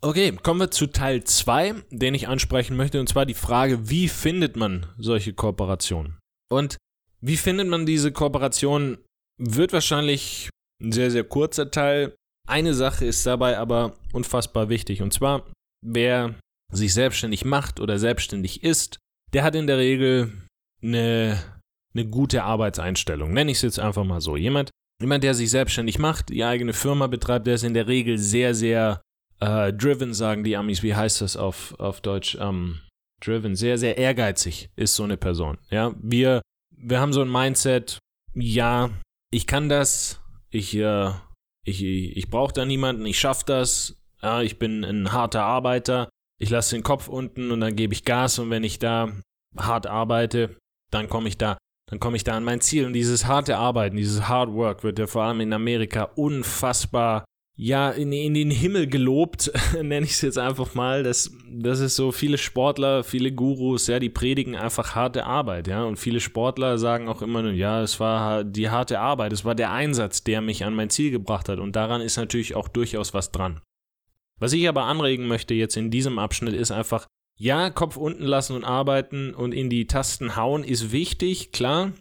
Okay, 0.01 0.31
kommen 0.43 0.59
wir 0.59 0.69
zu 0.69 0.87
Teil 0.87 1.23
2, 1.23 1.73
den 1.89 2.13
ich 2.13 2.27
ansprechen 2.27 2.77
möchte, 2.77 2.99
und 2.99 3.09
zwar 3.09 3.25
die 3.25 3.33
Frage, 3.33 3.89
wie 3.89 4.07
findet 4.07 4.55
man 4.55 4.85
solche 4.97 5.33
Kooperationen? 5.33 6.19
Und 6.51 6.77
wie 7.19 7.37
findet 7.37 7.67
man 7.67 7.87
diese 7.87 8.11
Kooperation, 8.11 8.99
wird 9.39 9.73
wahrscheinlich 9.73 10.49
ein 10.81 10.91
sehr, 10.91 11.09
sehr 11.09 11.23
kurzer 11.23 11.71
Teil. 11.71 12.15
Eine 12.47 12.75
Sache 12.75 13.05
ist 13.05 13.25
dabei 13.25 13.57
aber 13.57 13.97
unfassbar 14.13 14.69
wichtig, 14.69 15.01
und 15.01 15.13
zwar, 15.13 15.51
wer 15.83 16.35
sich 16.71 16.93
selbstständig 16.93 17.43
macht 17.43 17.79
oder 17.79 17.97
selbstständig 17.97 18.63
ist, 18.63 18.99
der 19.33 19.43
hat 19.43 19.55
in 19.55 19.67
der 19.67 19.79
Regel 19.79 20.31
eine, 20.83 21.41
eine 21.95 22.05
gute 22.07 22.43
Arbeitseinstellung. 22.43 23.33
Nenne 23.33 23.51
ich 23.51 23.57
es 23.57 23.63
jetzt 23.63 23.79
einfach 23.79 24.03
mal 24.03 24.21
so. 24.21 24.37
Jemand, 24.37 24.69
jemand, 25.01 25.23
der 25.23 25.33
sich 25.33 25.49
selbstständig 25.49 25.97
macht, 25.97 26.29
die 26.29 26.43
eigene 26.43 26.73
Firma 26.73 27.07
betreibt, 27.07 27.47
der 27.47 27.55
ist 27.55 27.63
in 27.63 27.73
der 27.73 27.87
Regel 27.87 28.19
sehr, 28.19 28.53
sehr 28.53 29.01
äh, 29.39 29.73
driven, 29.73 30.13
sagen 30.13 30.43
die 30.43 30.57
Amis, 30.57 30.83
wie 30.83 30.95
heißt 30.95 31.21
das 31.21 31.37
auf, 31.37 31.79
auf 31.79 32.01
Deutsch? 32.01 32.37
Ähm, 32.39 32.79
driven, 33.21 33.55
sehr, 33.55 33.77
sehr 33.77 33.97
ehrgeizig 33.97 34.69
ist 34.75 34.95
so 34.95 35.03
eine 35.03 35.17
Person. 35.17 35.57
Ja, 35.69 35.93
wir, 36.01 36.41
wir 36.71 36.99
haben 36.99 37.13
so 37.13 37.21
ein 37.21 37.31
Mindset, 37.31 37.99
ja, 38.33 38.89
ich 39.31 39.47
kann 39.47 39.69
das, 39.69 40.21
ich, 40.49 40.75
äh, 40.75 41.11
ich, 41.65 41.83
ich 41.83 42.29
brauche 42.29 42.53
da 42.53 42.65
niemanden, 42.65 43.05
ich 43.05 43.19
schaffe 43.19 43.43
das, 43.45 43.97
ja, 44.21 44.41
ich 44.41 44.59
bin 44.59 44.83
ein 44.83 45.11
harter 45.11 45.43
Arbeiter, 45.43 46.09
ich 46.39 46.49
lasse 46.49 46.75
den 46.75 46.83
Kopf 46.83 47.07
unten 47.07 47.51
und 47.51 47.59
dann 47.59 47.75
gebe 47.75 47.93
ich 47.93 48.05
Gas 48.05 48.39
und 48.39 48.49
wenn 48.49 48.63
ich 48.63 48.79
da 48.79 49.11
hart 49.57 49.87
arbeite, 49.87 50.55
dann 50.91 51.09
komme 51.09 51.27
ich 51.27 51.37
da, 51.37 51.57
dann 51.89 51.99
komme 51.99 52.17
ich 52.17 52.23
da 52.23 52.37
an 52.37 52.43
mein 52.43 52.61
Ziel. 52.61 52.85
Und 52.85 52.93
dieses 52.93 53.25
harte 53.25 53.57
Arbeiten, 53.57 53.97
dieses 53.97 54.27
Hard 54.27 54.53
Work 54.53 54.83
wird 54.83 54.99
ja 54.99 55.07
vor 55.07 55.23
allem 55.23 55.41
in 55.41 55.53
Amerika 55.53 56.03
unfassbar 56.03 57.25
ja, 57.59 57.89
in, 57.89 58.11
in 58.11 58.35
den 58.35 58.51
Himmel 58.51 58.85
gelobt, 58.85 59.51
nenne 59.73 60.05
ich 60.05 60.11
es 60.11 60.21
jetzt 60.21 60.37
einfach 60.37 60.75
mal. 60.75 61.01
Das, 61.01 61.31
das 61.49 61.79
ist 61.79 61.95
so, 61.95 62.11
viele 62.11 62.37
Sportler, 62.37 63.03
viele 63.03 63.31
Gurus, 63.31 63.87
ja, 63.87 63.97
die 63.97 64.09
predigen 64.09 64.55
einfach 64.55 64.93
harte 64.93 65.25
Arbeit, 65.25 65.67
ja. 65.67 65.83
Und 65.83 65.97
viele 65.97 66.19
Sportler 66.19 66.77
sagen 66.77 67.09
auch 67.09 67.23
immer 67.23 67.49
ja, 67.49 67.81
es 67.81 67.99
war 67.99 68.43
die 68.43 68.69
harte 68.69 68.99
Arbeit, 68.99 69.33
es 69.33 69.43
war 69.43 69.55
der 69.55 69.71
Einsatz, 69.71 70.23
der 70.23 70.41
mich 70.41 70.63
an 70.65 70.75
mein 70.75 70.91
Ziel 70.91 71.09
gebracht 71.09 71.49
hat. 71.49 71.57
Und 71.57 71.75
daran 71.75 72.01
ist 72.01 72.17
natürlich 72.17 72.55
auch 72.55 72.67
durchaus 72.67 73.15
was 73.15 73.31
dran. 73.31 73.59
Was 74.39 74.53
ich 74.53 74.69
aber 74.69 74.83
anregen 74.83 75.27
möchte 75.27 75.55
jetzt 75.55 75.77
in 75.77 75.89
diesem 75.89 76.19
Abschnitt 76.19 76.53
ist 76.53 76.69
einfach, 76.69 77.07
ja, 77.39 77.71
Kopf 77.71 77.97
unten 77.97 78.23
lassen 78.23 78.55
und 78.55 78.65
arbeiten 78.65 79.33
und 79.33 79.51
in 79.51 79.71
die 79.71 79.87
Tasten 79.87 80.35
hauen 80.35 80.63
ist 80.63 80.91
wichtig, 80.91 81.51
klar. 81.53 81.91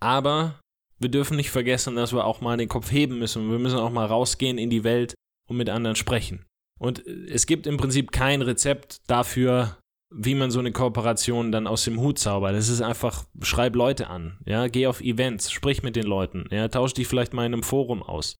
Aber 0.00 0.58
wir 0.98 1.08
dürfen 1.08 1.36
nicht 1.36 1.50
vergessen, 1.50 1.96
dass 1.96 2.12
wir 2.12 2.24
auch 2.24 2.40
mal 2.40 2.56
den 2.56 2.68
Kopf 2.68 2.90
heben 2.90 3.18
müssen. 3.18 3.50
Wir 3.50 3.58
müssen 3.58 3.78
auch 3.78 3.90
mal 3.90 4.06
rausgehen 4.06 4.58
in 4.58 4.70
die 4.70 4.84
Welt 4.84 5.14
und 5.48 5.56
mit 5.56 5.68
anderen 5.68 5.96
sprechen. 5.96 6.44
Und 6.78 7.06
es 7.06 7.46
gibt 7.46 7.66
im 7.66 7.76
Prinzip 7.76 8.12
kein 8.12 8.42
Rezept 8.42 8.98
dafür, 9.08 9.78
wie 10.10 10.34
man 10.34 10.50
so 10.50 10.58
eine 10.58 10.72
Kooperation 10.72 11.52
dann 11.52 11.66
aus 11.66 11.84
dem 11.84 12.00
Hut 12.00 12.18
zaubert. 12.18 12.54
Es 12.54 12.68
ist 12.68 12.80
einfach, 12.80 13.24
schreib 13.42 13.74
Leute 13.74 14.08
an, 14.08 14.38
ja, 14.46 14.68
geh 14.68 14.86
auf 14.86 15.00
Events, 15.00 15.50
sprich 15.50 15.82
mit 15.82 15.96
den 15.96 16.06
Leuten, 16.06 16.46
ja, 16.50 16.68
tausch 16.68 16.94
dich 16.94 17.08
vielleicht 17.08 17.32
mal 17.32 17.46
in 17.46 17.54
einem 17.54 17.62
Forum 17.62 18.02
aus. 18.02 18.36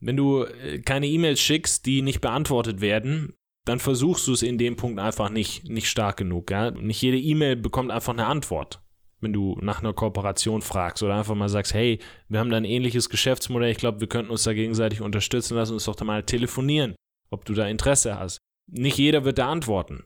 Wenn 0.00 0.16
du 0.16 0.44
äh, 0.44 0.80
keine 0.80 1.06
E-Mails 1.06 1.40
schickst, 1.40 1.86
die 1.86 2.02
nicht 2.02 2.20
beantwortet 2.20 2.80
werden, 2.80 3.34
dann 3.64 3.78
versuchst 3.78 4.26
du 4.26 4.32
es 4.32 4.42
in 4.42 4.58
dem 4.58 4.74
Punkt 4.74 4.98
einfach 4.98 5.30
nicht, 5.30 5.68
nicht 5.68 5.88
stark 5.88 6.16
genug, 6.16 6.50
ja. 6.50 6.72
Nicht 6.72 7.00
jede 7.00 7.18
E-Mail 7.18 7.56
bekommt 7.56 7.92
einfach 7.92 8.12
eine 8.12 8.26
Antwort 8.26 8.82
wenn 9.22 9.32
du 9.32 9.56
nach 9.62 9.80
einer 9.80 9.92
Kooperation 9.92 10.62
fragst 10.62 11.02
oder 11.02 11.16
einfach 11.16 11.34
mal 11.34 11.48
sagst, 11.48 11.74
hey, 11.74 11.98
wir 12.28 12.40
haben 12.40 12.50
da 12.50 12.56
ein 12.56 12.64
ähnliches 12.64 13.08
Geschäftsmodell, 13.08 13.70
ich 13.70 13.78
glaube, 13.78 14.00
wir 14.00 14.08
könnten 14.08 14.30
uns 14.30 14.42
da 14.42 14.52
gegenseitig 14.52 15.00
unterstützen, 15.00 15.56
lass 15.56 15.70
uns 15.70 15.84
doch 15.84 15.94
da 15.94 16.04
mal 16.04 16.22
telefonieren, 16.24 16.94
ob 17.30 17.44
du 17.44 17.54
da 17.54 17.66
Interesse 17.66 18.18
hast. 18.18 18.38
Nicht 18.70 18.98
jeder 18.98 19.24
wird 19.24 19.38
da 19.38 19.50
antworten. 19.50 20.04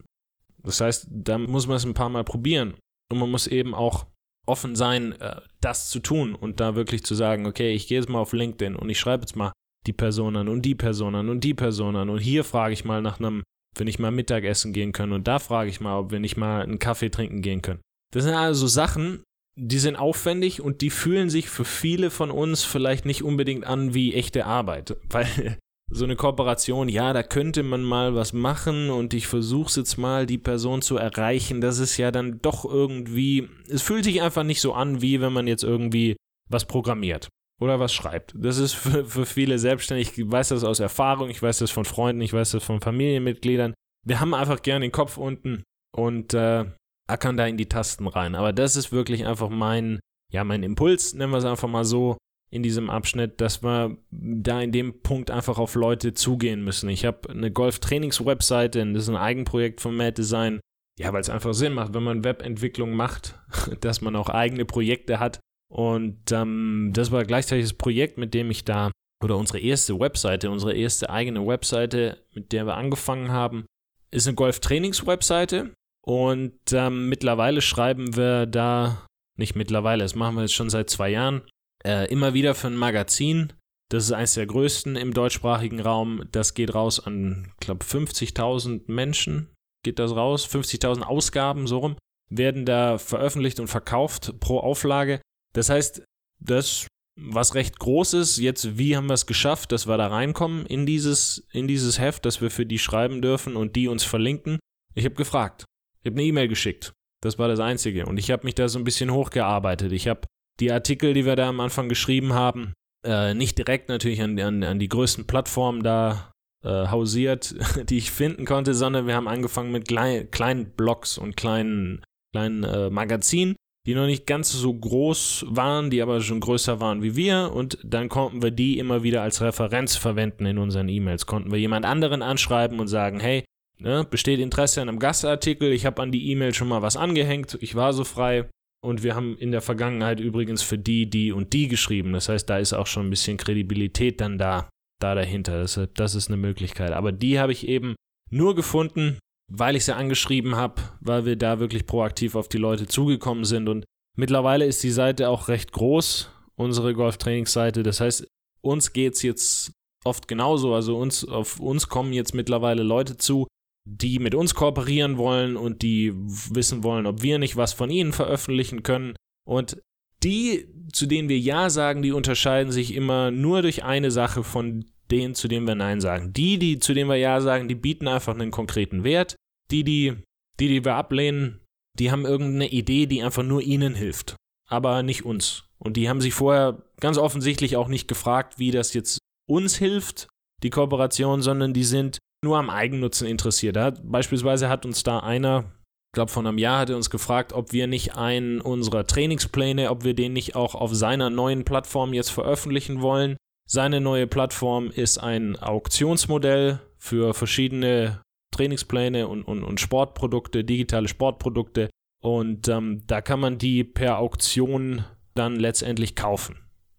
Das 0.62 0.80
heißt, 0.80 1.08
da 1.10 1.38
muss 1.38 1.66
man 1.66 1.76
es 1.76 1.84
ein 1.84 1.94
paar 1.94 2.08
Mal 2.08 2.24
probieren 2.24 2.74
und 3.10 3.18
man 3.18 3.30
muss 3.30 3.46
eben 3.46 3.74
auch 3.74 4.06
offen 4.46 4.76
sein, 4.76 5.12
äh, 5.20 5.40
das 5.60 5.88
zu 5.90 6.00
tun 6.00 6.34
und 6.34 6.60
da 6.60 6.74
wirklich 6.74 7.04
zu 7.04 7.14
sagen, 7.14 7.46
okay, 7.46 7.72
ich 7.72 7.88
gehe 7.88 7.98
jetzt 7.98 8.08
mal 8.08 8.20
auf 8.20 8.32
LinkedIn 8.32 8.76
und 8.76 8.88
ich 8.88 8.98
schreibe 8.98 9.22
jetzt 9.22 9.36
mal 9.36 9.52
die 9.86 9.92
Person 9.92 10.36
an 10.36 10.48
und 10.48 10.62
die 10.62 10.74
Person 10.74 11.14
an 11.14 11.28
und 11.28 11.44
die 11.44 11.54
Person 11.54 11.96
an 11.96 12.10
und 12.10 12.18
hier 12.18 12.44
frage 12.44 12.72
ich 12.72 12.84
mal 12.84 13.02
nach 13.02 13.18
einem, 13.18 13.42
wenn 13.76 13.86
ich 13.86 13.98
mal 13.98 14.10
Mittagessen 14.10 14.72
gehen 14.72 14.92
können 14.92 15.12
und 15.12 15.28
da 15.28 15.38
frage 15.38 15.70
ich 15.70 15.80
mal, 15.80 15.98
ob 15.98 16.10
wir 16.10 16.20
nicht 16.20 16.36
mal 16.36 16.62
einen 16.62 16.78
Kaffee 16.78 17.10
trinken 17.10 17.42
gehen 17.42 17.62
können. 17.62 17.80
Das 18.12 18.24
sind 18.24 18.34
also 18.34 18.66
Sachen, 18.66 19.22
die 19.58 19.78
sind 19.78 19.96
aufwendig 19.96 20.60
und 20.60 20.80
die 20.82 20.90
fühlen 20.90 21.30
sich 21.30 21.48
für 21.48 21.64
viele 21.64 22.10
von 22.10 22.30
uns 22.30 22.62
vielleicht 22.62 23.06
nicht 23.06 23.22
unbedingt 23.22 23.64
an 23.66 23.94
wie 23.94 24.14
echte 24.14 24.46
Arbeit, 24.46 24.96
weil 25.08 25.58
so 25.88 26.04
eine 26.04 26.16
Kooperation, 26.16 26.88
ja, 26.88 27.12
da 27.12 27.22
könnte 27.22 27.62
man 27.62 27.82
mal 27.82 28.14
was 28.14 28.32
machen 28.32 28.90
und 28.90 29.14
ich 29.14 29.28
versuche 29.28 29.80
jetzt 29.80 29.96
mal, 29.96 30.26
die 30.26 30.38
Person 30.38 30.82
zu 30.82 30.96
erreichen. 30.96 31.60
Das 31.60 31.78
ist 31.78 31.96
ja 31.96 32.10
dann 32.10 32.40
doch 32.40 32.64
irgendwie, 32.64 33.48
es 33.68 33.82
fühlt 33.82 34.04
sich 34.04 34.20
einfach 34.20 34.42
nicht 34.42 34.60
so 34.60 34.74
an, 34.74 35.00
wie 35.00 35.20
wenn 35.20 35.32
man 35.32 35.46
jetzt 35.46 35.62
irgendwie 35.62 36.16
was 36.50 36.64
programmiert 36.64 37.28
oder 37.60 37.78
was 37.78 37.94
schreibt. 37.94 38.34
Das 38.36 38.58
ist 38.58 38.74
für, 38.74 39.04
für 39.04 39.26
viele 39.26 39.58
selbstständig, 39.58 40.18
ich 40.18 40.30
weiß 40.30 40.48
das 40.48 40.64
aus 40.64 40.80
Erfahrung, 40.80 41.30
ich 41.30 41.40
weiß 41.40 41.58
das 41.58 41.70
von 41.70 41.84
Freunden, 41.84 42.20
ich 42.20 42.32
weiß 42.32 42.50
das 42.50 42.64
von 42.64 42.80
Familienmitgliedern. 42.80 43.74
Wir 44.04 44.20
haben 44.20 44.34
einfach 44.34 44.62
gern 44.62 44.82
den 44.82 44.92
Kopf 44.92 45.16
unten 45.16 45.62
und 45.94 46.34
äh, 46.34 46.64
ackern 47.06 47.36
da 47.36 47.46
in 47.46 47.56
die 47.56 47.68
Tasten 47.68 48.06
rein. 48.06 48.34
Aber 48.34 48.52
das 48.52 48.76
ist 48.76 48.92
wirklich 48.92 49.26
einfach 49.26 49.48
mein, 49.48 50.00
ja, 50.32 50.44
mein 50.44 50.62
Impuls, 50.62 51.14
nennen 51.14 51.32
wir 51.32 51.38
es 51.38 51.44
einfach 51.44 51.68
mal 51.68 51.84
so, 51.84 52.16
in 52.50 52.62
diesem 52.62 52.90
Abschnitt, 52.90 53.40
dass 53.40 53.62
wir 53.62 53.96
da 54.10 54.60
in 54.60 54.72
dem 54.72 55.02
Punkt 55.02 55.30
einfach 55.30 55.58
auf 55.58 55.74
Leute 55.74 56.14
zugehen 56.14 56.62
müssen. 56.62 56.88
Ich 56.88 57.04
habe 57.04 57.28
eine 57.28 57.50
Golf-Trainings-Webseite, 57.50 58.86
das 58.92 59.04
ist 59.04 59.08
ein 59.08 59.16
Eigenprojekt 59.16 59.80
von 59.80 59.96
Mad 59.96 60.12
Design. 60.12 60.60
Ja, 60.98 61.12
weil 61.12 61.20
es 61.20 61.28
einfach 61.28 61.52
Sinn 61.52 61.74
macht, 61.74 61.92
wenn 61.92 62.04
man 62.04 62.24
Webentwicklung 62.24 62.94
macht, 62.94 63.38
dass 63.80 64.00
man 64.00 64.16
auch 64.16 64.28
eigene 64.28 64.64
Projekte 64.64 65.18
hat. 65.18 65.40
Und 65.68 66.30
ähm, 66.30 66.92
das 66.94 67.10
war 67.10 67.24
gleichzeitig 67.24 67.64
das 67.66 67.74
Projekt, 67.74 68.16
mit 68.16 68.32
dem 68.32 68.50
ich 68.50 68.64
da, 68.64 68.92
oder 69.22 69.36
unsere 69.36 69.58
erste 69.58 69.98
Webseite, 69.98 70.50
unsere 70.50 70.74
erste 70.74 71.10
eigene 71.10 71.46
Webseite, 71.46 72.24
mit 72.32 72.52
der 72.52 72.66
wir 72.66 72.76
angefangen 72.76 73.30
haben, 73.30 73.66
ist 74.10 74.28
eine 74.28 74.36
Golf-Trainings-Webseite. 74.36 75.74
Und 76.06 76.60
ähm, 76.72 77.08
mittlerweile 77.08 77.60
schreiben 77.60 78.16
wir 78.16 78.46
da, 78.46 79.06
nicht 79.36 79.56
mittlerweile, 79.56 80.04
das 80.04 80.14
machen 80.14 80.36
wir 80.36 80.42
jetzt 80.42 80.54
schon 80.54 80.70
seit 80.70 80.88
zwei 80.88 81.10
Jahren, 81.10 81.42
äh, 81.84 82.10
immer 82.10 82.32
wieder 82.32 82.54
für 82.54 82.68
ein 82.68 82.76
Magazin. 82.76 83.52
Das 83.90 84.04
ist 84.04 84.12
eines 84.12 84.34
der 84.34 84.46
größten 84.46 84.96
im 84.96 85.12
deutschsprachigen 85.12 85.80
Raum. 85.80 86.24
Das 86.32 86.54
geht 86.54 86.74
raus 86.74 87.00
an, 87.00 87.52
ich 87.54 87.66
glaube, 87.66 87.84
50.000 87.84 88.82
Menschen 88.86 89.52
geht 89.84 89.98
das 89.98 90.14
raus. 90.14 90.48
50.000 90.48 91.02
Ausgaben, 91.02 91.66
so 91.66 91.78
rum, 91.78 91.96
werden 92.28 92.64
da 92.64 92.98
veröffentlicht 92.98 93.60
und 93.60 93.68
verkauft 93.68 94.38
pro 94.40 94.58
Auflage. 94.58 95.20
Das 95.54 95.70
heißt, 95.70 96.02
das 96.40 96.86
was 97.18 97.54
recht 97.54 97.78
groß 97.78 98.14
ist. 98.14 98.36
Jetzt, 98.36 98.78
wie 98.78 98.96
haben 98.96 99.06
wir 99.06 99.14
es 99.14 99.26
geschafft, 99.26 99.72
dass 99.72 99.86
wir 99.86 99.96
da 99.96 100.08
reinkommen 100.08 100.66
in 100.66 100.86
dieses, 100.86 101.46
in 101.50 101.66
dieses 101.66 101.98
Heft, 101.98 102.26
dass 102.26 102.40
wir 102.40 102.50
für 102.50 102.66
die 102.66 102.78
schreiben 102.78 103.22
dürfen 103.22 103.56
und 103.56 103.74
die 103.74 103.88
uns 103.88 104.04
verlinken? 104.04 104.58
Ich 104.94 105.04
habe 105.04 105.14
gefragt. 105.14 105.64
Ich 106.06 106.10
habe 106.12 106.20
eine 106.20 106.28
E-Mail 106.28 106.46
geschickt. 106.46 106.92
Das 107.20 107.36
war 107.36 107.48
das 107.48 107.58
Einzige. 107.58 108.06
Und 108.06 108.16
ich 108.16 108.30
habe 108.30 108.44
mich 108.44 108.54
da 108.54 108.68
so 108.68 108.78
ein 108.78 108.84
bisschen 108.84 109.10
hochgearbeitet. 109.10 109.90
Ich 109.90 110.06
habe 110.06 110.20
die 110.60 110.70
Artikel, 110.70 111.14
die 111.14 111.26
wir 111.26 111.34
da 111.34 111.48
am 111.48 111.58
Anfang 111.58 111.88
geschrieben 111.88 112.32
haben, 112.32 112.74
äh, 113.04 113.34
nicht 113.34 113.58
direkt 113.58 113.88
natürlich 113.88 114.22
an, 114.22 114.38
an, 114.38 114.62
an, 114.62 114.78
die 114.78 114.88
größten 114.88 115.26
Plattformen 115.26 115.82
da 115.82 116.30
äh, 116.64 116.86
hausiert, 116.86 117.56
die 117.90 117.98
ich 117.98 118.12
finden 118.12 118.44
konnte, 118.44 118.72
sondern 118.72 119.08
wir 119.08 119.16
haben 119.16 119.26
angefangen 119.26 119.72
mit 119.72 119.88
klein, 119.88 120.30
kleinen 120.30 120.70
Blogs 120.76 121.18
und 121.18 121.36
kleinen, 121.36 122.04
kleinen 122.32 122.62
äh, 122.62 122.88
Magazinen, 122.88 123.56
die 123.84 123.96
noch 123.96 124.06
nicht 124.06 124.28
ganz 124.28 124.52
so 124.52 124.72
groß 124.72 125.46
waren, 125.48 125.90
die 125.90 126.02
aber 126.02 126.20
schon 126.20 126.38
größer 126.38 126.78
waren 126.78 127.02
wie 127.02 127.16
wir. 127.16 127.50
Und 127.52 127.78
dann 127.82 128.08
konnten 128.08 128.42
wir 128.42 128.52
die 128.52 128.78
immer 128.78 129.02
wieder 129.02 129.22
als 129.22 129.40
Referenz 129.40 129.96
verwenden 129.96 130.46
in 130.46 130.58
unseren 130.58 130.88
E-Mails. 130.88 131.26
Konnten 131.26 131.50
wir 131.50 131.58
jemand 131.58 131.84
anderen 131.84 132.22
anschreiben 132.22 132.78
und 132.78 132.86
sagen, 132.86 133.18
hey, 133.18 133.42
Ne? 133.78 134.06
Besteht 134.08 134.40
Interesse 134.40 134.80
an 134.80 134.88
einem 134.88 134.98
Gastartikel? 134.98 135.72
Ich 135.72 135.86
habe 135.86 136.02
an 136.02 136.12
die 136.12 136.30
E-Mail 136.30 136.54
schon 136.54 136.68
mal 136.68 136.82
was 136.82 136.96
angehängt. 136.96 137.58
Ich 137.60 137.74
war 137.74 137.92
so 137.92 138.04
frei 138.04 138.48
und 138.82 139.02
wir 139.02 139.14
haben 139.14 139.36
in 139.38 139.52
der 139.52 139.60
Vergangenheit 139.60 140.20
übrigens 140.20 140.62
für 140.62 140.78
die, 140.78 141.08
die 141.10 141.32
und 141.32 141.52
die 141.52 141.68
geschrieben. 141.68 142.12
Das 142.12 142.28
heißt, 142.28 142.48
da 142.48 142.58
ist 142.58 142.72
auch 142.72 142.86
schon 142.86 143.06
ein 143.06 143.10
bisschen 143.10 143.36
Kredibilität 143.36 144.20
dann 144.20 144.38
da, 144.38 144.68
da 145.00 145.14
dahinter. 145.14 145.60
Das, 145.60 145.78
das 145.94 146.14
ist 146.14 146.28
eine 146.28 146.36
Möglichkeit. 146.36 146.92
Aber 146.92 147.12
die 147.12 147.38
habe 147.38 147.52
ich 147.52 147.68
eben 147.68 147.96
nur 148.30 148.54
gefunden, 148.54 149.18
weil 149.52 149.76
ich 149.76 149.84
sie 149.84 149.94
angeschrieben 149.94 150.56
habe, 150.56 150.82
weil 151.00 151.26
wir 151.26 151.36
da 151.36 151.60
wirklich 151.60 151.86
proaktiv 151.86 152.34
auf 152.34 152.48
die 152.48 152.58
Leute 152.58 152.86
zugekommen 152.86 153.44
sind. 153.44 153.68
Und 153.68 153.84
mittlerweile 154.16 154.64
ist 154.64 154.82
die 154.82 154.90
Seite 154.90 155.28
auch 155.28 155.48
recht 155.48 155.72
groß, 155.72 156.30
unsere 156.56 156.94
Golftrainingsseite. 156.94 157.82
Das 157.82 158.00
heißt, 158.00 158.26
uns 158.62 158.92
geht 158.92 159.14
es 159.14 159.22
jetzt 159.22 159.72
oft 160.04 160.28
genauso. 160.28 160.74
Also 160.74 160.96
uns, 160.96 161.26
auf 161.26 161.60
uns 161.60 161.88
kommen 161.88 162.12
jetzt 162.12 162.34
mittlerweile 162.34 162.82
Leute 162.82 163.16
zu, 163.16 163.46
die 163.86 164.18
mit 164.18 164.34
uns 164.34 164.54
kooperieren 164.54 165.16
wollen 165.16 165.56
und 165.56 165.82
die 165.82 166.12
wissen 166.14 166.82
wollen, 166.82 167.06
ob 167.06 167.22
wir 167.22 167.38
nicht 167.38 167.56
was 167.56 167.72
von 167.72 167.88
ihnen 167.88 168.12
veröffentlichen 168.12 168.82
können. 168.82 169.14
Und 169.46 169.80
die, 170.22 170.66
zu 170.92 171.06
denen 171.06 171.28
wir 171.28 171.38
Ja 171.38 171.70
sagen, 171.70 172.02
die 172.02 172.12
unterscheiden 172.12 172.72
sich 172.72 172.94
immer 172.94 173.30
nur 173.30 173.62
durch 173.62 173.84
eine 173.84 174.10
Sache 174.10 174.42
von 174.42 174.84
denen, 175.10 175.36
zu 175.36 175.46
denen 175.46 175.68
wir 175.68 175.76
Nein 175.76 176.00
sagen. 176.00 176.32
Die, 176.32 176.58
die, 176.58 176.80
zu 176.80 176.94
denen 176.94 177.08
wir 177.08 177.16
Ja 177.16 177.40
sagen, 177.40 177.68
die 177.68 177.76
bieten 177.76 178.08
einfach 178.08 178.34
einen 178.34 178.50
konkreten 178.50 179.04
Wert. 179.04 179.36
Die, 179.70 179.84
die, 179.84 180.16
die, 180.58 180.68
die 180.68 180.84
wir 180.84 180.94
ablehnen, 180.94 181.60
die 181.98 182.10
haben 182.10 182.26
irgendeine 182.26 182.68
Idee, 182.68 183.06
die 183.06 183.22
einfach 183.22 183.44
nur 183.44 183.62
ihnen 183.62 183.94
hilft, 183.94 184.36
aber 184.68 185.02
nicht 185.02 185.24
uns. 185.24 185.64
Und 185.78 185.96
die 185.96 186.08
haben 186.08 186.20
sich 186.20 186.34
vorher 186.34 186.82
ganz 187.00 187.18
offensichtlich 187.18 187.76
auch 187.76 187.88
nicht 187.88 188.08
gefragt, 188.08 188.58
wie 188.58 188.70
das 188.70 188.94
jetzt 188.94 189.18
uns 189.48 189.76
hilft, 189.76 190.28
die 190.62 190.70
Kooperation, 190.70 191.42
sondern 191.42 191.72
die 191.72 191.84
sind 191.84 192.18
nur 192.46 192.58
am 192.58 192.70
Eigennutzen 192.70 193.26
interessiert. 193.26 193.76
Hat, 193.76 194.00
beispielsweise 194.04 194.68
hat 194.68 194.86
uns 194.86 195.02
da 195.02 195.18
einer, 195.18 195.64
ich 196.08 196.14
glaube 196.14 196.30
vor 196.30 196.46
einem 196.46 196.58
Jahr, 196.58 196.78
hat 196.78 196.90
er 196.90 196.96
uns 196.96 197.10
gefragt, 197.10 197.52
ob 197.52 197.72
wir 197.72 197.88
nicht 197.88 198.16
einen 198.16 198.60
unserer 198.60 199.04
Trainingspläne, 199.04 199.90
ob 199.90 200.04
wir 200.04 200.14
den 200.14 200.32
nicht 200.32 200.54
auch 200.54 200.76
auf 200.76 200.94
seiner 200.94 201.28
neuen 201.28 201.64
Plattform 201.64 202.14
jetzt 202.14 202.30
veröffentlichen 202.30 203.02
wollen. 203.02 203.36
Seine 203.68 204.00
neue 204.00 204.28
Plattform 204.28 204.90
ist 204.90 205.18
ein 205.18 205.56
Auktionsmodell 205.56 206.78
für 206.98 207.34
verschiedene 207.34 208.22
Trainingspläne 208.54 209.26
und, 209.26 209.42
und, 209.42 209.64
und 209.64 209.80
Sportprodukte, 209.80 210.62
digitale 210.62 211.08
Sportprodukte. 211.08 211.90
Und 212.22 212.68
ähm, 212.68 213.02
da 213.08 213.20
kann 213.20 213.40
man 213.40 213.58
die 213.58 213.82
per 213.82 214.18
Auktion 214.18 215.04
dann 215.34 215.56
letztendlich 215.56 216.14
kaufen. 216.14 216.58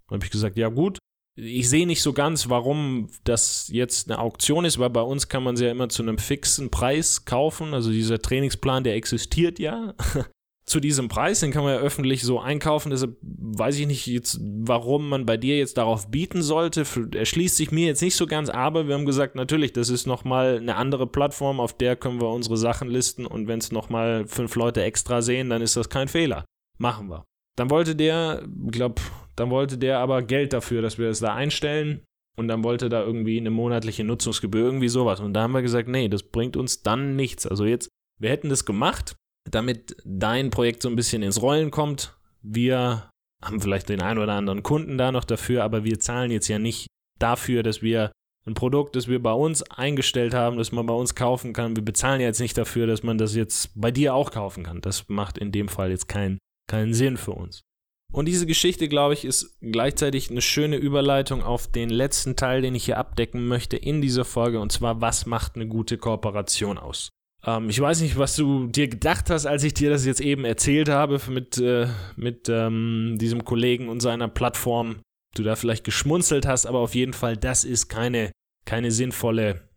Da 0.10 0.16
habe 0.16 0.26
ich 0.26 0.32
gesagt, 0.32 0.58
ja 0.58 0.68
gut. 0.68 1.00
Ich 1.40 1.70
sehe 1.70 1.86
nicht 1.86 2.02
so 2.02 2.14
ganz, 2.14 2.50
warum 2.50 3.10
das 3.24 3.70
jetzt 3.72 4.10
eine 4.10 4.20
Auktion 4.20 4.66
ist, 4.66 4.80
weil 4.80 4.90
bei 4.90 5.02
uns 5.02 5.30
kann 5.30 5.44
man 5.44 5.56
sie 5.56 5.66
ja 5.66 5.72
immer 5.72 5.88
zu 5.88 6.02
einem 6.02 6.18
fixen 6.18 6.72
Preis 6.72 7.26
kaufen. 7.26 7.76
Also 7.76 7.92
dieser 7.92 8.20
Trainingsplan, 8.20 8.84
der 8.84 8.96
existiert 8.96 9.60
ja. 9.60 9.94
zu 10.68 10.82
diesem 10.82 11.08
Preis, 11.08 11.40
den 11.40 11.52
kann 11.52 11.64
man 11.64 11.76
ja 11.76 11.80
öffentlich 11.80 12.24
so 12.24 12.42
einkaufen. 12.42 12.90
Deshalb 12.90 13.16
weiß 13.22 13.80
ich 13.80 13.88
nicht 13.88 14.06
jetzt, 14.08 14.40
warum 14.42 15.08
man 15.08 15.26
bei 15.26 15.38
dir 15.38 15.58
jetzt 15.58 15.78
darauf 15.78 16.12
bieten 16.12 16.42
sollte. 16.42 16.84
Erschließt 17.16 17.56
sich 17.56 17.72
mir 17.72 17.86
jetzt 17.86 18.02
nicht 18.02 18.16
so 18.16 18.28
ganz, 18.28 18.50
aber 18.50 18.88
wir 18.88 18.96
haben 18.96 19.06
gesagt, 19.06 19.36
natürlich, 19.36 19.72
das 19.72 19.90
ist 19.90 20.08
nochmal 20.08 20.58
eine 20.58 20.76
andere 20.76 21.08
Plattform, 21.08 21.62
auf 21.62 21.72
der 21.72 21.96
können 21.96 22.20
wir 22.20 22.30
unsere 22.30 22.58
Sachen 22.58 22.90
listen 22.90 23.26
und 23.26 23.48
wenn 23.48 23.60
es 23.60 23.72
nochmal 23.72 24.28
fünf 24.28 24.56
Leute 24.56 24.84
extra 24.84 25.22
sehen, 25.22 25.50
dann 25.50 25.62
ist 25.62 25.78
das 25.78 25.90
kein 25.90 26.10
Fehler. 26.10 26.44
Machen 26.78 27.10
wir. 27.10 27.26
Dann 27.58 27.70
wollte 27.70 27.96
der, 27.96 28.44
ich 28.66 28.72
glaube, 28.72 29.02
dann 29.36 29.50
wollte 29.50 29.78
der 29.78 30.00
aber 30.00 30.22
Geld 30.22 30.54
dafür, 30.54 30.82
dass 30.82 30.98
wir 30.98 31.08
das 31.08 31.20
da 31.20 31.34
einstellen. 31.36 32.04
Und 32.38 32.48
dann 32.48 32.64
wollte 32.64 32.88
da 32.88 33.04
irgendwie 33.04 33.40
eine 33.40 33.50
monatliche 33.50 34.04
Nutzungsgebühr, 34.04 34.66
irgendwie 34.66 34.90
sowas. 34.90 35.20
Und 35.20 35.34
da 35.34 35.42
haben 35.42 35.54
wir 35.54 35.64
gesagt, 35.64 35.88
nee, 35.88 36.08
das 36.08 36.22
bringt 36.22 36.56
uns 36.56 36.84
dann 36.84 37.16
nichts. 37.16 37.48
Also 37.48 37.66
jetzt, 37.66 37.90
wir 38.20 38.30
hätten 38.30 38.50
das 38.50 38.64
gemacht, 38.64 39.16
damit 39.50 39.98
dein 40.06 40.52
Projekt 40.52 40.84
so 40.84 40.90
ein 40.90 40.96
bisschen 40.96 41.24
ins 41.24 41.42
Rollen 41.42 41.72
kommt. 41.72 42.16
Wir 42.44 43.10
haben 43.44 43.60
vielleicht 43.60 43.90
den 43.90 44.02
einen 44.02 44.20
oder 44.20 44.34
anderen 44.34 44.62
Kunden 44.62 45.00
da 45.00 45.12
noch 45.12 45.24
dafür, 45.24 45.64
aber 45.64 45.84
wir 45.84 46.00
zahlen 46.00 46.30
jetzt 46.30 46.48
ja 46.48 46.60
nicht 46.60 46.86
dafür, 47.20 47.64
dass 47.64 47.82
wir 47.82 48.12
ein 48.46 48.54
Produkt, 48.54 48.96
das 48.96 49.08
wir 49.08 49.22
bei 49.22 49.34
uns 49.34 49.64
eingestellt 49.64 50.36
haben, 50.36 50.58
das 50.58 50.72
man 50.72 50.86
bei 50.86 50.94
uns 50.94 51.16
kaufen 51.16 51.54
kann. 51.54 51.76
Wir 51.76 51.84
bezahlen 51.84 52.22
jetzt 52.22 52.40
nicht 52.40 52.58
dafür, 52.58 52.86
dass 52.86 53.02
man 53.02 53.18
das 53.18 53.36
jetzt 53.36 53.72
bei 53.76 53.90
dir 53.90 54.14
auch 54.14 54.32
kaufen 54.32 54.64
kann. 54.64 54.80
Das 54.82 55.10
macht 55.10 55.40
in 55.40 55.52
dem 55.52 55.70
Fall 55.70 55.90
jetzt 55.90 56.08
keinen 56.08 56.38
keinen 56.68 56.94
Sinn 56.94 57.18
für 57.18 57.32
uns. 57.32 57.64
Und 58.12 58.26
diese 58.26 58.46
Geschichte, 58.46 58.88
glaube 58.88 59.14
ich, 59.14 59.26
ist 59.26 59.58
gleichzeitig 59.62 60.32
eine 60.32 60.42
schöne 60.42 60.78
Überleitung 60.78 61.44
auf 61.44 61.70
den 61.70 61.90
letzten 61.90 62.36
Teil, 62.36 62.62
den 62.62 62.74
ich 62.74 62.86
hier 62.86 62.98
abdecken 62.98 63.48
möchte 63.48 63.76
in 63.76 64.02
dieser 64.02 64.24
Folge, 64.24 64.60
und 64.60 64.72
zwar, 64.72 65.02
was 65.02 65.26
macht 65.26 65.56
eine 65.56 65.68
gute 65.68 65.98
Kooperation 65.98 66.78
aus? 66.78 67.10
Ähm, 67.46 67.70
ich 67.70 67.80
weiß 67.80 68.02
nicht, 68.02 68.18
was 68.18 68.36
du 68.36 68.68
dir 68.68 68.88
gedacht 68.88 69.30
hast, 69.30 69.46
als 69.46 69.64
ich 69.64 69.74
dir 69.74 69.90
das 69.90 70.06
jetzt 70.06 70.22
eben 70.22 70.46
erzählt 70.46 70.90
habe 70.90 71.20
mit, 71.30 71.58
äh, 71.58 71.88
mit 72.16 72.48
ähm, 72.50 73.18
diesem 73.20 73.44
Kollegen 73.44 73.90
und 73.90 74.00
seiner 74.00 74.30
Plattform. 74.30 75.02
Du 75.36 75.44
da 75.44 75.56
vielleicht 75.56 75.84
geschmunzelt 75.84 76.48
hast, 76.48 76.66
aber 76.66 76.80
auf 76.80 76.96
jeden 76.96 77.14
Fall, 77.14 77.36
das 77.38 77.66
ist 77.66 77.90
keine, 77.90 78.32
keine 78.66 78.92
sinnvolle, 78.92 79.70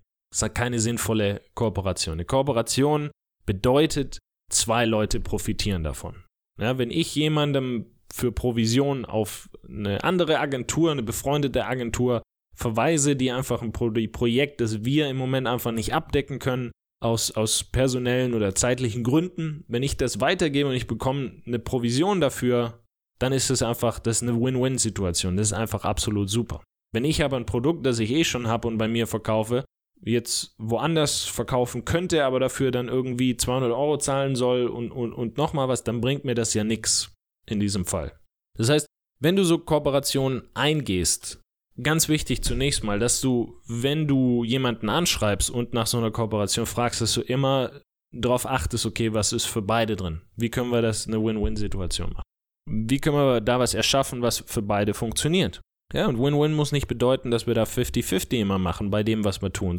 keine 0.55 0.79
sinnvolle 0.79 1.43
Kooperation. 1.55 2.15
Eine 2.15 2.25
Kooperation 2.25 3.11
bedeutet, 3.45 4.19
zwei 4.51 4.85
Leute 4.87 5.21
profitieren 5.21 5.83
davon. 5.83 6.25
Ja, 6.61 6.79
wenn 6.79 6.91
ich 6.91 7.15
jemandem 7.15 7.87
für 8.13 8.33
Provision 8.33 9.05
auf 9.05 9.49
eine 9.67 10.05
andere 10.05 10.41
Agentur, 10.41 10.91
eine 10.91 11.03
befreundete 11.03 11.65
Agentur 11.65 12.23
verweise, 12.55 13.17
die 13.17 13.33
einfach 13.33 13.63
ein 13.63 13.73
Projekt, 13.73 14.61
das 14.61 14.85
wir 14.85 15.09
im 15.09 15.17
Moment 15.17 15.47
einfach 15.47 15.73
nicht 15.73 15.95
abdecken 15.95 16.39
können, 16.39 16.73
aus, 17.03 17.31
aus 17.31 17.65
personellen 17.65 18.35
oder 18.35 18.55
zeitlichen 18.55 19.03
Gründen, 19.03 19.65
wenn 19.69 19.83
ich 19.83 19.97
das 19.97 20.21
weitergebe 20.21 20.69
und 20.69 20.75
ich 20.75 20.87
bekomme 20.87 21.41
eine 21.47 21.59
Provision 21.59 22.21
dafür, 22.21 22.85
dann 23.19 23.33
ist 23.33 23.51
es 23.51 23.63
einfach, 23.63 23.99
das 23.99 24.21
ist 24.21 24.29
eine 24.29 24.39
Win-Win-Situation. 24.39 25.37
Das 25.37 25.49
ist 25.49 25.53
einfach 25.53 25.85
absolut 25.85 26.29
super. 26.29 26.63
Wenn 26.93 27.05
ich 27.05 27.23
aber 27.25 27.37
ein 27.37 27.47
Produkt, 27.47 27.87
das 27.87 27.99
ich 27.99 28.11
eh 28.11 28.25
schon 28.25 28.49
habe 28.49 28.69
und 28.69 28.77
bei 28.77 28.89
mir 28.89 29.07
verkaufe, 29.07 29.65
jetzt 30.03 30.55
woanders 30.59 31.25
verkaufen 31.25 31.85
könnte, 31.85 32.25
aber 32.25 32.41
dafür 32.41 32.71
dann 32.71 32.89
irgendwie 32.89 33.37
200 33.37 33.71
Euro 33.71 33.99
zahlen 33.99 34.35
soll 34.35 34.67
und, 34.67 34.91
und, 34.91 35.13
und 35.13 35.37
nochmal 35.37 35.69
was, 35.69 35.85
dann 35.85 36.01
bringt 36.01 36.25
mir 36.25 36.35
das 36.35 36.55
ja 36.55 36.65
nichts 36.65 37.13
in 37.47 37.61
diesem 37.61 37.85
Fall. 37.85 38.19
Das 38.57 38.69
heißt, 38.69 38.87
wenn 39.21 39.37
du 39.37 39.45
so 39.45 39.59
Kooperationen 39.59 40.43
eingehst, 40.55 41.41
ganz 41.83 42.09
wichtig 42.09 42.43
zunächst 42.43 42.85
mal, 42.85 42.99
dass 42.99 43.21
du, 43.21 43.61
wenn 43.67 44.09
du 44.09 44.45
jemanden 44.45 44.89
anschreibst 44.89 45.51
und 45.51 45.75
nach 45.75 45.87
so 45.87 45.99
einer 45.99 46.11
Kooperation 46.11 46.67
fragst, 46.67 47.01
dass 47.01 47.15
du 47.15 47.21
immer 47.21 47.71
darauf 48.13 48.47
achtest, 48.47 48.87
okay, 48.87 49.13
was 49.13 49.33
ist 49.33 49.47
für 49.47 49.63
beide 49.63 49.97
drin? 49.97 50.23
Wie 50.37 50.51
können 50.51 50.71
wir 50.71 50.83
das 50.83 51.07
eine 51.07 51.23
Win-Win-Situation 51.23 52.11
machen? 52.11 52.23
Wie 52.69 52.99
können 52.99 53.17
wir 53.17 53.41
da 53.41 53.59
was 53.59 53.75
erschaffen, 53.75 54.23
was 54.23 54.39
für 54.47 54.63
beide 54.63 54.95
funktioniert? 54.95 55.61
Ja, 55.93 56.07
und 56.07 56.19
Win-Win 56.19 56.55
muss 56.55 56.73
nicht 56.73 56.87
bedeuten, 56.87 57.31
dass 57.31 57.47
wir 57.47 57.55
da 57.55 57.65
50-50 57.65 58.39
immer 58.39 58.59
machen 58.59 58.91
bei 58.91 59.03
dem, 59.03 59.25
was 59.25 59.43
wir 59.43 59.53
tun. 59.53 59.79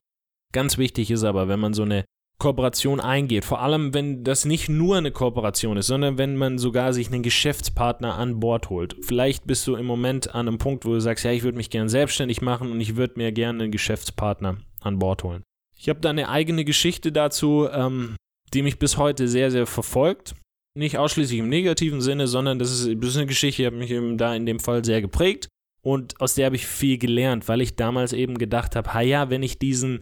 Ganz 0.52 0.78
wichtig 0.78 1.12
ist 1.12 1.24
aber, 1.24 1.48
wenn 1.48 1.60
man 1.60 1.74
so 1.74 1.84
eine 1.84 2.06
Kooperation 2.42 3.00
eingeht. 3.00 3.46
Vor 3.46 3.62
allem, 3.62 3.94
wenn 3.94 4.24
das 4.24 4.46
nicht 4.46 4.68
nur 4.68 4.98
eine 4.98 5.12
Kooperation 5.12 5.78
ist, 5.78 5.86
sondern 5.86 6.18
wenn 6.18 6.36
man 6.36 6.58
sogar 6.58 6.92
sich 6.92 7.08
einen 7.08 7.22
Geschäftspartner 7.22 8.16
an 8.16 8.40
Bord 8.40 8.72
holt. 8.72 8.96
Vielleicht 9.02 9.46
bist 9.46 9.68
du 9.68 9.76
im 9.76 9.86
Moment 9.86 10.34
an 10.34 10.48
einem 10.48 10.58
Punkt, 10.58 10.84
wo 10.84 10.94
du 10.94 11.00
sagst, 11.00 11.24
ja, 11.24 11.32
ich 11.32 11.44
würde 11.44 11.58
mich 11.58 11.70
gern 11.70 11.88
selbstständig 11.88 12.42
machen 12.42 12.72
und 12.72 12.82
ich 12.82 12.96
würde 12.96 13.14
mir 13.18 13.32
gerne 13.32 13.64
einen 13.64 13.72
Geschäftspartner 13.72 14.58
an 14.80 14.98
Bord 14.98 15.24
holen. 15.24 15.44
Ich 15.78 15.88
habe 15.88 16.00
da 16.00 16.10
eine 16.10 16.30
eigene 16.30 16.66
Geschichte 16.66 17.12
dazu, 17.12 17.68
ähm, 17.72 18.16
die 18.56 18.64
mich 18.64 18.80
bis 18.80 18.98
heute 18.98 19.28
sehr, 19.28 19.52
sehr 19.52 19.68
verfolgt. 19.68 20.34
Nicht 20.76 20.98
ausschließlich 20.98 21.40
im 21.40 21.50
negativen 21.50 22.02
Sinne, 22.02 22.28
sondern 22.28 22.58
das 22.58 22.72
ist, 22.72 22.88
das 23.04 23.10
ist 23.12 23.18
eine 23.18 23.28
Geschichte, 23.28 23.62
die 23.62 23.68
hat 23.68 23.74
mich 23.76 23.92
eben 23.92 24.18
da 24.18 24.34
in 24.34 24.48
dem 24.48 24.60
Fall 24.60 24.84
sehr 24.84 25.02
geprägt. 25.02 25.48
Und 25.84 26.20
aus 26.20 26.34
der 26.34 26.48
habe 26.48 26.56
ich 26.56 26.66
viel 26.66 26.98
gelernt, 26.98 27.48
weil 27.48 27.62
ich 27.62 27.76
damals 27.76 28.14
eben 28.14 28.40
gedacht 28.40 28.76
habe, 28.76 28.94
ha 28.94 29.02
ja, 29.02 29.30
wenn 29.30 29.44
ich 29.44 29.60
diesen 29.60 30.00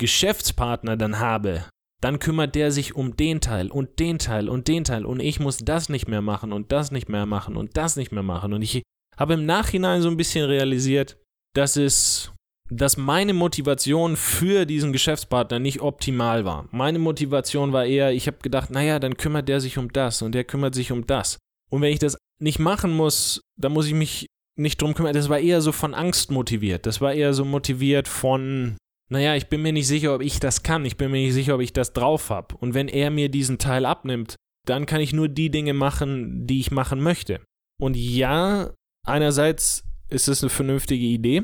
Geschäftspartner 0.00 0.96
dann 0.96 1.18
habe, 1.18 1.64
dann 2.02 2.18
kümmert 2.18 2.54
der 2.54 2.72
sich 2.72 2.96
um 2.96 3.16
den 3.16 3.40
Teil 3.40 3.70
und 3.70 4.00
den 4.00 4.18
Teil 4.18 4.48
und 4.48 4.66
den 4.68 4.84
Teil 4.84 5.06
und 5.06 5.20
ich 5.20 5.38
muss 5.38 5.58
das 5.58 5.88
nicht 5.88 6.08
mehr 6.08 6.20
machen 6.20 6.52
und 6.52 6.72
das 6.72 6.90
nicht 6.90 7.08
mehr 7.08 7.26
machen 7.26 7.56
und 7.56 7.76
das 7.76 7.96
nicht 7.96 8.10
mehr 8.10 8.24
machen. 8.24 8.52
Und 8.52 8.62
ich 8.62 8.82
habe 9.16 9.34
im 9.34 9.46
Nachhinein 9.46 10.02
so 10.02 10.08
ein 10.08 10.16
bisschen 10.16 10.44
realisiert, 10.44 11.18
dass 11.54 11.76
es, 11.76 12.32
dass 12.70 12.96
meine 12.96 13.34
Motivation 13.34 14.16
für 14.16 14.66
diesen 14.66 14.92
Geschäftspartner 14.92 15.60
nicht 15.60 15.80
optimal 15.80 16.44
war. 16.44 16.68
Meine 16.72 16.98
Motivation 16.98 17.72
war 17.72 17.84
eher, 17.84 18.12
ich 18.12 18.26
habe 18.26 18.38
gedacht, 18.38 18.70
naja, 18.70 18.98
dann 18.98 19.16
kümmert 19.16 19.48
der 19.48 19.60
sich 19.60 19.78
um 19.78 19.92
das 19.92 20.22
und 20.22 20.34
der 20.34 20.44
kümmert 20.44 20.74
sich 20.74 20.90
um 20.90 21.06
das. 21.06 21.38
Und 21.70 21.82
wenn 21.82 21.92
ich 21.92 22.00
das 22.00 22.18
nicht 22.40 22.58
machen 22.58 22.92
muss, 22.92 23.40
dann 23.56 23.72
muss 23.72 23.86
ich 23.86 23.94
mich 23.94 24.26
nicht 24.58 24.82
drum 24.82 24.94
kümmern. 24.94 25.14
Das 25.14 25.28
war 25.28 25.38
eher 25.38 25.60
so 25.60 25.72
von 25.72 25.94
Angst 25.94 26.30
motiviert. 26.30 26.84
Das 26.86 27.00
war 27.00 27.14
eher 27.14 27.32
so 27.32 27.44
motiviert 27.44 28.08
von, 28.08 28.76
naja, 29.12 29.36
ich 29.36 29.48
bin 29.48 29.60
mir 29.60 29.72
nicht 29.72 29.86
sicher, 29.86 30.14
ob 30.14 30.22
ich 30.22 30.40
das 30.40 30.62
kann, 30.62 30.86
ich 30.86 30.96
bin 30.96 31.10
mir 31.10 31.18
nicht 31.18 31.34
sicher, 31.34 31.54
ob 31.54 31.60
ich 31.60 31.74
das 31.74 31.92
drauf 31.92 32.30
habe. 32.30 32.56
Und 32.56 32.72
wenn 32.72 32.88
er 32.88 33.10
mir 33.10 33.28
diesen 33.28 33.58
Teil 33.58 33.84
abnimmt, 33.84 34.36
dann 34.66 34.86
kann 34.86 35.02
ich 35.02 35.12
nur 35.12 35.28
die 35.28 35.50
Dinge 35.50 35.74
machen, 35.74 36.46
die 36.46 36.60
ich 36.60 36.70
machen 36.70 37.00
möchte. 37.00 37.40
Und 37.78 37.94
ja, 37.94 38.72
einerseits 39.06 39.84
ist 40.08 40.28
es 40.28 40.42
eine 40.42 40.48
vernünftige 40.48 41.04
Idee, 41.04 41.42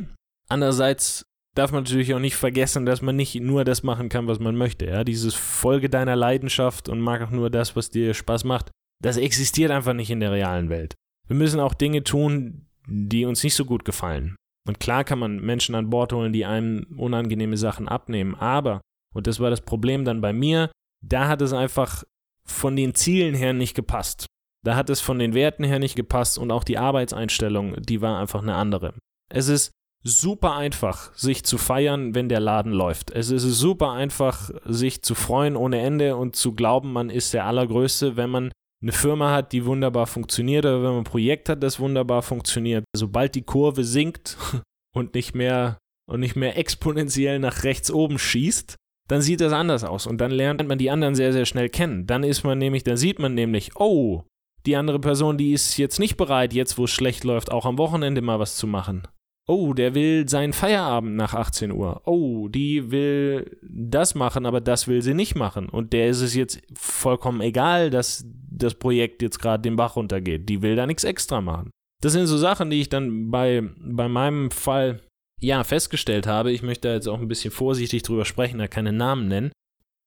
andererseits 0.48 1.24
darf 1.54 1.70
man 1.70 1.82
natürlich 1.82 2.14
auch 2.14 2.20
nicht 2.20 2.36
vergessen, 2.36 2.86
dass 2.86 3.02
man 3.02 3.16
nicht 3.16 3.34
nur 3.34 3.64
das 3.64 3.82
machen 3.82 4.08
kann, 4.08 4.28
was 4.28 4.38
man 4.38 4.56
möchte. 4.56 4.86
Ja, 4.86 5.04
dieses 5.04 5.34
Folge 5.34 5.90
deiner 5.90 6.16
Leidenschaft 6.16 6.88
und 6.88 7.00
mag 7.00 7.20
auch 7.20 7.30
nur 7.30 7.50
das, 7.50 7.76
was 7.76 7.90
dir 7.90 8.14
Spaß 8.14 8.44
macht. 8.44 8.70
Das 9.02 9.18
existiert 9.18 9.72
einfach 9.72 9.92
nicht 9.92 10.10
in 10.10 10.20
der 10.20 10.32
realen 10.32 10.70
Welt. 10.70 10.94
Wir 11.26 11.36
müssen 11.36 11.60
auch 11.60 11.74
Dinge 11.74 12.02
tun, 12.02 12.66
die 12.86 13.26
uns 13.26 13.42
nicht 13.42 13.54
so 13.54 13.66
gut 13.66 13.84
gefallen. 13.84 14.36
Und 14.68 14.80
klar 14.80 15.02
kann 15.02 15.18
man 15.18 15.40
Menschen 15.40 15.74
an 15.74 15.90
Bord 15.90 16.12
holen, 16.12 16.32
die 16.32 16.44
einem 16.44 16.86
unangenehme 16.96 17.56
Sachen 17.56 17.88
abnehmen, 17.88 18.34
aber, 18.34 18.82
und 19.14 19.26
das 19.26 19.40
war 19.40 19.50
das 19.50 19.62
Problem 19.62 20.04
dann 20.04 20.20
bei 20.20 20.32
mir, 20.32 20.70
da 21.02 21.26
hat 21.26 21.40
es 21.40 21.52
einfach 21.52 22.04
von 22.44 22.76
den 22.76 22.94
Zielen 22.94 23.34
her 23.34 23.52
nicht 23.54 23.74
gepasst. 23.74 24.26
Da 24.64 24.76
hat 24.76 24.90
es 24.90 25.00
von 25.00 25.18
den 25.18 25.34
Werten 25.34 25.64
her 25.64 25.78
nicht 25.78 25.94
gepasst 25.94 26.38
und 26.38 26.50
auch 26.50 26.64
die 26.64 26.78
Arbeitseinstellung, 26.78 27.80
die 27.80 28.02
war 28.02 28.18
einfach 28.18 28.42
eine 28.42 28.56
andere. 28.56 28.94
Es 29.30 29.48
ist 29.48 29.70
super 30.02 30.54
einfach, 30.54 31.14
sich 31.14 31.44
zu 31.44 31.58
feiern, 31.58 32.14
wenn 32.14 32.28
der 32.28 32.40
Laden 32.40 32.72
läuft. 32.72 33.10
Es 33.10 33.30
ist 33.30 33.42
super 33.42 33.92
einfach, 33.92 34.50
sich 34.64 35.02
zu 35.02 35.14
freuen 35.14 35.56
ohne 35.56 35.80
Ende 35.80 36.16
und 36.16 36.36
zu 36.36 36.54
glauben, 36.54 36.92
man 36.92 37.10
ist 37.10 37.34
der 37.34 37.46
Allergrößte, 37.46 38.16
wenn 38.16 38.30
man 38.30 38.52
eine 38.82 38.92
Firma 38.92 39.32
hat, 39.32 39.52
die 39.52 39.64
wunderbar 39.64 40.06
funktioniert, 40.06 40.64
oder 40.64 40.82
wenn 40.82 40.90
man 40.90 40.98
ein 40.98 41.04
Projekt 41.04 41.48
hat, 41.48 41.62
das 41.62 41.80
wunderbar 41.80 42.22
funktioniert. 42.22 42.84
Sobald 42.94 43.34
die 43.34 43.42
Kurve 43.42 43.84
sinkt 43.84 44.36
und 44.94 45.14
nicht 45.14 45.34
mehr 45.34 45.78
und 46.08 46.20
nicht 46.20 46.36
mehr 46.36 46.56
exponentiell 46.56 47.38
nach 47.38 47.64
rechts 47.64 47.90
oben 47.90 48.18
schießt, 48.18 48.76
dann 49.08 49.22
sieht 49.22 49.40
das 49.40 49.52
anders 49.52 49.84
aus 49.84 50.06
und 50.06 50.18
dann 50.20 50.30
lernt 50.30 50.66
man 50.66 50.78
die 50.78 50.90
anderen 50.90 51.14
sehr 51.14 51.32
sehr 51.32 51.46
schnell 51.46 51.68
kennen. 51.68 52.06
Dann 52.06 52.24
ist 52.24 52.44
man 52.44 52.58
nämlich, 52.58 52.84
dann 52.84 52.96
sieht 52.96 53.18
man 53.18 53.34
nämlich, 53.34 53.76
oh, 53.76 54.24
die 54.66 54.76
andere 54.76 55.00
Person, 55.00 55.38
die 55.38 55.52
ist 55.52 55.76
jetzt 55.78 55.98
nicht 55.98 56.16
bereit, 56.16 56.52
jetzt 56.52 56.78
wo 56.78 56.84
es 56.84 56.90
schlecht 56.90 57.24
läuft, 57.24 57.50
auch 57.50 57.64
am 57.64 57.78
Wochenende 57.78 58.20
mal 58.20 58.38
was 58.38 58.56
zu 58.56 58.66
machen. 58.66 59.08
Oh, 59.46 59.72
der 59.72 59.94
will 59.94 60.28
seinen 60.28 60.52
Feierabend 60.52 61.16
nach 61.16 61.32
18 61.32 61.72
Uhr. 61.72 62.02
Oh, 62.04 62.48
die 62.48 62.90
will 62.90 63.58
das 63.62 64.14
machen, 64.14 64.44
aber 64.44 64.60
das 64.60 64.88
will 64.88 65.00
sie 65.00 65.14
nicht 65.14 65.36
machen. 65.36 65.70
Und 65.70 65.94
der 65.94 66.08
ist 66.08 66.20
es 66.20 66.34
jetzt 66.34 66.60
vollkommen 66.74 67.40
egal, 67.40 67.88
dass 67.88 68.26
das 68.58 68.74
Projekt 68.74 69.22
jetzt 69.22 69.40
gerade 69.40 69.62
den 69.62 69.76
Bach 69.76 69.96
runtergeht. 69.96 70.48
Die 70.48 70.62
will 70.62 70.76
da 70.76 70.86
nichts 70.86 71.04
extra 71.04 71.40
machen. 71.40 71.70
Das 72.02 72.12
sind 72.12 72.26
so 72.26 72.38
Sachen, 72.38 72.70
die 72.70 72.80
ich 72.80 72.88
dann 72.88 73.30
bei, 73.30 73.62
bei 73.78 74.08
meinem 74.08 74.50
Fall 74.50 75.00
ja 75.40 75.64
festgestellt 75.64 76.26
habe. 76.26 76.52
Ich 76.52 76.62
möchte 76.62 76.88
da 76.88 76.94
jetzt 76.94 77.08
auch 77.08 77.20
ein 77.20 77.28
bisschen 77.28 77.50
vorsichtig 77.50 78.02
drüber 78.02 78.24
sprechen, 78.24 78.58
da 78.58 78.68
keine 78.68 78.92
Namen 78.92 79.28
nennen. 79.28 79.52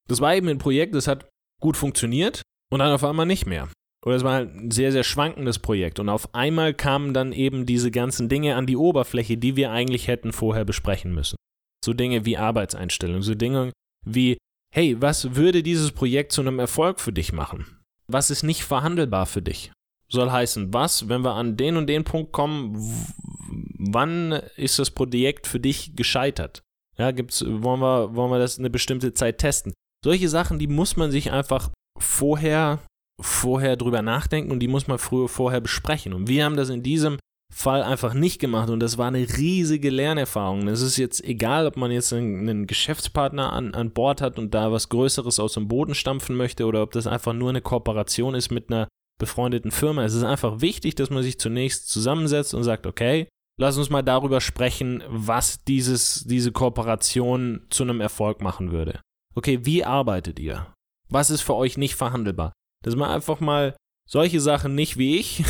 Das 0.08 0.20
war 0.20 0.34
eben 0.34 0.48
ein 0.48 0.58
Projekt, 0.58 0.94
das 0.94 1.06
hat 1.06 1.28
gut 1.60 1.76
funktioniert 1.76 2.42
und 2.70 2.80
dann 2.80 2.92
auf 2.92 3.04
einmal 3.04 3.26
nicht 3.26 3.46
mehr 3.46 3.68
oder 4.04 4.16
es 4.16 4.24
war 4.24 4.40
ein 4.40 4.70
sehr, 4.70 4.92
sehr 4.92 5.04
schwankendes 5.04 5.58
Projekt. 5.58 6.00
Und 6.00 6.08
auf 6.08 6.34
einmal 6.34 6.74
kamen 6.74 7.14
dann 7.14 7.32
eben 7.32 7.66
diese 7.66 7.90
ganzen 7.90 8.28
Dinge 8.28 8.56
an 8.56 8.66
die 8.66 8.76
Oberfläche, 8.76 9.36
die 9.36 9.56
wir 9.56 9.70
eigentlich 9.70 10.08
hätten 10.08 10.32
vorher 10.32 10.64
besprechen 10.64 11.14
müssen. 11.14 11.36
So 11.84 11.92
Dinge 11.92 12.24
wie 12.24 12.36
Arbeitseinstellung, 12.36 13.22
so 13.22 13.34
Dinge 13.34 13.72
wie, 14.04 14.38
hey, 14.74 15.00
was 15.00 15.36
würde 15.36 15.62
dieses 15.62 15.92
Projekt 15.92 16.32
zu 16.32 16.40
einem 16.40 16.58
Erfolg 16.58 17.00
für 17.00 17.12
dich 17.12 17.32
machen? 17.32 17.78
Was 18.12 18.30
ist 18.30 18.42
nicht 18.42 18.64
verhandelbar 18.64 19.26
für 19.26 19.42
dich? 19.42 19.72
Soll 20.08 20.30
heißen, 20.30 20.74
was, 20.74 21.08
wenn 21.08 21.22
wir 21.22 21.34
an 21.34 21.56
den 21.56 21.76
und 21.76 21.86
den 21.86 22.04
Punkt 22.04 22.32
kommen, 22.32 22.76
wann 23.78 24.32
ist 24.56 24.78
das 24.78 24.90
Projekt 24.90 25.46
für 25.46 25.60
dich 25.60 25.96
gescheitert? 25.96 26.62
Ja, 26.98 27.10
gibt's, 27.10 27.42
wollen 27.46 27.80
wir, 27.80 28.14
wollen 28.14 28.30
wir 28.30 28.38
das 28.38 28.58
eine 28.58 28.68
bestimmte 28.68 29.14
Zeit 29.14 29.38
testen? 29.38 29.72
Solche 30.04 30.28
Sachen, 30.28 30.58
die 30.58 30.66
muss 30.66 30.96
man 30.96 31.10
sich 31.10 31.32
einfach 31.32 31.70
vorher 31.98 32.80
vorher 33.20 33.76
drüber 33.76 34.02
nachdenken 34.02 34.50
und 34.50 34.60
die 34.60 34.68
muss 34.68 34.86
man 34.86 34.98
früher 34.98 35.28
vorher 35.28 35.60
besprechen. 35.60 36.12
Und 36.12 36.28
wir 36.28 36.44
haben 36.44 36.56
das 36.56 36.68
in 36.68 36.82
diesem 36.82 37.18
Fall 37.52 37.82
einfach 37.82 38.14
nicht 38.14 38.40
gemacht 38.40 38.70
und 38.70 38.80
das 38.80 38.98
war 38.98 39.08
eine 39.08 39.26
riesige 39.36 39.90
Lernerfahrung. 39.90 40.68
Es 40.68 40.80
ist 40.80 40.96
jetzt 40.96 41.22
egal, 41.22 41.66
ob 41.66 41.76
man 41.76 41.90
jetzt 41.90 42.12
einen, 42.12 42.66
Geschäftspartner 42.66 43.52
an, 43.52 43.74
an 43.74 43.92
Bord 43.92 44.20
hat 44.20 44.38
und 44.38 44.54
da 44.54 44.72
was 44.72 44.88
Größeres 44.88 45.38
aus 45.38 45.54
dem 45.54 45.68
Boden 45.68 45.94
stampfen 45.94 46.36
möchte 46.36 46.66
oder 46.66 46.82
ob 46.82 46.92
das 46.92 47.06
einfach 47.06 47.32
nur 47.32 47.50
eine 47.50 47.60
Kooperation 47.60 48.34
ist 48.34 48.50
mit 48.50 48.70
einer 48.70 48.88
befreundeten 49.18 49.70
Firma. 49.70 50.04
Es 50.04 50.14
ist 50.14 50.24
einfach 50.24 50.60
wichtig, 50.60 50.94
dass 50.94 51.10
man 51.10 51.22
sich 51.22 51.38
zunächst 51.38 51.90
zusammensetzt 51.90 52.54
und 52.54 52.64
sagt, 52.64 52.86
okay, 52.86 53.28
lass 53.60 53.76
uns 53.76 53.90
mal 53.90 54.02
darüber 54.02 54.40
sprechen, 54.40 55.02
was 55.08 55.62
dieses, 55.64 56.24
diese 56.24 56.52
Kooperation 56.52 57.66
zu 57.70 57.82
einem 57.82 58.00
Erfolg 58.00 58.40
machen 58.40 58.72
würde. 58.72 59.00
Okay, 59.34 59.60
wie 59.62 59.84
arbeitet 59.84 60.40
ihr? 60.40 60.72
Was 61.08 61.30
ist 61.30 61.42
für 61.42 61.54
euch 61.54 61.76
nicht 61.76 61.94
verhandelbar? 61.94 62.52
dass 62.82 62.96
man 62.96 63.10
einfach 63.10 63.40
mal 63.40 63.76
solche 64.08 64.40
Sachen 64.40 64.74
nicht 64.74 64.98
wie 64.98 65.16
ich 65.18 65.44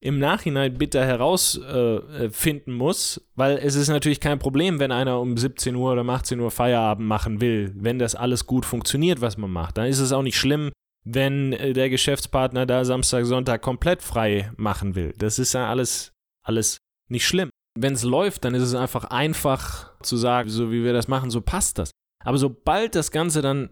im 0.00 0.18
Nachhinein 0.18 0.78
bitter 0.78 1.04
herausfinden 1.04 2.70
äh, 2.70 2.74
muss, 2.74 3.28
weil 3.34 3.58
es 3.58 3.74
ist 3.74 3.88
natürlich 3.88 4.20
kein 4.20 4.38
Problem, 4.38 4.78
wenn 4.78 4.92
einer 4.92 5.20
um 5.20 5.36
17 5.36 5.74
Uhr 5.74 5.92
oder 5.92 6.02
um 6.02 6.10
18 6.10 6.38
Uhr 6.38 6.50
Feierabend 6.50 7.06
machen 7.06 7.40
will, 7.40 7.72
wenn 7.76 7.98
das 7.98 8.14
alles 8.14 8.46
gut 8.46 8.64
funktioniert, 8.64 9.20
was 9.20 9.36
man 9.36 9.50
macht. 9.50 9.76
Dann 9.76 9.86
ist 9.86 9.98
es 9.98 10.12
auch 10.12 10.22
nicht 10.22 10.38
schlimm, 10.38 10.70
wenn 11.04 11.52
äh, 11.52 11.72
der 11.72 11.90
Geschäftspartner 11.90 12.66
da 12.66 12.84
Samstag, 12.84 13.24
Sonntag 13.24 13.62
komplett 13.62 14.02
frei 14.02 14.52
machen 14.56 14.94
will. 14.94 15.14
Das 15.18 15.38
ist 15.38 15.54
ja 15.54 15.68
alles, 15.68 16.12
alles 16.44 16.78
nicht 17.08 17.26
schlimm. 17.26 17.50
Wenn 17.76 17.94
es 17.94 18.02
läuft, 18.04 18.44
dann 18.44 18.54
ist 18.54 18.62
es 18.62 18.74
einfach 18.74 19.04
einfach 19.04 19.98
zu 20.02 20.16
sagen, 20.16 20.48
so 20.48 20.70
wie 20.70 20.84
wir 20.84 20.92
das 20.92 21.08
machen, 21.08 21.30
so 21.30 21.40
passt 21.40 21.78
das. 21.78 21.90
Aber 22.24 22.38
sobald 22.38 22.94
das 22.94 23.10
Ganze 23.10 23.42
dann 23.42 23.70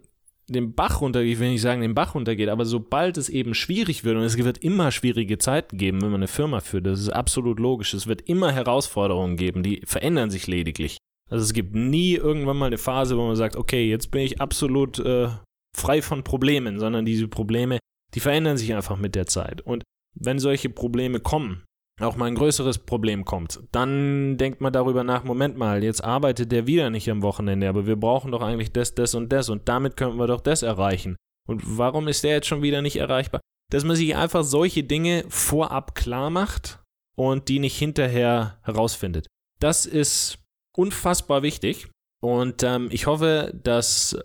den 0.48 0.74
Bach 0.74 1.00
runtergeht, 1.00 1.32
ich 1.32 1.38
will 1.40 1.50
nicht 1.50 1.60
sagen, 1.60 1.80
den 1.80 1.94
Bach 1.94 2.14
runtergeht, 2.14 2.48
aber 2.48 2.64
sobald 2.64 3.16
es 3.16 3.28
eben 3.28 3.54
schwierig 3.54 4.04
wird, 4.04 4.16
und 4.16 4.22
es 4.22 4.36
wird 4.36 4.58
immer 4.58 4.92
schwierige 4.92 5.38
Zeiten 5.38 5.76
geben, 5.76 6.00
wenn 6.02 6.10
man 6.10 6.20
eine 6.20 6.28
Firma 6.28 6.60
führt, 6.60 6.86
das 6.86 7.00
ist 7.00 7.08
absolut 7.08 7.58
logisch, 7.58 7.94
es 7.94 8.06
wird 8.06 8.22
immer 8.22 8.52
Herausforderungen 8.52 9.36
geben, 9.36 9.62
die 9.62 9.82
verändern 9.84 10.30
sich 10.30 10.46
lediglich. 10.46 10.98
Also 11.28 11.42
es 11.44 11.52
gibt 11.52 11.74
nie 11.74 12.14
irgendwann 12.14 12.56
mal 12.56 12.66
eine 12.66 12.78
Phase, 12.78 13.16
wo 13.18 13.26
man 13.26 13.34
sagt, 13.34 13.56
okay, 13.56 13.88
jetzt 13.90 14.12
bin 14.12 14.22
ich 14.22 14.40
absolut 14.40 15.00
äh, 15.00 15.28
frei 15.76 16.00
von 16.00 16.22
Problemen, 16.22 16.78
sondern 16.78 17.04
diese 17.04 17.26
Probleme, 17.26 17.78
die 18.14 18.20
verändern 18.20 18.56
sich 18.56 18.72
einfach 18.74 18.96
mit 18.96 19.16
der 19.16 19.26
Zeit. 19.26 19.60
Und 19.60 19.82
wenn 20.14 20.38
solche 20.38 20.70
Probleme 20.70 21.18
kommen, 21.18 21.64
auch 22.00 22.16
mal 22.16 22.26
ein 22.26 22.34
größeres 22.34 22.78
Problem 22.78 23.24
kommt, 23.24 23.60
dann 23.72 24.36
denkt 24.36 24.60
man 24.60 24.72
darüber 24.72 25.02
nach, 25.02 25.24
Moment 25.24 25.56
mal, 25.56 25.82
jetzt 25.82 26.04
arbeitet 26.04 26.52
der 26.52 26.66
wieder 26.66 26.90
nicht 26.90 27.10
am 27.10 27.22
Wochenende, 27.22 27.68
aber 27.68 27.86
wir 27.86 27.96
brauchen 27.96 28.32
doch 28.32 28.42
eigentlich 28.42 28.72
das, 28.72 28.94
das 28.94 29.14
und 29.14 29.32
das 29.32 29.48
und 29.48 29.68
damit 29.68 29.96
könnten 29.96 30.18
wir 30.18 30.26
doch 30.26 30.40
das 30.40 30.62
erreichen. 30.62 31.16
Und 31.48 31.62
warum 31.78 32.08
ist 32.08 32.24
der 32.24 32.32
jetzt 32.32 32.48
schon 32.48 32.62
wieder 32.62 32.82
nicht 32.82 32.96
erreichbar? 32.96 33.40
Dass 33.72 33.84
man 33.84 33.96
sich 33.96 34.14
einfach 34.14 34.44
solche 34.44 34.84
Dinge 34.84 35.24
vorab 35.28 35.94
klar 35.94 36.28
macht 36.28 36.82
und 37.16 37.48
die 37.48 37.58
nicht 37.58 37.78
hinterher 37.78 38.58
herausfindet. 38.62 39.26
Das 39.58 39.86
ist 39.86 40.38
unfassbar 40.76 41.42
wichtig 41.42 41.88
und 42.22 42.62
ähm, 42.62 42.88
ich 42.90 43.06
hoffe, 43.06 43.58
dass 43.62 44.18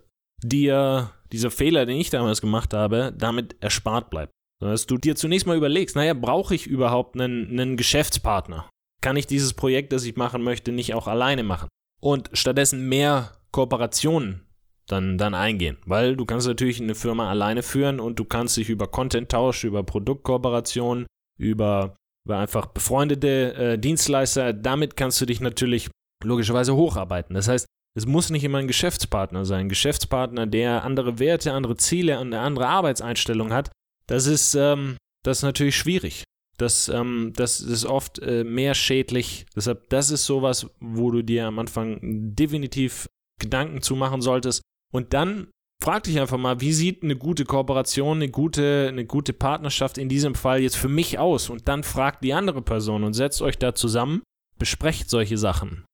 dir 0.44 1.12
dieser 1.32 1.52
Fehler, 1.52 1.86
den 1.86 1.98
ich 1.98 2.10
damals 2.10 2.42
gemacht 2.42 2.74
habe, 2.74 3.14
damit 3.18 3.56
erspart 3.62 4.10
bleibt 4.10 4.34
dass 4.70 4.86
du 4.86 4.98
dir 4.98 5.16
zunächst 5.16 5.48
mal 5.48 5.58
überlegst, 5.58 5.96
naja, 5.96 6.14
brauche 6.14 6.56
ich 6.56 6.68
überhaupt 6.68 7.20
einen, 7.20 7.48
einen 7.50 7.78
Geschäftspartner? 7.78 8.70
Kann 9.02 9.18
ich 9.18 9.26
dieses 9.28 9.54
Projekt, 9.54 9.92
das 9.94 10.06
ich 10.06 10.16
machen 10.16 10.44
möchte, 10.44 10.72
nicht 10.72 10.94
auch 10.94 11.08
alleine 11.08 11.44
machen? 11.44 11.68
Und 12.00 12.30
stattdessen 12.34 12.88
mehr 12.88 13.32
Kooperationen 13.52 14.46
dann, 14.88 15.18
dann 15.18 15.34
eingehen. 15.34 15.78
Weil 15.86 16.16
du 16.16 16.26
kannst 16.26 16.48
natürlich 16.48 16.82
eine 16.82 16.96
Firma 16.96 17.30
alleine 17.30 17.64
führen 17.64 18.00
und 18.00 18.20
du 18.20 18.26
kannst 18.26 18.58
dich 18.58 18.70
über 18.70 18.88
Content-Tausch, 18.88 19.64
über 19.64 19.84
Produktkooperationen, 19.84 21.08
über, 21.40 21.96
über 22.28 22.38
einfach 22.38 22.68
befreundete 22.68 23.54
äh, 23.56 23.78
Dienstleister, 23.80 24.54
damit 24.54 24.96
kannst 24.96 25.20
du 25.22 25.26
dich 25.26 25.42
natürlich 25.42 25.90
logischerweise 26.24 26.76
hocharbeiten. 26.76 27.34
Das 27.34 27.48
heißt, 27.48 27.66
es 27.98 28.06
muss 28.06 28.30
nicht 28.30 28.44
immer 28.44 28.60
ein 28.60 28.68
Geschäftspartner 28.68 29.44
sein. 29.44 29.62
Ein 29.62 29.70
Geschäftspartner, 29.70 30.46
der 30.48 30.84
andere 30.84 31.20
Werte, 31.20 31.52
andere 31.52 31.78
Ziele, 31.78 32.20
eine 32.20 32.40
andere 32.40 32.68
Arbeitseinstellung 32.68 33.52
hat, 33.52 33.72
das 34.12 34.26
ist, 34.26 34.56
ähm, 34.56 34.98
das 35.24 35.38
ist 35.38 35.44
natürlich 35.44 35.78
schwierig. 35.78 36.26
Das, 36.58 36.90
ähm, 36.90 37.32
das 37.34 37.62
ist 37.62 37.86
oft 37.86 38.20
äh, 38.20 38.44
mehr 38.44 38.76
schädlich. 38.76 39.46
Deshalb, 39.56 39.90
das 39.90 40.12
ist 40.12 40.26
sowas, 40.26 40.68
wo 40.82 41.12
du 41.12 41.22
dir 41.22 41.48
am 41.48 41.60
Anfang 41.60 42.00
definitiv 42.02 43.08
Gedanken 43.40 43.82
zu 43.82 43.96
machen 43.96 44.22
solltest. 44.22 44.62
Und 44.92 45.14
dann 45.14 45.48
frag 45.82 46.04
dich 46.04 46.20
einfach 46.20 46.38
mal, 46.38 46.60
wie 46.60 46.74
sieht 46.74 47.04
eine 47.04 47.16
gute 47.16 47.46
Kooperation, 47.46 48.18
eine 48.18 48.30
gute, 48.30 48.88
eine 48.90 49.06
gute 49.06 49.32
Partnerschaft 49.32 49.98
in 49.98 50.10
diesem 50.10 50.36
Fall 50.36 50.60
jetzt 50.60 50.76
für 50.76 50.90
mich 50.90 51.18
aus? 51.18 51.50
Und 51.50 51.70
dann 51.70 51.82
fragt 51.82 52.22
die 52.22 52.34
andere 52.34 52.62
Person 52.62 53.06
und 53.06 53.14
setzt 53.14 53.42
euch 53.42 53.58
da 53.58 53.74
zusammen, 53.74 54.24
besprecht 54.60 55.10
solche 55.10 55.38
Sachen. 55.38 55.86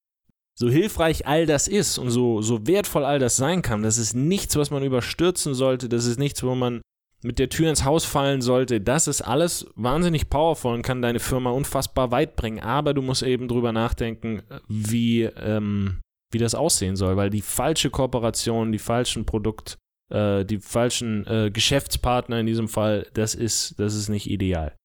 So 0.59 0.71
hilfreich 0.71 1.27
all 1.27 1.45
das 1.45 1.67
ist 1.67 1.99
und 1.99 2.09
so, 2.09 2.41
so 2.41 2.65
wertvoll 2.65 3.05
all 3.05 3.19
das 3.19 3.37
sein 3.37 3.61
kann, 3.61 3.83
das 3.83 3.99
ist 3.99 4.15
nichts, 4.15 4.55
was 4.55 4.71
man 4.71 4.81
überstürzen 4.81 5.53
sollte, 5.53 5.87
das 5.87 6.05
ist 6.05 6.17
nichts, 6.17 6.41
wo 6.41 6.55
man 6.55 6.81
mit 7.23 7.39
der 7.39 7.49
Tür 7.49 7.69
ins 7.69 7.83
Haus 7.83 8.05
fallen 8.05 8.41
sollte, 8.41 8.79
das 8.79 9.07
ist 9.07 9.21
alles 9.21 9.67
wahnsinnig 9.75 10.29
powerful 10.29 10.73
und 10.73 10.83
kann 10.83 11.01
deine 11.01 11.19
Firma 11.19 11.49
unfassbar 11.49 12.11
weit 12.11 12.35
bringen. 12.35 12.59
Aber 12.59 12.93
du 12.93 13.01
musst 13.01 13.23
eben 13.23 13.47
drüber 13.47 13.71
nachdenken, 13.71 14.43
wie, 14.67 15.23
ähm, 15.23 16.01
wie 16.31 16.37
das 16.37 16.55
aussehen 16.55 16.95
soll, 16.95 17.17
weil 17.17 17.29
die 17.29 17.41
falsche 17.41 17.89
Kooperation, 17.89 18.71
die 18.71 18.79
falschen 18.79 19.25
Produkt, 19.25 19.77
äh, 20.11 20.45
die 20.45 20.59
falschen 20.59 21.25
äh, 21.25 21.49
Geschäftspartner 21.51 22.39
in 22.39 22.45
diesem 22.45 22.67
Fall, 22.67 23.07
das 23.13 23.33
ist, 23.33 23.79
das 23.79 23.95
ist 23.95 24.09
nicht 24.09 24.29
ideal. 24.29 24.75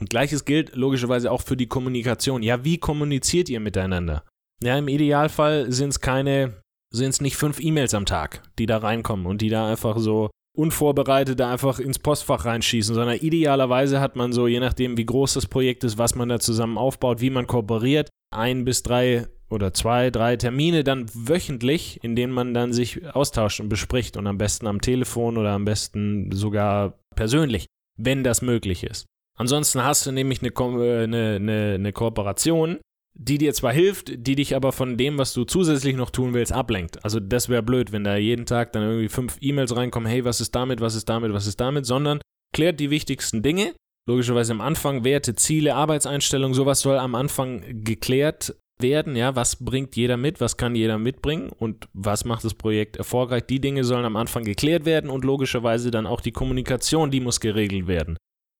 Und 0.00 0.10
gleiches 0.10 0.44
gilt 0.44 0.74
logischerweise 0.74 1.30
auch 1.30 1.42
für 1.42 1.56
die 1.56 1.68
Kommunikation. 1.68 2.42
Ja, 2.42 2.64
wie 2.64 2.78
kommuniziert 2.78 3.48
ihr 3.48 3.60
miteinander? 3.60 4.24
Ja, 4.62 4.78
im 4.78 4.88
Idealfall 4.88 5.70
sind 5.72 5.90
es 5.90 6.00
keine, 6.00 6.60
sind 6.92 7.10
es 7.10 7.20
nicht 7.20 7.36
fünf 7.36 7.60
E-Mails 7.60 7.94
am 7.94 8.06
Tag, 8.06 8.42
die 8.58 8.66
da 8.66 8.78
reinkommen 8.78 9.26
und 9.26 9.42
die 9.42 9.48
da 9.48 9.68
einfach 9.68 9.98
so 9.98 10.30
unvorbereitet 10.56 11.40
einfach 11.40 11.78
ins 11.78 11.98
Postfach 11.98 12.44
reinschießen, 12.44 12.94
sondern 12.94 13.16
idealerweise 13.16 14.00
hat 14.00 14.16
man 14.16 14.32
so, 14.32 14.46
je 14.46 14.60
nachdem, 14.60 14.96
wie 14.96 15.06
groß 15.06 15.34
das 15.34 15.46
Projekt 15.46 15.84
ist, 15.84 15.98
was 15.98 16.14
man 16.14 16.28
da 16.28 16.38
zusammen 16.38 16.78
aufbaut, 16.78 17.20
wie 17.20 17.30
man 17.30 17.46
kooperiert, 17.46 18.08
ein 18.34 18.64
bis 18.64 18.82
drei 18.82 19.26
oder 19.50 19.72
zwei, 19.72 20.10
drei 20.10 20.36
Termine 20.36 20.84
dann 20.84 21.06
wöchentlich, 21.14 22.02
in 22.02 22.16
denen 22.16 22.32
man 22.32 22.54
dann 22.54 22.72
sich 22.72 23.14
austauscht 23.14 23.60
und 23.60 23.68
bespricht 23.68 24.16
und 24.16 24.26
am 24.26 24.38
besten 24.38 24.66
am 24.66 24.80
Telefon 24.80 25.36
oder 25.36 25.50
am 25.50 25.64
besten 25.64 26.32
sogar 26.32 26.98
persönlich, 27.14 27.66
wenn 27.98 28.24
das 28.24 28.42
möglich 28.42 28.84
ist. 28.84 29.06
Ansonsten 29.38 29.84
hast 29.84 30.06
du 30.06 30.12
nämlich 30.12 30.42
eine, 30.42 30.50
Ko 30.50 30.82
äh, 30.82 31.04
eine, 31.04 31.36
eine, 31.36 31.74
eine 31.74 31.92
Kooperation, 31.92 32.78
die 33.14 33.38
dir 33.38 33.52
zwar 33.52 33.72
hilft, 33.72 34.26
die 34.26 34.34
dich 34.34 34.56
aber 34.56 34.72
von 34.72 34.96
dem, 34.96 35.18
was 35.18 35.34
du 35.34 35.44
zusätzlich 35.44 35.96
noch 35.96 36.10
tun 36.10 36.34
willst, 36.34 36.52
ablenkt. 36.52 37.04
Also 37.04 37.20
das 37.20 37.48
wäre 37.48 37.62
blöd, 37.62 37.92
wenn 37.92 38.04
da 38.04 38.16
jeden 38.16 38.46
Tag 38.46 38.72
dann 38.72 38.82
irgendwie 38.82 39.08
fünf 39.08 39.36
E-Mails 39.40 39.76
reinkommen, 39.76 40.08
hey, 40.08 40.24
was 40.24 40.40
ist 40.40 40.54
damit, 40.54 40.80
was 40.80 40.94
ist 40.94 41.08
damit, 41.08 41.32
was 41.32 41.46
ist 41.46 41.60
damit, 41.60 41.86
sondern 41.86 42.20
klärt 42.54 42.80
die 42.80 42.90
wichtigsten 42.90 43.42
Dinge. 43.42 43.74
Logischerweise 44.08 44.52
am 44.52 44.60
Anfang 44.60 45.04
Werte, 45.04 45.34
Ziele, 45.34 45.74
Arbeitseinstellungen, 45.74 46.54
sowas 46.54 46.80
soll 46.80 46.98
am 46.98 47.14
Anfang 47.14 47.84
geklärt 47.84 48.56
werden. 48.80 49.14
Ja, 49.14 49.36
was 49.36 49.64
bringt 49.64 49.94
jeder 49.94 50.16
mit, 50.16 50.40
was 50.40 50.56
kann 50.56 50.74
jeder 50.74 50.98
mitbringen 50.98 51.50
und 51.50 51.88
was 51.92 52.24
macht 52.24 52.44
das 52.44 52.54
Projekt 52.54 52.96
erfolgreich? 52.96 53.44
Die 53.46 53.60
Dinge 53.60 53.84
sollen 53.84 54.04
am 54.04 54.16
Anfang 54.16 54.42
geklärt 54.42 54.84
werden 54.84 55.08
und 55.08 55.24
logischerweise 55.24 55.90
dann 55.90 56.06
auch 56.06 56.20
die 56.20 56.32
Kommunikation, 56.32 57.10
die 57.10 57.20
muss 57.20 57.40
geregelt 57.40 57.86
werden. 57.86 58.16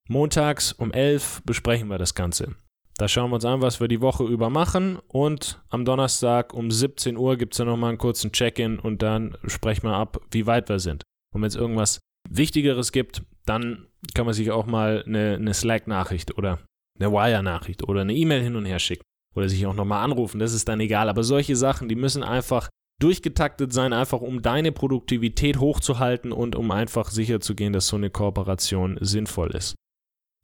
Montags 0.09 0.73
um 0.73 0.93
11 0.93 1.43
besprechen 1.45 1.89
wir 1.89 1.99
das 1.99 2.15
Ganze. 2.15 2.55
Da 3.03 3.09
schauen 3.09 3.33
wir 3.33 3.35
uns 3.35 3.45
an, 3.45 3.61
was 3.61 3.81
wir 3.81 3.89
die 3.89 4.01
Woche 4.01 4.23
über 4.23 4.49
machen. 4.49 4.97
Und 5.09 5.61
am 5.71 5.85
Donnerstag 5.85 6.55
um 6.55 6.71
17 6.71 7.17
Uhr 7.17 7.37
gibt 7.37 7.55
es 7.55 7.59
dann 7.59 7.67
nochmal 7.67 7.89
einen 7.89 7.99
kurzen 7.99 8.31
Check-in 8.31 8.79
und 8.79 9.03
dann 9.03 9.37
sprechen 9.45 9.89
wir 9.89 9.97
ab, 9.97 10.21
wie 10.31 10.47
weit 10.47 10.69
wir 10.69 10.79
sind. 10.79 11.03
Und 11.35 11.43
wenn 11.43 11.49
es 11.49 11.57
irgendwas 11.57 11.99
Wichtigeres 12.31 12.93
gibt, 12.93 13.25
dann 13.45 13.89
kann 14.15 14.25
man 14.25 14.35
sich 14.35 14.53
auch 14.53 14.67
mal 14.67 15.03
eine, 15.05 15.35
eine 15.35 15.53
Slack-Nachricht 15.53 16.39
oder 16.39 16.61
eine 17.01 17.11
Wire-Nachricht 17.11 17.83
oder 17.89 18.03
eine 18.03 18.15
E-Mail 18.15 18.41
hin 18.41 18.55
und 18.55 18.67
her 18.67 18.79
schicken. 18.79 19.03
Oder 19.35 19.49
sich 19.49 19.67
auch 19.67 19.75
nochmal 19.75 20.05
anrufen, 20.05 20.39
das 20.39 20.53
ist 20.53 20.69
dann 20.69 20.79
egal. 20.79 21.09
Aber 21.09 21.25
solche 21.25 21.57
Sachen, 21.57 21.89
die 21.89 21.97
müssen 21.97 22.23
einfach 22.23 22.69
durchgetaktet 23.01 23.73
sein, 23.73 23.93
einfach 23.93 24.21
um 24.21 24.43
deine 24.43 24.71
Produktivität 24.71 25.59
hochzuhalten 25.59 26.31
und 26.31 26.55
um 26.55 26.71
einfach 26.71 27.11
sicherzugehen, 27.11 27.73
dass 27.73 27.89
so 27.89 27.97
eine 27.97 28.11
Kooperation 28.11 28.97
sinnvoll 29.01 29.57
ist. 29.57 29.75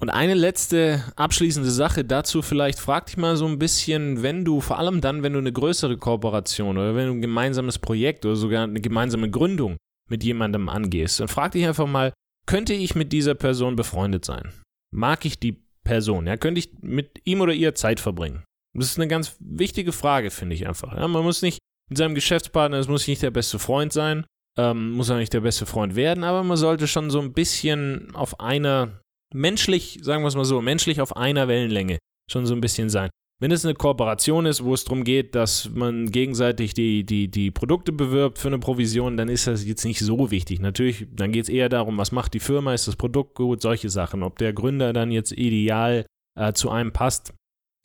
Und 0.01 0.11
eine 0.11 0.35
letzte 0.35 1.03
abschließende 1.17 1.71
Sache 1.71 2.05
dazu 2.05 2.41
vielleicht, 2.41 2.79
frag 2.79 3.07
dich 3.07 3.17
mal 3.17 3.37
so 3.37 3.47
ein 3.47 3.59
bisschen, 3.59 4.23
wenn 4.23 4.45
du, 4.45 4.61
vor 4.61 4.79
allem 4.79 5.01
dann, 5.01 5.25
wenn 5.25 5.33
du 5.33 5.41
eine 5.41 5.53
größere 5.53 5.97
Kooperation 5.97 6.79
oder 6.79 6.95
wenn 6.95 7.09
du 7.09 7.13
ein 7.15 7.21
gemeinsames 7.21 7.81
Projekt 7.81 8.25
oder 8.25 8.37
sogar 8.37 8.63
eine 8.63 8.81
gemeinsame 8.81 9.29
Gründung 9.29 9.77
mit 10.09 10.23
jemandem 10.23 10.69
angehst, 10.69 11.19
dann 11.19 11.27
frag 11.27 11.53
dich 11.53 11.67
einfach 11.67 11.89
mal, 11.89 12.13
könnte 12.47 12.75
ich 12.75 12.95
mit 12.95 13.13
dieser 13.13 13.35
Person 13.35 13.75
befreundet 13.75 14.25
sein? 14.25 14.53
Mag 14.95 15.25
ich 15.25 15.41
die 15.41 15.65
Person? 15.83 16.29
Ja, 16.29 16.37
könnte 16.37 16.61
ich 16.61 16.71
mit 16.81 17.21
ihm 17.25 17.41
oder 17.41 17.53
ihr 17.53 17.75
Zeit 17.75 17.99
verbringen? 17.99 18.45
Das 18.75 18.87
ist 18.87 18.99
eine 18.99 19.09
ganz 19.09 19.37
wichtige 19.41 19.91
Frage, 19.91 20.31
finde 20.31 20.55
ich 20.55 20.69
einfach. 20.69 20.97
Ja, 20.97 21.09
man 21.09 21.25
muss 21.25 21.43
nicht 21.43 21.59
mit 21.91 21.99
seinem 21.99 22.15
Geschäftspartner, 22.15 22.79
es 22.79 22.89
muss 22.89 23.09
nicht 23.09 23.23
der 23.23 23.33
beste 23.33 23.59
Freund 23.59 23.93
sein, 23.93 24.25
ähm, 24.57 24.93
muss 24.93 25.11
auch 25.11 25.17
nicht 25.17 25.33
der 25.33 25.41
beste 25.41 25.67
Freund 25.67 25.97
werden, 25.97 26.23
aber 26.23 26.45
man 26.45 26.57
sollte 26.57 26.87
schon 26.87 27.11
so 27.11 27.21
ein 27.21 27.33
bisschen 27.33 28.15
auf 28.15 28.39
einer 28.39 29.01
menschlich, 29.35 29.99
sagen 30.03 30.23
wir 30.23 30.29
es 30.29 30.37
mal 30.37 30.45
so, 30.45 30.61
menschlich 30.61 31.01
auf 31.01 31.17
einer 31.17 31.49
Wellenlänge 31.49 31.99
schon 32.31 32.47
so 32.47 32.55
ein 32.55 32.61
bisschen 32.61 32.91
sein. 32.91 33.11
Wenn 33.41 33.53
es 33.53 33.65
eine 33.65 33.75
Kooperation 33.75 34.47
ist, 34.47 34.65
wo 34.65 34.75
es 34.75 34.85
darum 34.85 35.05
geht, 35.05 35.37
dass 35.37 35.71
man 35.71 36.11
gegenseitig 36.11 36.75
die, 36.75 37.05
die, 37.05 37.29
die 37.29 37.53
Produkte 37.53 37.93
bewirbt 37.93 38.39
für 38.39 38.49
eine 38.49 38.59
Provision, 38.59 39.17
dann 39.17 39.29
ist 39.29 39.47
das 39.47 39.65
jetzt 39.65 39.85
nicht 39.85 40.01
so 40.01 40.33
wichtig. 40.33 40.59
Natürlich, 40.59 41.07
dann 41.13 41.31
geht 41.31 41.45
es 41.45 41.49
eher 41.49 41.69
darum, 41.69 41.99
was 41.99 42.11
macht 42.11 42.35
die 42.35 42.41
Firma, 42.41 42.75
ist 42.75 42.89
das 42.89 42.97
Produkt 42.97 43.37
gut, 43.37 43.63
solche 43.63 43.91
Sachen. 43.91 44.25
Ob 44.25 44.39
der 44.39 44.53
Gründer 44.53 44.93
dann 44.93 45.13
jetzt 45.13 45.31
ideal 45.31 46.05
äh, 46.37 46.53
zu 46.53 46.71
einem 46.71 46.93
passt, 46.93 47.33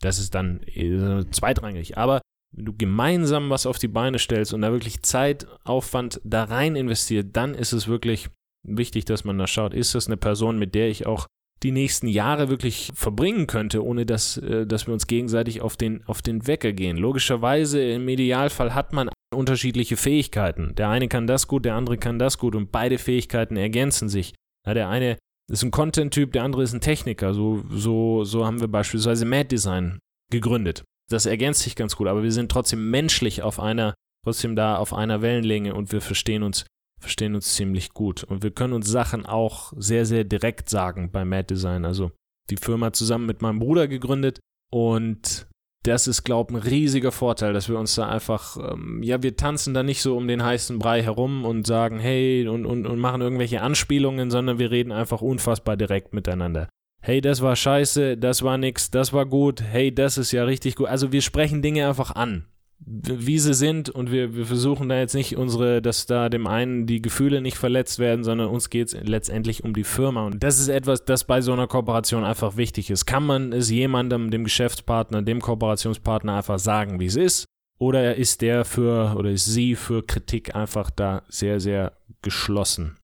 das 0.02 0.18
ist 0.18 0.34
dann 0.34 0.64
äh, 0.64 1.24
zweitrangig. 1.30 2.00
Aber 2.00 2.22
wenn 2.56 2.66
du 2.66 2.74
gemeinsam 2.76 3.52
was 3.52 3.68
auf 3.68 3.78
die 3.78 3.88
Beine 3.88 4.18
stellst 4.18 4.56
und 4.56 4.62
da 4.62 4.72
wirklich 4.72 5.04
Zeit, 5.04 5.46
Aufwand 5.66 6.20
da 6.24 6.46
rein 6.46 6.76
investiert, 6.76 7.36
dann 7.38 7.54
ist 7.54 7.74
es 7.74 7.88
wirklich 7.88 8.30
wichtig, 8.64 9.06
dass 9.06 9.24
man 9.24 9.38
da 9.38 9.48
schaut, 9.48 9.74
ist 9.74 9.96
das 9.96 10.08
eine 10.08 10.18
Person, 10.18 10.58
mit 10.58 10.76
der 10.76 10.90
ich 10.90 11.06
auch 11.06 11.28
die 11.64 11.72
nächsten 11.72 12.08
Jahre 12.08 12.50
wirklich 12.50 12.92
verbringen 12.94 13.48
könnte, 13.48 13.84
ohne 13.84 14.06
dass, 14.06 14.38
äh, 14.38 14.68
dass 14.68 14.88
wir 14.88 14.94
uns 14.94 15.08
gegenseitig 15.08 15.62
auf 15.62 15.78
den, 15.78 16.04
auf 16.06 16.22
den 16.22 16.46
Wecker 16.46 16.74
gehen. 16.74 16.98
Logischerweise, 16.98 17.82
im 17.82 18.08
Idealfall 18.08 18.74
hat 18.76 18.94
man 18.94 19.10
unterschiedliche 19.34 19.98
Fähigkeiten. 19.98 20.76
Der 20.76 20.90
eine 20.90 21.08
kann 21.08 21.26
das 21.26 21.48
gut, 21.48 21.66
der 21.66 21.76
andere 21.76 21.98
kann 21.98 22.20
das 22.20 22.38
gut 22.38 22.56
und 22.56 22.72
beide 22.72 22.98
Fähigkeiten 22.98 23.56
ergänzen 23.56 24.10
sich. 24.10 24.34
Ja, 24.68 24.74
der 24.74 24.90
eine 24.90 25.18
ist 25.52 25.64
ein 25.64 25.72
Content-Typ, 25.72 26.34
der 26.34 26.44
andere 26.44 26.64
ist 26.64 26.74
ein 26.74 26.82
Techniker. 26.82 27.34
So, 27.34 27.64
so, 27.70 28.24
so 28.24 28.46
haben 28.46 28.60
wir 28.60 28.68
beispielsweise 28.68 29.26
Mad 29.26 29.48
Design 29.48 30.00
gegründet. 30.32 30.84
Das 31.10 31.26
ergänzt 31.26 31.62
sich 31.62 31.76
ganz 31.76 31.96
gut, 31.96 32.08
aber 32.08 32.24
wir 32.24 32.32
sind 32.32 32.52
trotzdem 32.52 32.90
menschlich 32.90 33.42
auf 33.42 33.60
einer, 33.60 33.94
trotzdem 34.26 34.56
da 34.56 34.78
auf 34.78 34.94
einer 34.94 35.22
Wellenlänge 35.22 35.74
und 35.74 35.92
wir 35.92 36.02
verstehen 36.02 36.44
uns 36.44 36.66
verstehen 37.04 37.36
uns 37.36 37.54
ziemlich 37.54 37.94
gut. 37.94 38.24
Und 38.24 38.44
wir 38.44 38.52
können 38.52 38.74
uns 38.74 38.88
Sachen 38.90 39.26
auch 39.26 39.74
sehr, 39.76 40.06
sehr 40.06 40.24
direkt 40.24 40.70
sagen 40.70 41.12
bei 41.12 41.26
Mad 41.26 41.54
Design. 41.54 41.86
Also 41.86 42.12
die 42.50 42.58
Firma 42.58 42.94
zusammen 42.94 43.26
mit 43.26 43.42
meinem 43.42 43.60
Bruder 43.60 43.88
gegründet 43.88 44.40
und 44.72 45.48
das 45.84 46.08
ist, 46.08 46.24
glaube 46.24 46.54
ich, 46.54 46.58
ein 46.64 46.70
riesiger 46.70 47.12
Vorteil, 47.12 47.52
dass 47.52 47.68
wir 47.68 47.78
uns 47.78 47.94
da 47.96 48.08
einfach, 48.08 48.56
ähm, 48.58 49.04
ja, 49.04 49.22
wir 49.22 49.36
tanzen 49.36 49.74
da 49.74 49.84
nicht 49.84 50.02
so 50.02 50.16
um 50.16 50.30
den 50.30 50.42
heißen 50.42 50.80
Brei 50.80 51.04
herum 51.04 51.44
und 51.44 51.68
sagen, 51.68 52.00
hey, 52.00 52.48
und, 52.48 52.66
und, 52.66 52.88
und 52.88 53.00
machen 53.00 53.22
irgendwelche 53.22 53.62
Anspielungen, 53.62 54.32
sondern 54.32 54.60
wir 54.60 54.72
reden 54.72 54.94
einfach 54.94 55.22
unfassbar 55.22 55.76
direkt 55.76 56.14
miteinander. 56.14 56.70
Hey, 57.02 57.20
das 57.20 57.42
war 57.42 57.58
scheiße, 57.58 58.18
das 58.18 58.44
war 58.44 58.58
nix, 58.58 58.92
das 58.92 59.12
war 59.12 59.26
gut, 59.26 59.62
hey, 59.62 59.94
das 59.94 60.18
ist 60.18 60.32
ja 60.32 60.46
richtig 60.46 60.78
gut. 60.78 60.88
Also 60.88 61.12
wir 61.12 61.22
sprechen 61.22 61.62
Dinge 61.62 61.86
einfach 61.86 62.16
an 62.16 62.46
wie 62.86 63.40
sie 63.40 63.54
sind 63.54 63.90
und 63.90 64.12
wir, 64.12 64.36
wir 64.36 64.46
versuchen 64.46 64.90
da 64.90 64.98
jetzt 64.98 65.16
nicht 65.16 65.38
unsere, 65.38 65.82
dass 65.82 66.06
da 66.06 66.30
dem 66.30 66.48
einen 66.48 66.86
die 66.86 67.02
Gefühle 67.02 67.42
nicht 67.42 67.58
verletzt 67.58 68.00
werden, 68.00 68.24
sondern 68.24 68.50
uns 68.50 68.70
geht 68.70 68.88
es 68.88 68.98
letztendlich 69.02 69.64
um 69.64 69.74
die 69.74 69.84
Firma. 69.84 70.26
Und 70.26 70.44
das 70.44 70.60
ist 70.60 70.68
etwas, 70.68 71.06
das 71.06 71.24
bei 71.24 71.42
so 71.42 71.54
einer 71.54 71.68
Kooperation 71.68 72.24
einfach 72.24 72.58
wichtig 72.58 72.90
ist. 72.90 73.06
Kann 73.06 73.26
man 73.26 73.54
es 73.54 73.70
jemandem, 73.70 74.32
dem 74.32 74.44
Geschäftspartner, 74.44 75.22
dem 75.22 75.42
Kooperationspartner 75.42 76.36
einfach 76.36 76.60
sagen, 76.60 77.00
wie 77.00 77.06
es 77.06 77.16
ist? 77.16 77.46
Oder 77.80 78.16
ist 78.16 78.42
der 78.42 78.66
für 78.66 79.16
oder 79.18 79.32
ist 79.32 79.46
sie 79.46 79.76
für 79.76 80.04
Kritik 80.04 80.56
einfach 80.56 80.90
da 80.90 81.24
sehr, 81.28 81.60
sehr 81.60 81.94
geschlossen? 82.22 82.98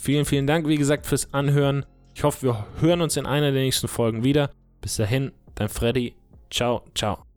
Vielen, 0.00 0.24
vielen 0.24 0.46
Dank, 0.46 0.66
wie 0.66 0.76
gesagt, 0.76 1.06
fürs 1.06 1.34
Anhören. 1.34 1.84
Ich 2.14 2.24
hoffe, 2.24 2.46
wir 2.46 2.66
hören 2.80 3.02
uns 3.02 3.18
in 3.18 3.26
einer 3.26 3.52
der 3.52 3.60
nächsten 3.60 3.86
Folgen 3.86 4.24
wieder. 4.24 4.50
Bis 4.80 4.96
dahin, 4.96 5.32
dein 5.56 5.68
Freddy. 5.68 6.14
Ciao, 6.50 6.82
ciao. 6.94 7.29